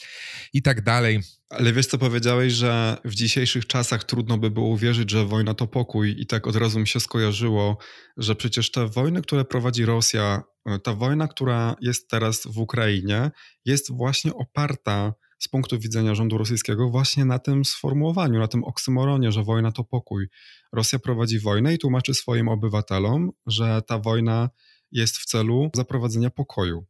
i 0.53 0.62
tak 0.62 0.83
dalej. 0.83 1.20
Ale 1.51 1.72
wiesz 1.72 1.87
co 1.87 1.99
powiedziałeś, 1.99 2.53
że 2.53 2.97
w 3.05 3.14
dzisiejszych 3.14 3.66
czasach 3.66 4.05
trudno 4.05 4.39
by 4.39 4.51
było 4.51 4.68
uwierzyć, 4.68 5.11
że 5.11 5.25
wojna 5.25 5.55
to 5.55 5.66
pokój 5.66 6.14
i 6.18 6.27
tak 6.27 6.47
od 6.47 6.57
razu 6.57 6.81
mi 6.81 6.89
się 6.89 7.01
skojarzyło, 7.01 7.79
że 8.16 8.37
przecież 8.37 8.70
te 8.70 8.89
wojny, 8.89 9.22
które 9.22 9.45
prowadzi 9.45 9.85
Rosja, 9.85 10.43
ta 10.83 10.95
wojna, 10.95 11.29
która 11.29 11.77
jest 11.81 12.11
teraz 12.11 12.43
w 12.47 12.59
Ukrainie, 12.59 13.31
jest 13.64 13.93
właśnie 13.93 14.35
oparta 14.35 15.14
z 15.45 15.49
punktu 15.49 15.78
widzenia 15.78 16.14
rządu 16.14 16.38
rosyjskiego 16.38 16.90
właśnie 16.90 17.24
na 17.24 17.38
tym 17.38 17.64
sformułowaniu, 17.64 18.38
na 18.38 18.49
tym 18.49 18.64
oksymoronie, 18.64 19.32
że 19.32 19.42
wojna 19.42 19.72
to 19.72 19.84
pokój. 19.84 20.28
Rosja 20.72 20.99
prowadzi 20.99 21.38
wojnę 21.38 21.74
i 21.74 21.78
tłumaczy 21.78 22.14
swoim 22.14 22.49
obywatelom, 22.49 23.30
że 23.47 23.82
ta 23.86 23.99
wojna 23.99 24.51
jest 24.92 25.16
w 25.16 25.24
celu 25.24 25.70
zaprowadzenia 25.74 26.30
pokoju. 26.30 26.86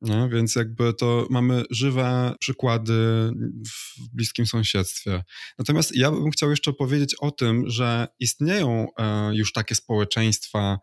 Nie? 0.00 0.28
Więc 0.32 0.56
jakby 0.56 0.94
to 0.94 1.26
mamy 1.30 1.62
żywe 1.70 2.34
przykłady 2.40 2.92
w 3.66 4.08
bliskim 4.14 4.46
sąsiedztwie. 4.46 5.24
Natomiast 5.58 5.96
ja 5.96 6.10
bym 6.10 6.30
chciał 6.30 6.50
jeszcze 6.50 6.72
powiedzieć 6.72 7.14
o 7.14 7.30
tym, 7.30 7.70
że 7.70 8.08
istnieją 8.20 8.86
e, 8.98 9.30
już 9.34 9.52
takie 9.52 9.74
społeczeństwa, 9.74 10.78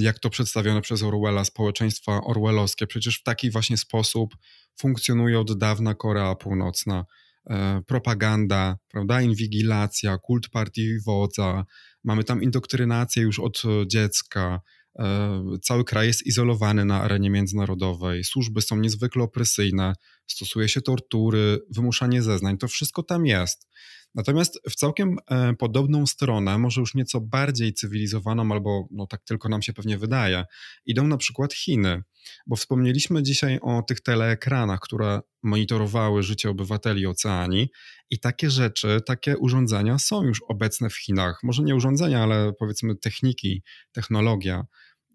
jak 0.00 0.18
to 0.18 0.30
przedstawione 0.30 0.80
przez 0.80 1.02
Orwella, 1.02 1.44
społeczeństwa 1.44 2.20
orwellowskie. 2.24 2.86
Przecież 2.86 3.18
w 3.20 3.22
taki 3.22 3.50
właśnie 3.50 3.76
sposób 3.76 4.36
funkcjonuje 4.78 5.40
od 5.40 5.58
dawna 5.58 5.94
Korea 5.94 6.34
Północna. 6.34 7.04
E, 7.50 7.82
propaganda, 7.86 8.78
prawda, 8.88 9.20
inwigilacja, 9.20 10.18
kult 10.18 10.48
partii 10.48 11.00
wodza, 11.06 11.64
mamy 12.04 12.24
tam 12.24 12.42
indoktrynację 12.42 13.22
już 13.22 13.38
od 13.38 13.62
dziecka, 13.86 14.60
e, 14.98 15.42
cały 15.62 15.84
kraj 15.84 16.06
jest 16.06 16.26
izolowany 16.26 16.84
na 16.84 17.02
arenie 17.02 17.30
międzynarodowej, 17.30 18.24
służby 18.24 18.62
są 18.62 18.76
niezwykle 18.76 19.22
opresyjne, 19.22 19.94
stosuje 20.26 20.68
się 20.68 20.80
tortury, 20.80 21.58
wymuszanie 21.70 22.22
zeznań, 22.22 22.58
to 22.58 22.68
wszystko 22.68 23.02
tam 23.02 23.26
jest. 23.26 23.68
Natomiast 24.16 24.60
w 24.70 24.74
całkiem 24.74 25.16
e, 25.30 25.54
podobną 25.54 26.06
stronę, 26.06 26.58
może 26.58 26.80
już 26.80 26.94
nieco 26.94 27.20
bardziej 27.20 27.74
cywilizowaną, 27.74 28.52
albo 28.52 28.88
no 28.90 29.06
tak 29.06 29.24
tylko 29.24 29.48
nam 29.48 29.62
się 29.62 29.72
pewnie 29.72 29.98
wydaje, 29.98 30.44
idą 30.86 31.06
na 31.06 31.16
przykład 31.16 31.54
Chiny. 31.54 32.02
Bo 32.46 32.56
wspomnieliśmy 32.56 33.22
dzisiaj 33.22 33.58
o 33.62 33.82
tych 33.82 34.00
teleekranach, 34.00 34.80
które 34.80 35.20
monitorowały 35.42 36.22
życie 36.22 36.50
obywateli 36.50 37.06
oceanii, 37.06 37.68
i 38.10 38.20
takie 38.20 38.50
rzeczy, 38.50 39.00
takie 39.06 39.38
urządzenia 39.38 39.98
są 39.98 40.24
już 40.24 40.42
obecne 40.48 40.90
w 40.90 40.96
Chinach. 40.96 41.38
Może 41.42 41.62
nie 41.62 41.74
urządzenia, 41.74 42.22
ale 42.22 42.52
powiedzmy 42.58 42.96
techniki, 42.96 43.62
technologia. 43.92 44.66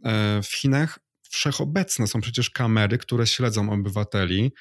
E, 0.06 0.42
w 0.44 0.56
Chinach 0.56 1.00
wszechobecne 1.30 2.08
są 2.08 2.22
przecież 2.22 2.50
kamery, 2.50 2.98
które 2.98 3.28
śledzą 3.28 3.72
obywateli, 3.72 4.52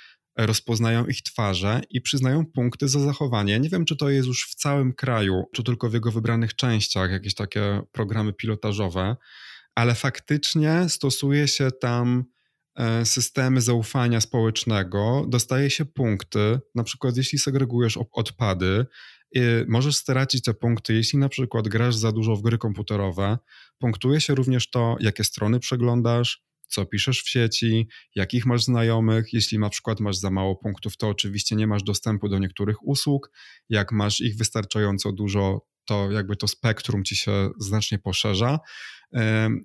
rozpoznają 0.46 1.06
ich 1.06 1.22
twarze 1.22 1.80
i 1.90 2.00
przyznają 2.00 2.46
punkty 2.46 2.88
za 2.88 3.00
zachowanie. 3.00 3.60
Nie 3.60 3.68
wiem, 3.68 3.84
czy 3.84 3.96
to 3.96 4.10
jest 4.10 4.28
już 4.28 4.48
w 4.50 4.54
całym 4.54 4.92
kraju, 4.92 5.44
czy 5.52 5.64
tylko 5.64 5.90
w 5.90 5.94
jego 5.94 6.10
wybranych 6.10 6.56
częściach, 6.56 7.10
jakieś 7.10 7.34
takie 7.34 7.82
programy 7.92 8.32
pilotażowe, 8.32 9.16
ale 9.74 9.94
faktycznie 9.94 10.84
stosuje 10.88 11.48
się 11.48 11.70
tam 11.80 12.24
e, 12.76 13.04
systemy 13.04 13.60
zaufania 13.60 14.20
społecznego, 14.20 15.24
dostaje 15.28 15.70
się 15.70 15.84
punkty, 15.84 16.60
na 16.74 16.84
przykład 16.84 17.16
jeśli 17.16 17.38
segregujesz 17.38 17.98
odpady, 18.12 18.86
możesz 19.68 19.96
stracić 19.96 20.42
te 20.42 20.54
punkty, 20.54 20.94
jeśli 20.94 21.18
na 21.18 21.28
przykład 21.28 21.68
grasz 21.68 21.96
za 21.96 22.12
dużo 22.12 22.36
w 22.36 22.42
gry 22.42 22.58
komputerowe. 22.58 23.38
Punktuje 23.78 24.20
się 24.20 24.34
również 24.34 24.70
to, 24.70 24.96
jakie 25.00 25.24
strony 25.24 25.60
przeglądasz, 25.60 26.42
co 26.70 26.86
piszesz 26.86 27.22
w 27.22 27.28
sieci, 27.28 27.88
jakich 28.14 28.46
masz 28.46 28.62
znajomych. 28.64 29.32
Jeśli 29.32 29.58
na 29.58 29.70
przykład 29.70 30.00
masz 30.00 30.16
za 30.16 30.30
mało 30.30 30.56
punktów, 30.56 30.96
to 30.96 31.08
oczywiście 31.08 31.56
nie 31.56 31.66
masz 31.66 31.82
dostępu 31.82 32.28
do 32.28 32.38
niektórych 32.38 32.86
usług. 32.86 33.30
Jak 33.68 33.92
masz 33.92 34.20
ich 34.20 34.36
wystarczająco 34.36 35.12
dużo, 35.12 35.66
to 35.84 36.10
jakby 36.10 36.36
to 36.36 36.48
spektrum 36.48 37.04
ci 37.04 37.16
się 37.16 37.50
znacznie 37.58 37.98
poszerza. 37.98 38.58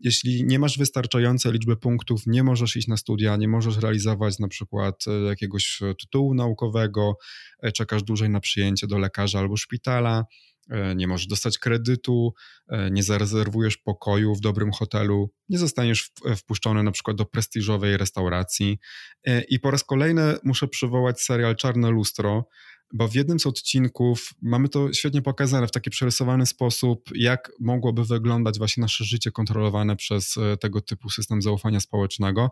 Jeśli 0.02 0.46
nie 0.46 0.60
masz 0.60 0.78
wystarczającej 0.78 1.52
liczby 1.52 1.78
punktów, 1.78 2.22
nie 2.28 2.44
możesz 2.44 2.76
iść 2.76 2.88
na 2.88 2.98
studia, 2.98 3.36
nie 3.36 3.48
możesz 3.48 3.78
realizować 3.78 4.40
na 4.40 4.48
przykład 4.48 5.06
e, 5.08 5.12
jakiegoś 5.12 5.80
tytułu 6.00 6.34
naukowego, 6.34 7.18
e, 7.64 7.72
czekasz 7.72 8.04
dłużej 8.04 8.30
na 8.30 8.40
przyjęcie 8.40 8.88
do 8.88 8.98
lekarza 8.98 9.40
albo 9.40 9.58
szpitala. 9.58 10.26
E, 10.70 10.96
nie 10.96 11.08
możesz 11.08 11.28
dostać 11.28 11.58
kredytu, 11.58 12.34
e, 12.68 12.92
nie 12.92 13.04
zarezerwujesz 13.04 13.78
pokoju 13.78 14.36
w 14.36 14.40
dobrym 14.40 14.72
hotelu, 14.72 15.32
nie 15.50 15.58
zostaniesz 15.58 16.12
wpuszczony 16.38 16.84
na 16.84 16.92
przykład 16.92 17.18
do 17.18 17.26
prestiżowej 17.26 17.98
restauracji. 17.98 18.80
E, 19.28 19.42
I 19.42 19.60
po 19.60 19.72
raz 19.72 19.84
kolejny 19.84 20.36
muszę 20.44 20.68
przywołać 20.68 21.22
serial 21.22 21.56
Czarne 21.56 21.92
Lustro, 21.92 22.46
bo 22.94 23.08
w 23.08 23.16
jednym 23.16 23.40
z 23.40 23.46
odcinków 23.46 24.30
mamy 24.42 24.70
to 24.70 24.94
świetnie 24.94 25.22
pokazane 25.22 25.68
w 25.68 25.72
taki 25.72 25.90
przerysowany 25.90 26.46
sposób, 26.46 27.10
jak 27.16 27.52
mogłoby 27.60 28.06
wyglądać 28.06 28.58
właśnie 28.58 28.82
nasze 28.82 29.04
życie 29.04 29.32
kontrolowane 29.32 29.96
przez 29.96 30.36
tego 30.60 30.82
typu 30.82 31.10
system 31.10 31.42
zaufania 31.42 31.80
społecznego. 31.80 32.52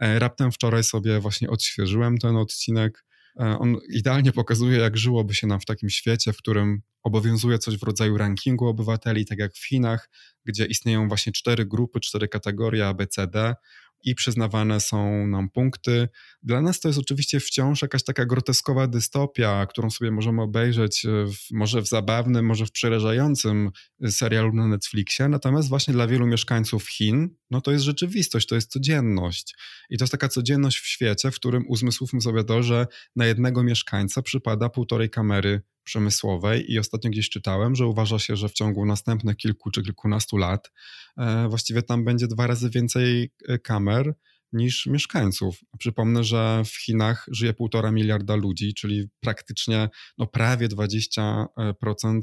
Raptem 0.00 0.52
wczoraj 0.52 0.84
sobie 0.84 1.20
właśnie 1.20 1.50
odświeżyłem 1.50 2.18
ten 2.18 2.36
odcinek 2.36 3.04
E, 3.09 3.09
on 3.36 3.76
idealnie 3.88 4.32
pokazuje, 4.32 4.78
jak 4.78 4.96
żyłoby 4.96 5.34
się 5.34 5.46
nam 5.46 5.60
w 5.60 5.64
takim 5.64 5.90
świecie, 5.90 6.32
w 6.32 6.36
którym 6.36 6.82
obowiązuje 7.02 7.58
coś 7.58 7.76
w 7.78 7.82
rodzaju 7.82 8.18
rankingu 8.18 8.66
obywateli, 8.66 9.26
tak 9.26 9.38
jak 9.38 9.54
w 9.54 9.66
Chinach, 9.66 10.10
gdzie 10.44 10.66
istnieją 10.66 11.08
właśnie 11.08 11.32
cztery 11.32 11.66
grupy, 11.66 12.00
cztery 12.00 12.28
kategorie 12.28 12.86
ABCD 12.86 13.54
i 14.02 14.14
przyznawane 14.14 14.80
są 14.80 15.26
nam 15.26 15.50
punkty. 15.50 16.08
Dla 16.42 16.60
nas 16.60 16.80
to 16.80 16.88
jest 16.88 16.98
oczywiście 16.98 17.40
wciąż 17.40 17.82
jakaś 17.82 18.04
taka 18.04 18.26
groteskowa 18.26 18.86
dystopia, 18.86 19.66
którą 19.66 19.90
sobie 19.90 20.10
możemy 20.10 20.42
obejrzeć 20.42 21.06
w, 21.06 21.52
może 21.52 21.82
w 21.82 21.88
zabawnym, 21.88 22.46
może 22.46 22.66
w 22.66 22.72
przerażającym 22.72 23.70
serialu 24.10 24.52
na 24.52 24.66
Netflixie, 24.66 25.28
natomiast 25.28 25.68
właśnie 25.68 25.94
dla 25.94 26.06
wielu 26.06 26.26
mieszkańców 26.26 26.88
Chin, 26.88 27.28
no 27.50 27.60
to 27.60 27.72
jest 27.72 27.84
rzeczywistość, 27.84 28.46
to 28.46 28.54
jest 28.54 28.70
codzienność. 28.70 29.54
I 29.90 29.98
to 29.98 30.04
jest 30.04 30.12
taka 30.12 30.28
codzienność 30.28 30.78
w 30.78 30.86
świecie, 30.86 31.30
w 31.30 31.34
którym 31.34 31.64
uzmysłówmy 31.68 32.20
sobie 32.20 32.44
to, 32.44 32.62
że 32.62 32.86
na 33.16 33.26
jednego 33.26 33.62
mieszkańca 33.62 34.22
przypada 34.22 34.68
półtorej 34.68 35.10
kamery 35.10 35.62
przemysłowej 35.90 36.72
i 36.72 36.78
ostatnio 36.78 37.10
gdzieś 37.10 37.28
czytałem, 37.28 37.74
że 37.74 37.86
uważa 37.86 38.18
się, 38.18 38.36
że 38.36 38.48
w 38.48 38.52
ciągu 38.52 38.86
następnych 38.86 39.36
kilku 39.36 39.70
czy 39.70 39.82
kilkunastu 39.82 40.36
lat 40.36 40.72
e, 41.18 41.48
właściwie 41.48 41.82
tam 41.82 42.04
będzie 42.04 42.26
dwa 42.26 42.46
razy 42.46 42.70
więcej 42.70 43.32
e, 43.48 43.58
kamer 43.58 44.14
niż 44.52 44.86
mieszkańców. 44.86 45.60
Przypomnę, 45.78 46.24
że 46.24 46.62
w 46.64 46.76
Chinach 46.76 47.26
żyje 47.30 47.54
półtora 47.54 47.92
miliarda 47.92 48.34
ludzi, 48.34 48.74
czyli 48.74 49.08
praktycznie 49.20 49.88
no, 50.18 50.26
prawie 50.26 50.68
20% 50.68 51.46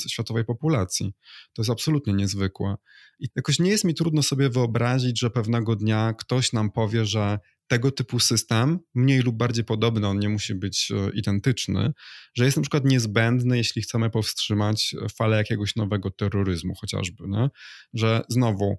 światowej 0.08 0.46
populacji. 0.46 1.14
To 1.54 1.62
jest 1.62 1.70
absolutnie 1.70 2.14
niezwykłe. 2.14 2.76
I 3.20 3.28
jakoś 3.36 3.60
nie 3.60 3.70
jest 3.70 3.84
mi 3.84 3.94
trudno 3.94 4.24
sobie 4.24 4.50
wyobrazić, 4.50 5.20
że 5.20 5.30
pewnego 5.30 5.76
dnia 5.76 6.14
ktoś 6.14 6.54
nam 6.54 6.72
powie, 6.72 7.06
że 7.06 7.40
tego 7.68 7.92
typu 7.92 8.20
system, 8.20 8.80
mniej 8.96 9.20
lub 9.22 9.38
bardziej 9.38 9.66
podobny, 9.66 10.08
on 10.08 10.20
nie 10.20 10.30
musi 10.30 10.56
być 10.56 10.92
e, 10.92 11.10
identyczny, 11.14 11.94
że 12.36 12.46
jest 12.46 12.58
na 12.58 12.64
przykład 12.64 12.86
niezbędny, 12.86 13.58
jeśli 13.58 13.82
chcemy 13.82 14.10
powstrzymać 14.10 14.96
falę 15.18 15.38
jakiegoś 15.38 15.76
nowego 15.76 16.12
terroryzmu 16.12 16.74
chociażby. 16.82 17.24
Nie? 17.28 17.50
Że 17.94 18.22
znowu 18.30 18.78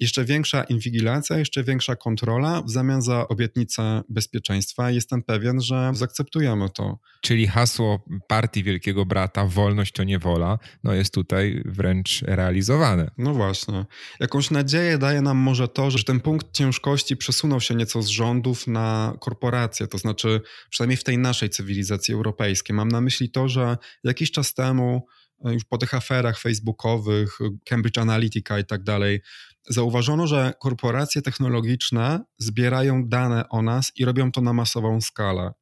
jeszcze 0.00 0.24
większa 0.24 0.64
inwigilacja, 0.64 1.38
jeszcze 1.38 1.64
większa 1.64 1.96
kontrola 1.96 2.62
w 2.62 2.70
zamian 2.70 3.02
za 3.02 3.28
obietnicę 3.28 4.02
bezpieczeństwa. 4.08 4.90
Jestem 4.90 5.22
pewien, 5.22 5.60
że 5.60 5.90
zaakceptujemy 5.94 6.70
to. 6.70 6.98
Czyli 7.20 7.46
hasło 7.46 8.04
partii 8.28 8.62
Wielkiego 8.62 9.06
Brata, 9.06 9.46
wolność 9.46 9.92
to 9.92 10.04
niewola, 10.04 10.58
no 10.84 10.94
jest 10.94 11.14
tutaj 11.14 11.62
wręcz 11.64 12.22
realizowane. 12.22 13.10
No 13.18 13.34
właśnie. 13.34 13.86
Jakąś 14.20 14.50
nadzieję 14.50 14.98
daje 14.98 15.20
nam 15.20 15.36
może 15.36 15.68
to, 15.68 15.90
że 15.90 16.04
ten 16.04 16.20
punkt 16.20 16.52
ciężkości 16.52 17.16
przesunął 17.16 17.60
się 17.60 17.74
nieco 17.74 18.02
z 18.02 18.08
rządów 18.08 18.66
na 18.66 19.16
korporacje, 19.20 19.86
to 19.86 19.98
znaczy 19.98 20.40
przynajmniej 20.70 20.96
w 20.96 21.04
tej 21.04 21.18
naszej 21.18 21.50
cywilizacji 21.50 22.14
europejskiej. 22.14 22.76
Mam 22.76 22.88
na 22.88 23.00
myśli 23.00 23.30
to, 23.30 23.48
że 23.48 23.76
jakiś 24.04 24.30
czas 24.30 24.54
temu 24.54 25.06
już 25.44 25.64
po 25.64 25.78
tych 25.78 25.94
aferach 25.94 26.38
facebookowych, 26.38 27.38
Cambridge 27.64 27.98
Analytica 27.98 28.58
i 28.58 28.64
tak 28.64 28.82
dalej, 28.82 29.20
zauważono, 29.68 30.26
że 30.26 30.52
korporacje 30.60 31.22
technologiczne 31.22 32.24
zbierają 32.38 33.08
dane 33.08 33.48
o 33.48 33.62
nas 33.62 33.92
i 33.96 34.04
robią 34.04 34.32
to 34.32 34.40
na 34.40 34.52
masową 34.52 35.00
skalę. 35.00 35.52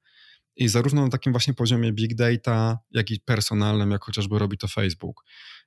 I 0.57 0.69
zarówno 0.69 1.03
na 1.03 1.09
takim 1.09 1.33
właśnie 1.33 1.55
poziomie 1.55 1.93
big 1.93 2.15
data, 2.15 2.79
jak 2.91 3.11
i 3.11 3.21
personalnym, 3.21 3.91
jak 3.91 4.05
chociażby 4.05 4.39
robi 4.39 4.59
to 4.59 4.69
Facebook. 4.69 5.25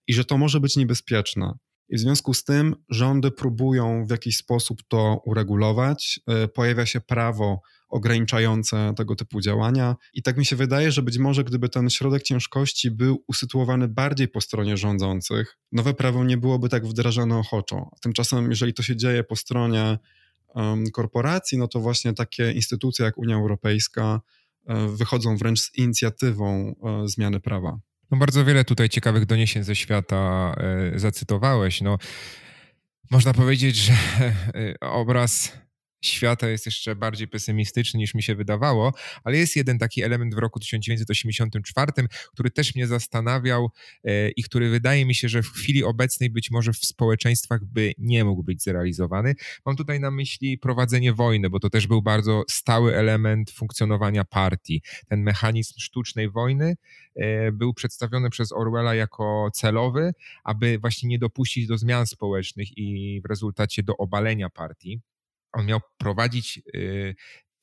I 0.07 0.13
że 0.13 0.25
to 0.25 0.37
może 0.37 0.59
być 0.59 0.75
niebezpieczne. 0.75 1.53
I 1.89 1.97
w 1.97 1.99
związku 1.99 2.33
z 2.33 2.43
tym 2.43 2.75
rządy 2.89 3.31
próbują 3.31 4.05
w 4.05 4.11
jakiś 4.11 4.37
sposób 4.37 4.81
to 4.87 5.21
uregulować. 5.25 6.19
E, 6.27 6.47
pojawia 6.47 6.85
się 6.85 7.01
prawo 7.01 7.61
ograniczające 7.89 8.93
tego 8.97 9.15
typu 9.15 9.41
działania. 9.41 9.95
I 10.13 10.23
tak 10.23 10.37
mi 10.37 10.45
się 10.45 10.55
wydaje, 10.55 10.91
że 10.91 11.01
być 11.01 11.17
może 11.17 11.43
gdyby 11.43 11.69
ten 11.69 11.89
środek 11.89 12.23
ciężkości 12.23 12.91
był 12.91 13.23
usytuowany 13.27 13.87
bardziej 13.87 14.27
po 14.27 14.41
stronie 14.41 14.77
rządzących, 14.77 15.57
nowe 15.71 15.93
prawo 15.93 16.23
nie 16.23 16.37
byłoby 16.37 16.69
tak 16.69 16.87
wdrażane 16.87 17.37
ochoczo. 17.37 17.89
Tymczasem, 18.01 18.49
jeżeli 18.49 18.73
to 18.73 18.83
się 18.83 18.95
dzieje 18.95 19.23
po 19.23 19.35
stronie 19.35 19.97
um, 20.47 20.91
korporacji, 20.91 21.57
no 21.57 21.67
to 21.67 21.79
właśnie 21.79 22.13
takie 22.13 22.51
instytucje 22.51 23.05
jak 23.05 23.17
Unia 23.17 23.35
Europejska 23.35 24.21
um, 24.65 24.97
wychodzą 24.97 25.37
wręcz 25.37 25.59
z 25.59 25.75
inicjatywą 25.77 26.75
um, 26.79 27.09
zmiany 27.09 27.39
prawa. 27.39 27.79
No 28.11 28.17
bardzo 28.17 28.45
wiele 28.45 28.65
tutaj 28.65 28.89
ciekawych 28.89 29.25
doniesień 29.25 29.63
ze 29.63 29.75
świata 29.75 30.53
e, 30.57 30.99
zacytowałeś. 30.99 31.81
No, 31.81 31.97
można 33.11 33.33
powiedzieć, 33.33 33.75
że 33.75 33.93
obraz 34.81 35.57
świata 36.01 36.49
jest 36.49 36.65
jeszcze 36.65 36.95
bardziej 36.95 37.27
pesymistyczny 37.27 37.97
niż 37.97 38.13
mi 38.13 38.23
się 38.23 38.35
wydawało, 38.35 38.93
ale 39.23 39.37
jest 39.37 39.55
jeden 39.55 39.79
taki 39.79 40.03
element 40.03 40.35
w 40.35 40.37
roku 40.37 40.59
1984, 40.59 41.91
który 42.33 42.51
też 42.51 42.75
mnie 42.75 42.87
zastanawiał 42.87 43.71
e, 44.03 44.29
i 44.29 44.43
który 44.43 44.69
wydaje 44.69 45.05
mi 45.05 45.15
się, 45.15 45.29
że 45.29 45.43
w 45.43 45.47
chwili 45.47 45.83
obecnej 45.83 46.29
być 46.29 46.51
może 46.51 46.73
w 46.73 46.77
społeczeństwach 46.77 47.65
by 47.65 47.93
nie 47.97 48.25
mógł 48.25 48.43
być 48.43 48.63
zrealizowany. 48.63 49.35
Mam 49.65 49.75
tutaj 49.75 49.99
na 49.99 50.11
myśli 50.11 50.57
prowadzenie 50.57 51.13
wojny, 51.13 51.49
bo 51.49 51.59
to 51.59 51.69
też 51.69 51.87
był 51.87 52.01
bardzo 52.01 52.43
stały 52.49 52.95
element 52.95 53.51
funkcjonowania 53.51 54.25
partii. 54.25 54.81
Ten 55.07 55.23
mechanizm 55.23 55.73
sztucznej 55.79 56.29
wojny 56.29 56.75
e, 57.15 57.51
był 57.51 57.73
przedstawiony 57.73 58.29
przez 58.29 58.51
Orwella 58.51 58.95
jako 58.95 59.49
celowy, 59.53 60.11
aby 60.43 60.79
właśnie 60.79 61.09
nie 61.09 61.19
dopuścić 61.19 61.67
do 61.67 61.77
zmian 61.77 62.07
społecznych 62.07 62.77
i 62.77 63.21
w 63.25 63.29
rezultacie 63.29 63.83
do 63.83 63.97
obalenia 63.97 64.49
partii 64.49 65.01
on 65.53 65.65
miał 65.65 65.79
prowadzić 65.97 66.61
y, 66.75 67.15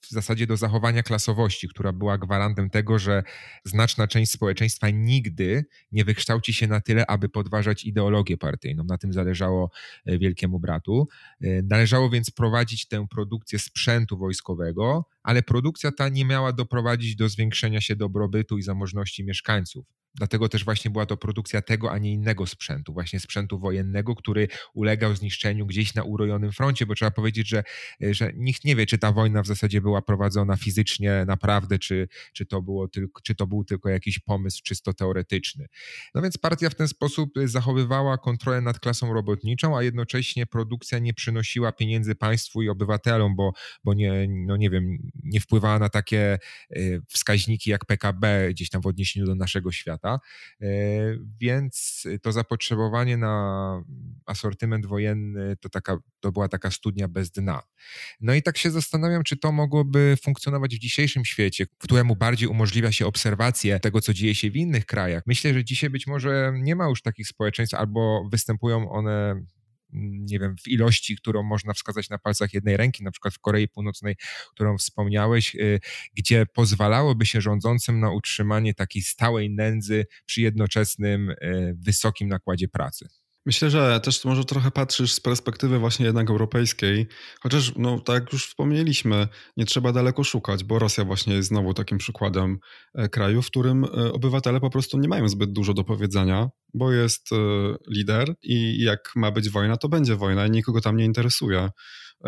w 0.05 0.11
zasadzie 0.11 0.47
do 0.47 0.57
zachowania 0.57 1.03
klasowości, 1.03 1.68
która 1.68 1.93
była 1.93 2.18
gwarantem 2.18 2.70
tego, 2.70 2.99
że 2.99 3.22
znaczna 3.64 4.07
część 4.07 4.32
społeczeństwa 4.32 4.91
nigdy 4.91 5.64
nie 5.93 6.05
wykształci 6.05 6.55
się 6.55 6.66
na 6.66 6.80
tyle, 6.80 7.07
aby 7.07 7.28
podważać 7.28 7.85
ideologię 7.85 8.37
partyjną. 8.37 8.85
Na 8.85 8.99
tym 8.99 9.12
zależało 9.12 9.70
y, 10.09 10.18
Wielkiemu 10.18 10.61
Bratu. 10.61 11.09
Y, 11.45 11.64
należało 11.70 12.11
więc 12.11 12.30
prowadzić 12.30 12.89
tę 12.89 13.07
produkcję 13.11 13.59
sprzętu 13.59 14.18
wojskowego, 14.18 15.09
ale 15.22 15.43
produkcja 15.43 15.93
ta 15.93 16.09
nie 16.09 16.24
miała 16.24 16.53
doprowadzić 16.53 17.16
do 17.16 17.28
zwiększenia 17.28 17.80
się 17.80 17.97
dobrobytu 17.97 18.59
i 18.59 18.62
zamożności 18.62 19.24
mieszkańców. 19.24 20.03
Dlatego 20.14 20.48
też 20.48 20.64
właśnie 20.64 20.90
była 20.90 21.06
to 21.06 21.16
produkcja 21.16 21.62
tego, 21.62 21.92
a 21.92 21.98
nie 21.98 22.12
innego 22.12 22.46
sprzętu, 22.46 22.92
właśnie 22.92 23.20
sprzętu 23.20 23.58
wojennego, 23.58 24.14
który 24.14 24.48
ulegał 24.74 25.16
zniszczeniu 25.16 25.66
gdzieś 25.66 25.94
na 25.94 26.02
urojonym 26.02 26.52
froncie, 26.52 26.86
bo 26.86 26.94
trzeba 26.94 27.10
powiedzieć, 27.10 27.48
że, 27.48 27.64
że 28.00 28.32
nikt 28.36 28.64
nie 28.64 28.76
wie, 28.76 28.86
czy 28.86 28.98
ta 28.98 29.12
wojna 29.12 29.42
w 29.42 29.46
zasadzie 29.46 29.80
była 29.80 30.02
prowadzona 30.02 30.56
fizycznie 30.56 31.24
naprawdę, 31.26 31.78
czy, 31.78 32.08
czy, 32.32 32.46
to 32.46 32.62
było 32.62 32.88
tylko, 32.88 33.20
czy 33.22 33.34
to 33.34 33.46
był 33.46 33.64
tylko 33.64 33.88
jakiś 33.88 34.18
pomysł 34.18 34.62
czysto 34.62 34.92
teoretyczny. 34.94 35.66
No 36.14 36.22
więc 36.22 36.38
partia 36.38 36.70
w 36.70 36.74
ten 36.74 36.88
sposób 36.88 37.30
zachowywała 37.44 38.18
kontrolę 38.18 38.60
nad 38.60 38.80
klasą 38.80 39.12
robotniczą, 39.12 39.76
a 39.76 39.82
jednocześnie 39.82 40.46
produkcja 40.46 40.98
nie 40.98 41.14
przynosiła 41.14 41.72
pieniędzy 41.72 42.14
państwu 42.14 42.62
i 42.62 42.68
obywatelom, 42.68 43.36
bo, 43.36 43.52
bo 43.84 43.94
nie, 43.94 44.26
no 44.28 44.56
nie 44.56 44.70
wiem, 44.70 45.10
nie 45.22 45.40
wpływała 45.40 45.78
na 45.78 45.88
takie 45.88 46.38
y, 46.76 47.02
wskaźniki 47.08 47.70
jak 47.70 47.84
PKB 47.84 48.48
gdzieś 48.50 48.70
tam 48.70 48.82
w 48.82 48.86
odniesieniu 48.86 49.26
do 49.26 49.34
naszego 49.34 49.72
świata. 49.72 50.03
Y, 50.62 51.18
więc 51.40 52.05
to 52.22 52.32
zapotrzebowanie 52.32 53.16
na 53.16 53.84
asortyment 54.26 54.86
wojenny 54.86 55.57
to, 55.61 55.68
taka, 55.68 55.96
to 56.20 56.32
była 56.32 56.48
taka 56.48 56.70
studnia 56.70 57.09
bez 57.09 57.30
dna. 57.30 57.62
No 58.20 58.34
i 58.34 58.42
tak 58.42 58.59
się 58.59 58.70
zastanawiam, 58.70 59.22
czy 59.22 59.36
to 59.36 59.52
mogłoby 59.52 60.16
funkcjonować 60.22 60.76
w 60.76 60.78
dzisiejszym 60.78 61.24
świecie, 61.24 61.66
któremu 61.78 62.16
bardziej 62.16 62.48
umożliwia 62.48 62.92
się 62.92 63.07
obserwację 63.07 63.80
tego, 63.80 64.00
co 64.00 64.14
dzieje 64.14 64.34
się 64.34 64.50
w 64.50 64.57
innych 64.57 64.86
krajach. 64.86 65.22
Myślę, 65.26 65.55
że 65.55 65.64
dzisiaj 65.64 65.90
być 65.90 66.07
może 66.07 66.52
nie 66.55 66.76
ma 66.76 66.88
już 66.88 67.02
takich 67.02 67.28
społeczeństw, 67.28 67.74
albo 67.74 68.28
występują 68.32 68.90
one 68.90 69.44
nie 69.95 70.38
wiem, 70.38 70.57
w 70.64 70.68
ilości, 70.68 71.16
którą 71.16 71.42
można 71.42 71.72
wskazać 71.72 72.11
na 72.11 72.18
palcach 72.18 72.55
jednej 72.55 72.76
ręki, 72.76 73.05
na 73.05 73.11
przykład 73.11 73.34
w 73.34 73.38
Korei 73.38 73.68
Północnej, 73.68 74.16
którą 74.55 74.78
wspomniałeś, 74.78 75.55
y, 75.55 75.80
gdzie 76.14 76.47
pozwalałoby 76.47 77.26
się 77.26 77.40
rządzącym 77.40 78.01
na 78.01 78.11
utrzymanie 78.11 78.74
takiej 78.74 79.03
stałej 79.03 79.51
nędzy 79.51 80.07
przy 80.26 80.40
jednoczesnym 80.40 81.30
y, 81.30 81.76
wysokim 81.78 82.28
nakładzie 82.28 82.68
pracy. 82.68 83.09
Myślę, 83.47 83.70
że 83.70 84.01
też 84.01 84.24
może 84.24 84.45
trochę 84.45 84.70
patrzysz 84.70 85.12
z 85.12 85.20
perspektywy 85.20 85.78
właśnie 85.78 86.07
jednak 86.07 86.30
europejskiej, 86.30 87.07
chociaż 87.40 87.72
no 87.76 87.99
tak 88.01 88.14
jak 88.14 88.32
już 88.32 88.47
wspomnieliśmy, 88.47 89.28
nie 89.57 89.64
trzeba 89.64 89.92
daleko 89.92 90.24
szukać, 90.24 90.64
bo 90.64 90.78
Rosja 90.78 91.05
właśnie 91.05 91.34
jest 91.34 91.49
znowu 91.49 91.74
takim 91.74 91.99
przykładem 91.99 92.59
e, 92.95 93.09
kraju, 93.09 93.42
w 93.42 93.47
którym 93.47 93.84
e, 93.84 93.88
obywatele 94.12 94.61
po 94.61 94.70
prostu 94.70 94.99
nie 94.99 95.09
mają 95.09 95.28
zbyt 95.28 95.53
dużo 95.53 95.74
do 95.74 95.84
powiedzenia, 95.84 96.49
bo 96.74 96.92
jest 96.92 97.32
e, 97.32 97.36
lider 97.88 98.34
i 98.42 98.82
jak 98.82 99.12
ma 99.16 99.30
być 99.30 99.51
wojna, 99.51 99.76
to 99.76 99.88
będzie 99.88 100.16
wojna 100.16 100.47
i 100.47 100.51
nikogo 100.51 100.80
tam 100.80 100.97
nie 100.97 101.05
interesuje 101.05 101.70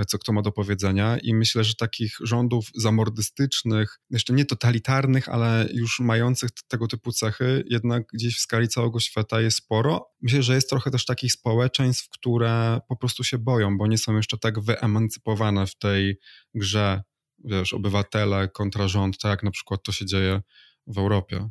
co 0.04 0.18
kto 0.18 0.32
ma 0.32 0.42
do 0.42 0.52
powiedzenia. 0.52 1.18
I 1.18 1.34
myślę, 1.34 1.64
że 1.64 1.74
takich 1.74 2.16
rządów 2.20 2.66
zamordystycznych, 2.74 3.98
jeszcze 4.10 4.32
nie 4.32 4.44
totalitarnych, 4.44 5.28
ale 5.28 5.68
już 5.72 6.00
mających 6.00 6.50
tego 6.68 6.88
typu 6.88 7.12
cechy, 7.12 7.64
jednak 7.70 8.06
gdzieś 8.12 8.36
w 8.36 8.40
skali 8.40 8.68
całego 8.68 9.00
świata 9.00 9.40
jest 9.40 9.56
sporo. 9.56 10.06
Myślę, 10.22 10.42
że 10.42 10.54
jest 10.54 10.70
trochę 10.70 10.90
też 10.90 11.04
takich 11.04 11.32
społeczeństw, 11.32 12.08
które 12.08 12.80
po 12.88 12.96
prostu 12.96 13.24
się 13.24 13.38
boją, 13.38 13.78
bo 13.78 13.86
nie 13.86 13.98
są 13.98 14.16
jeszcze 14.16 14.38
tak 14.38 14.60
wyemancypowane 14.60 15.66
w 15.66 15.78
tej 15.78 16.18
grze, 16.54 17.02
wiesz, 17.44 17.74
obywatele 17.74 18.48
kontra 18.48 18.88
rząd, 18.88 19.18
tak 19.18 19.30
jak 19.30 19.42
na 19.42 19.50
przykład 19.50 19.82
to 19.82 19.92
się 19.92 20.06
dzieje 20.06 20.42
w 20.86 20.98
Europie. 20.98 21.48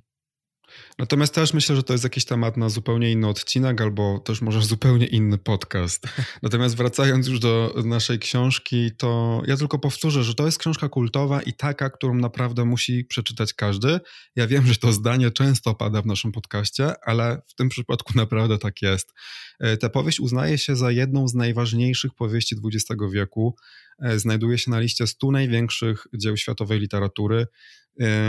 Natomiast 1.00 1.34
też 1.34 1.54
myślę, 1.54 1.76
że 1.76 1.84
to 1.84 1.94
jest 1.94 2.04
jakiś 2.04 2.26
temat 2.26 2.58
na 2.58 2.70
zupełnie 2.70 3.12
inny 3.12 3.28
odcinek, 3.28 3.82
albo 3.82 4.20
też 4.20 4.42
może 4.42 4.62
zupełnie 4.62 5.06
inny 5.06 5.38
podcast. 5.38 6.08
Natomiast 6.44 6.78
wracając 6.78 7.28
już 7.28 7.40
do 7.40 7.76
naszej 7.86 8.20
książki, 8.20 8.92
to 8.98 9.42
ja 9.48 9.58
tylko 9.58 9.80
powtórzę, 9.80 10.24
że 10.24 10.36
to 10.36 10.46
jest 10.46 10.58
książka 10.58 10.90
kultowa 10.90 11.42
i 11.42 11.54
taka, 11.54 11.90
którą 11.90 12.14
naprawdę 12.14 12.66
musi 12.66 13.06
przeczytać 13.06 13.54
każdy. 13.54 14.00
Ja 14.36 14.48
wiem, 14.48 14.68
że 14.68 14.76
to 14.76 14.94
zdanie 14.94 15.32
często 15.32 15.74
pada 15.74 16.02
w 16.02 16.06
naszym 16.06 16.32
podcaście, 16.32 16.94
ale 17.06 17.42
w 17.48 17.56
tym 17.56 17.70
przypadku 17.70 18.14
naprawdę 18.24 18.58
tak 18.58 18.82
jest. 18.82 19.14
E, 19.60 19.78
ta 19.78 19.90
powieść 19.90 20.20
uznaje 20.20 20.58
się 20.58 20.76
za 20.76 20.92
jedną 20.92 21.28
z 21.28 21.34
najważniejszych 21.34 22.14
powieści 22.14 22.56
XX 22.66 23.02
wieku. 23.14 23.56
E, 24.00 24.20
znajduje 24.20 24.58
się 24.58 24.72
na 24.72 24.80
liście 24.80 25.08
100 25.08 25.32
największych 25.32 26.08
dzieł 26.14 26.38
światowej 26.38 26.80
literatury 26.80 27.48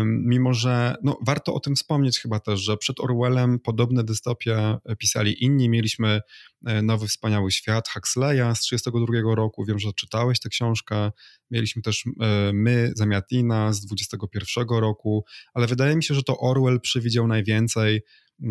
Mimo, 0.05 0.55
że 0.55 0.95
no, 1.03 1.19
warto 1.27 1.55
o 1.55 1.61
tym 1.61 1.77
wspomnieć 1.77 2.21
chyba 2.21 2.41
też, 2.41 2.61
że 2.61 2.77
przed 2.77 3.01
Orwellem 3.01 3.59
podobne 3.59 4.05
dystopie 4.05 4.77
pisali 4.99 5.45
inni. 5.45 5.69
Mieliśmy 5.69 6.21
e, 6.67 6.83
Nowy 6.83 7.09
Wspaniały 7.09 7.53
Świat 7.53 7.89
Huxleya 7.89 8.55
z 8.55 8.61
1932 8.61 9.35
roku. 9.35 9.65
Wiem, 9.65 9.79
że 9.79 9.93
czytałeś 9.93 10.41
tę 10.41 10.49
książkę. 10.49 11.13
Mieliśmy 11.51 11.83
też 11.83 12.05
e, 12.21 12.53
My, 12.53 12.93
Zamiatina 12.97 13.73
z 13.73 13.81
21 13.81 14.67
roku, 14.69 15.25
ale 15.55 15.67
wydaje 15.67 15.97
mi 15.97 16.03
się, 16.03 16.15
że 16.15 16.23
to 16.23 16.39
Orwell 16.39 16.81
przewidział 16.81 17.27
najwięcej 17.27 18.03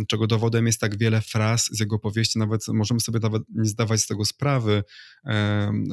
czego 0.08 0.28
dowodem 0.28 0.66
jest 0.66 0.80
tak 0.80 0.98
wiele 0.98 1.22
fraz 1.22 1.70
z 1.72 1.80
jego 1.80 2.00
powieści, 2.00 2.40
nawet 2.40 2.68
możemy 2.68 3.00
sobie 3.00 3.20
nawet 3.20 3.44
nie 3.50 3.66
zdawać 3.66 4.02
z 4.02 4.08
tego 4.08 4.26
sprawy, 4.26 4.84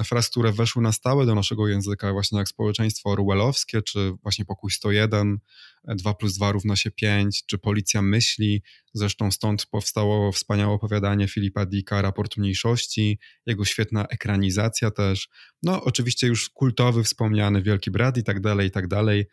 fraz, 0.05 0.31
które 0.31 0.53
weszły 0.53 0.83
na 0.83 0.93
stałe 0.93 1.27
do 1.27 1.35
naszego 1.35 1.69
języka, 1.69 2.13
właśnie 2.13 2.39
jak 2.39 2.49
społeczeństwo 2.49 3.11
orwellowskie, 3.11 3.83
czy 3.83 4.13
właśnie 4.23 4.45
pokój 4.45 4.71
101, 4.71 5.39
2 5.85 6.15
plus 6.15 6.37
2 6.37 6.53
równa 6.53 6.77
się 6.77 6.91
5, 6.91 7.43
czy 7.47 7.59
Policja 7.59 8.03
myśli, 8.03 8.63
zresztą 8.95 9.31
stąd 9.31 9.67
powstało 9.67 10.33
wspaniałe 10.33 10.75
opowiadanie 10.75 11.29
Filipa 11.29 11.67
Dicka, 11.67 12.03
Raport 12.03 12.37
Mniejszości, 12.37 13.19
jego 13.47 13.65
świetna 13.65 14.07
ekranizacja 14.07 14.91
też, 14.91 15.29
no 15.63 15.85
oczywiście 15.85 16.27
już 16.27 16.51
kultowy, 16.51 17.05
wspomniany 17.05 17.63
Wielki 17.63 17.91
Brat 17.91 18.17
i 18.17 18.25
tak 18.25 18.41
dalej, 18.41 18.69
i 18.69 18.71
tak 18.71 18.89
dalej, 18.89 19.27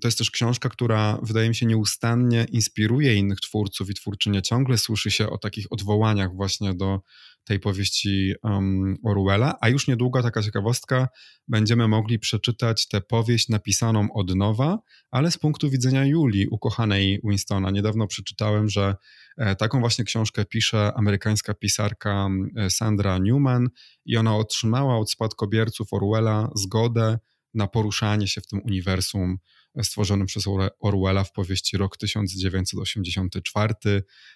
to 0.00 0.08
jest 0.08 0.18
też 0.18 0.30
książka, 0.30 0.68
która 0.68 1.18
wydaje 1.22 1.48
mi 1.48 1.54
się 1.54 1.66
nieustannie 1.66 2.46
inspiruje 2.52 3.14
innych 3.14 3.40
twórców 3.40 3.90
i 3.90 3.94
twórczynie. 3.94 4.42
Ciągle 4.42 4.78
słyszy 4.78 5.10
się 5.10 5.30
o 5.30 5.38
takich 5.38 5.66
odwołaniach 5.70 6.34
właśnie 6.34 6.74
do 6.74 7.00
tej 7.44 7.60
powieści 7.60 8.34
um, 8.42 8.96
Orwella, 9.04 9.54
a 9.60 9.68
już 9.68 9.88
niedługo 9.88 10.22
taka 10.22 10.42
ciekawostka, 10.42 11.08
będziemy 11.48 11.88
mogli 11.88 12.18
przeczytać 12.18 12.88
tę 12.88 13.00
powieść 13.00 13.48
napisaną 13.48 14.12
od 14.12 14.34
nowa, 14.34 14.78
ale 15.10 15.30
z 15.30 15.38
punktu 15.38 15.70
widzenia 15.70 16.06
Julii, 16.06 16.48
ukochanej 16.48 17.20
Winstona. 17.24 17.70
Niedawno 17.70 18.06
przeczytałem, 18.06 18.68
że 18.68 18.96
e, 19.36 19.56
taką 19.56 19.80
właśnie 19.80 20.04
książkę 20.04 20.44
pisze 20.44 20.92
amerykańska 20.96 21.54
pisarka 21.54 22.28
Sandra 22.68 23.18
Newman 23.18 23.68
i 24.04 24.16
ona 24.16 24.36
otrzymała 24.36 24.98
od 24.98 25.10
spadkobierców 25.10 25.92
Orwella 25.92 26.50
zgodę 26.54 27.18
na 27.54 27.66
poruszanie 27.66 28.28
się 28.28 28.40
w 28.40 28.46
tym 28.46 28.60
uniwersum 28.64 29.38
stworzonym 29.82 30.26
przez 30.26 30.44
Orwella 30.80 31.24
w 31.24 31.32
powieści 31.32 31.76
Rok 31.76 31.96
1984. 31.96 33.74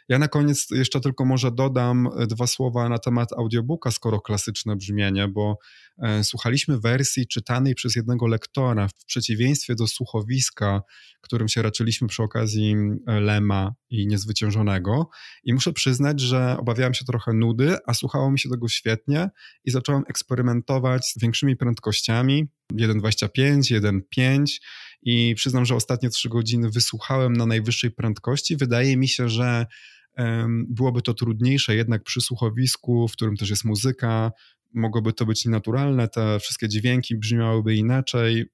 Ja 0.08 0.18
na 0.18 0.28
koniec 0.28 0.66
jeszcze 0.70 1.00
tylko 1.00 1.24
może 1.24 1.52
dodam 1.52 2.08
dwa 2.28 2.46
słowa 2.46 2.88
na 2.88 2.98
temat 2.98 3.32
audiobooka, 3.32 3.90
skoro 3.90 4.20
klasyczne 4.20 4.76
brzmienie, 4.76 5.28
bo 5.28 5.58
e, 5.98 6.24
słuchaliśmy 6.24 6.80
wersji 6.80 7.26
czytanej 7.26 7.74
przez 7.74 7.96
jednego 7.96 8.26
lektora 8.26 8.88
w 8.88 9.04
przeciwieństwie 9.04 9.74
do 9.74 9.86
słuchowiska, 9.86 10.82
którym 11.20 11.48
się 11.48 11.62
raczyliśmy 11.62 12.08
przy 12.08 12.22
okazji 12.22 12.76
e, 13.06 13.20
Lema 13.20 13.74
i 13.90 14.06
Niezwyciężonego. 14.06 15.10
I 15.44 15.54
muszę 15.54 15.72
przyznać, 15.72 16.20
że 16.20 16.56
obawiałem 16.58 16.94
się 16.94 17.04
trochę 17.04 17.32
nudy, 17.32 17.76
a 17.86 17.94
słuchało 17.94 18.30
mi 18.30 18.38
się 18.38 18.48
tego 18.48 18.68
świetnie 18.68 19.30
i 19.64 19.70
zacząłem 19.70 20.02
eksperymentować 20.08 21.06
z 21.06 21.18
większymi 21.18 21.56
prędkościami 21.56 22.48
1.25, 22.72 23.60
1.5 24.14 24.46
i 25.02 25.34
przyznam, 25.36 25.64
że 25.64 25.74
ostatnie 25.74 26.10
trzy 26.10 26.28
godziny 26.28 26.70
wysłuchałem 26.70 27.32
na 27.32 27.46
najwyższej 27.46 27.90
prędkości. 27.90 28.56
Wydaje 28.56 28.96
mi 28.96 29.08
się, 29.08 29.28
że 29.28 29.66
byłoby 30.68 31.02
to 31.02 31.14
trudniejsze 31.14 31.76
jednak 31.76 32.02
przy 32.02 32.20
słuchowisku, 32.20 33.08
w 33.08 33.12
którym 33.12 33.36
też 33.36 33.50
jest 33.50 33.64
muzyka, 33.64 34.32
mogłoby 34.74 35.12
to 35.12 35.26
być 35.26 35.44
nienaturalne, 35.44 36.08
te 36.08 36.40
wszystkie 36.40 36.68
dźwięki 36.68 37.16
brzmiałyby 37.16 37.74
inaczej, 37.74 38.44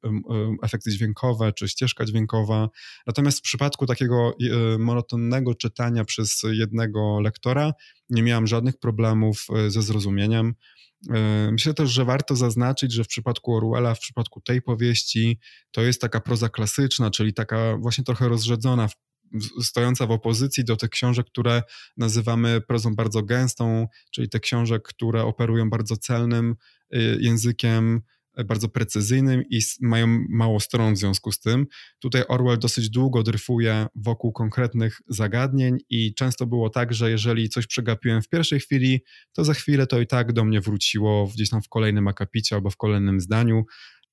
efekty 0.63 0.91
dźwiękowe 0.91 1.53
czy 1.53 1.69
ścieżka 1.69 2.05
dźwiękowa. 2.05 2.69
Natomiast 3.07 3.39
w 3.39 3.43
przypadku 3.43 3.87
takiego 3.87 4.33
e, 4.75 4.79
monotonnego 4.79 5.55
czytania 5.55 6.05
przez 6.05 6.43
jednego 6.53 7.21
lektora 7.21 7.73
nie 8.11 8.23
miałem 8.23 8.47
żadnych 8.47 8.79
problemów 8.79 9.47
e, 9.57 9.71
ze 9.71 9.83
zrozumieniem. 9.83 10.55
E, 11.11 11.49
myślę 11.53 11.75
też, 11.75 11.91
że 11.91 12.05
warto 12.05 12.37
zaznaczyć, 12.37 12.93
że 12.93 13.05
w 13.05 13.09
przypadku 13.09 13.57
Orwella, 13.57 13.95
w 13.95 14.01
przypadku 14.01 14.41
tej 14.41 14.63
powieści, 14.63 15.39
to 15.71 15.83
jest 15.83 16.01
taka 16.01 16.21
proza 16.21 16.49
klasyczna, 16.49 17.11
czyli 17.11 17.35
taka 17.35 17.77
właśnie 17.77 18.05
trochę 18.05 18.29
rozrzedzona, 18.29 18.89
stojąca 19.63 20.07
w 20.07 20.11
opozycji 20.11 20.65
do 20.65 20.77
tych 20.77 20.91
książek, 20.91 21.27
które 21.27 21.63
nazywamy 21.97 22.61
prozą 22.61 22.95
bardzo 22.95 23.23
gęstą, 23.23 23.87
czyli 24.11 24.29
te 24.29 24.41
książek, 24.41 24.83
które 24.83 25.23
operują 25.23 25.71
bardzo 25.71 25.97
celnym 25.97 26.55
y, 26.95 27.19
językiem, 27.21 28.01
bardzo 28.45 28.69
precyzyjnym 28.69 29.43
i 29.51 29.61
mają 29.81 30.25
mało 30.29 30.61
stron 30.61 30.95
w 30.95 30.99
związku 30.99 31.33
z 31.33 31.41
tym. 31.41 31.67
Tutaj 31.99 32.23
Orwell 32.29 32.59
dosyć 32.59 32.91
długo 32.91 33.23
dryfuje 33.23 33.87
wokół 33.95 34.33
konkretnych 34.33 34.99
zagadnień 35.09 35.77
i 35.91 36.15
często 36.15 36.47
było 36.47 36.71
tak, 36.71 36.95
że 36.95 37.11
jeżeli 37.11 37.49
coś 37.49 37.67
przegapiłem 37.67 38.23
w 38.23 38.29
pierwszej 38.29 38.61
chwili, 38.61 39.01
to 39.33 39.45
za 39.45 39.55
chwilę 39.55 39.87
to 39.87 40.01
i 40.01 40.07
tak 40.07 40.33
do 40.33 40.45
mnie 40.45 40.61
wróciło 40.61 41.31
gdzieś 41.35 41.51
tam 41.51 41.63
w 41.63 41.69
kolejnym 41.69 42.09
akapicie 42.09 42.57
albo 42.57 42.71
w 42.71 42.77
kolejnym 42.77 43.21
zdaniu. 43.21 43.65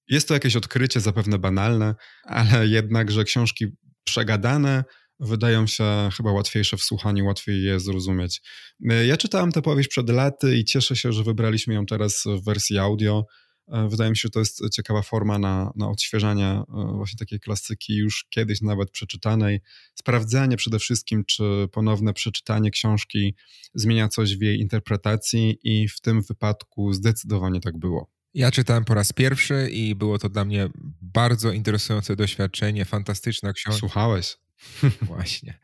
Jest 0.09 0.27
to 0.27 0.33
jakieś 0.33 0.55
odkrycie, 0.55 0.99
zapewne 0.99 1.39
banalne, 1.39 1.95
ale 2.23 2.67
jednak, 2.67 3.11
że 3.11 3.23
książki 3.23 3.65
przegadane 4.03 4.83
wydają 5.19 5.67
się 5.67 6.09
chyba 6.17 6.31
łatwiejsze 6.31 6.77
w 6.77 6.81
słuchaniu, 6.81 7.25
łatwiej 7.25 7.63
je 7.63 7.79
zrozumieć. 7.79 8.41
Ja 9.07 9.17
czytałem 9.17 9.51
tę 9.51 9.61
powieść 9.61 9.89
przed 9.89 10.09
laty 10.09 10.57
i 10.57 10.65
cieszę 10.65 10.95
się, 10.95 11.13
że 11.13 11.23
wybraliśmy 11.23 11.73
ją 11.73 11.85
teraz 11.85 12.23
w 12.25 12.45
wersji 12.45 12.77
audio. 12.77 13.25
E, 13.67 13.89
wydaje 13.89 14.09
mi 14.09 14.17
się, 14.17 14.21
że 14.21 14.29
to 14.29 14.39
jest 14.39 14.69
ciekawa 14.69 15.01
forma 15.01 15.39
na, 15.39 15.71
na 15.75 15.89
odświeżanie 15.89 16.47
e, 16.47 16.63
właśnie 16.95 17.17
takiej 17.17 17.39
klasyki 17.39 17.95
już 17.95 18.25
kiedyś 18.29 18.61
nawet 18.61 18.91
przeczytanej. 18.91 19.61
Sprawdzenie 19.95 20.57
przede 20.57 20.79
wszystkim, 20.79 21.25
czy 21.25 21.67
ponowne 21.71 22.13
przeczytanie 22.13 22.71
książki 22.71 23.35
zmienia 23.73 24.07
coś 24.07 24.37
w 24.37 24.41
jej 24.41 24.59
interpretacji 24.59 25.59
i 25.63 25.87
w 25.87 26.01
tym 26.01 26.21
wypadku 26.21 26.93
zdecydowanie 26.93 27.61
tak 27.61 27.77
było. 27.77 28.15
Ja 28.33 28.51
czytałem 28.51 28.85
po 28.85 28.93
raz 28.93 29.13
pierwszy 29.13 29.69
i 29.71 29.95
było 29.95 30.19
to 30.19 30.29
dla 30.29 30.45
mnie 30.45 30.69
bardzo 31.01 31.51
interesujące 31.51 32.15
doświadczenie, 32.15 32.85
fantastyczna 32.85 33.53
książka. 33.53 33.79
Słuchałeś? 33.79 34.37
Właśnie. 35.01 35.59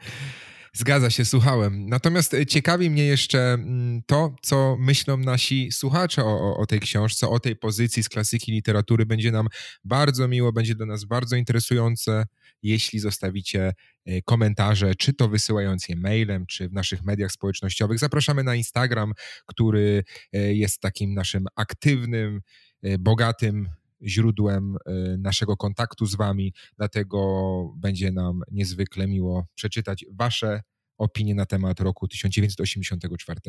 Zgadza 0.74 1.10
się, 1.10 1.26
słuchałem. 1.26 1.86
Natomiast 1.86 2.34
e, 2.34 2.46
ciekawi 2.46 2.90
mnie 2.90 3.06
jeszcze 3.06 3.54
mm, 3.54 4.02
to, 4.06 4.36
co 4.42 4.78
myślą 4.80 5.18
nasi 5.18 5.72
słuchacze 5.72 6.24
o, 6.24 6.58
o, 6.58 6.66
tej 6.66 6.80
książce, 6.80 7.28
o 7.28 7.40
tej 7.40 7.56
pozycji 7.56 8.04
z 8.04 8.10
klasyki 8.10 8.52
literatury. 8.52 9.06
Będzie 9.06 9.32
nam 9.32 9.48
bardzo 9.84 10.28
miło, 10.28 10.54
będzie 10.54 10.76
dla 10.76 10.86
nas 10.86 11.06
bardzo 11.06 11.36
interesujące, 11.36 12.26
jeśli 12.64 13.00
zostawicie 13.00 13.74
e, 14.06 14.22
komentarze, 14.22 14.96
czy 14.96 15.14
to 15.14 15.30
wysyłając 15.30 15.90
je 15.90 15.96
mailem, 15.96 16.46
czy 16.46 16.70
w 16.70 16.74
naszych 16.74 17.04
mediach 17.04 17.32
społecznościowych. 17.32 18.00
Zapraszamy 18.00 18.44
na 18.44 18.56
Instagram, 18.56 19.14
który 19.46 20.04
e, 20.34 20.54
jest 20.54 20.80
takim 20.80 21.14
naszym 21.14 21.46
aktywnym, 21.56 22.42
bogatym 23.00 23.70
źródłem 24.04 24.76
y, 24.76 25.18
naszego 25.18 25.58
kontaktu 25.58 26.06
z 26.06 26.16
Wami, 26.16 26.54
dlatego 26.78 27.20
będzie 27.78 28.12
nam 28.12 28.42
niezwykle 28.52 29.08
miło 29.08 29.48
przeczytać 29.56 30.06
Wasze 30.12 30.62
opinie 31.02 31.36
na 31.36 31.46
temat 31.46 31.80
roku 31.80 32.08
1984. 32.08 33.40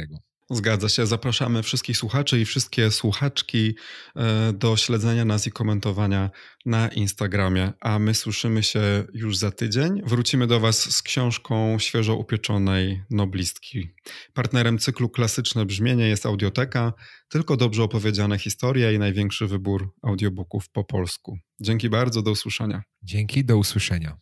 Zgadza 0.50 0.88
się. 0.88 1.06
Zapraszamy 1.06 1.62
wszystkich 1.62 1.96
słuchaczy 1.96 2.40
i 2.40 2.44
wszystkie 2.44 2.90
słuchaczki 2.90 3.74
e, 4.16 4.52
do 4.52 4.76
śledzenia 4.76 5.24
nas 5.24 5.46
i 5.46 5.50
komentowania 5.50 6.30
na 6.66 6.88
Instagramie. 6.88 7.72
A 7.80 7.98
my 7.98 8.14
słyszymy 8.14 8.62
się 8.62 9.04
już 9.14 9.36
za 9.36 9.50
tydzień. 9.50 10.02
Wrócimy 10.06 10.46
do 10.46 10.60
Was 10.60 10.96
z 10.96 11.02
książką 11.02 11.78
świeżo 11.78 12.16
upieczonej 12.16 13.02
noblistki. 13.10 13.88
Partnerem 14.34 14.78
cyklu 14.78 15.08
Klasyczne 15.08 15.66
Brzmienie 15.66 16.08
jest 16.08 16.26
Audioteka, 16.26 16.92
tylko 17.28 17.56
dobrze 17.56 17.82
opowiedziane 17.82 18.38
historie 18.38 18.94
i 18.94 18.98
największy 18.98 19.46
wybór 19.46 19.94
audiobooków 20.02 20.68
po 20.68 20.84
polsku. 20.84 21.38
Dzięki 21.60 21.90
bardzo, 21.90 22.22
do 22.22 22.30
usłyszenia. 22.30 22.82
Dzięki, 23.02 23.44
do 23.44 23.56
usłyszenia. 23.56 24.16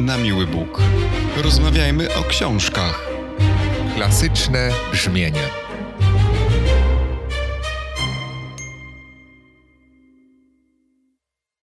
Na 0.00 0.18
miły 0.18 0.46
Bóg. 0.46 0.82
Rozmawiajmy 1.36 2.14
o 2.14 2.22
książkach. 2.22 3.08
Klasyczne 3.94 4.70
brzmienie. 4.92 5.65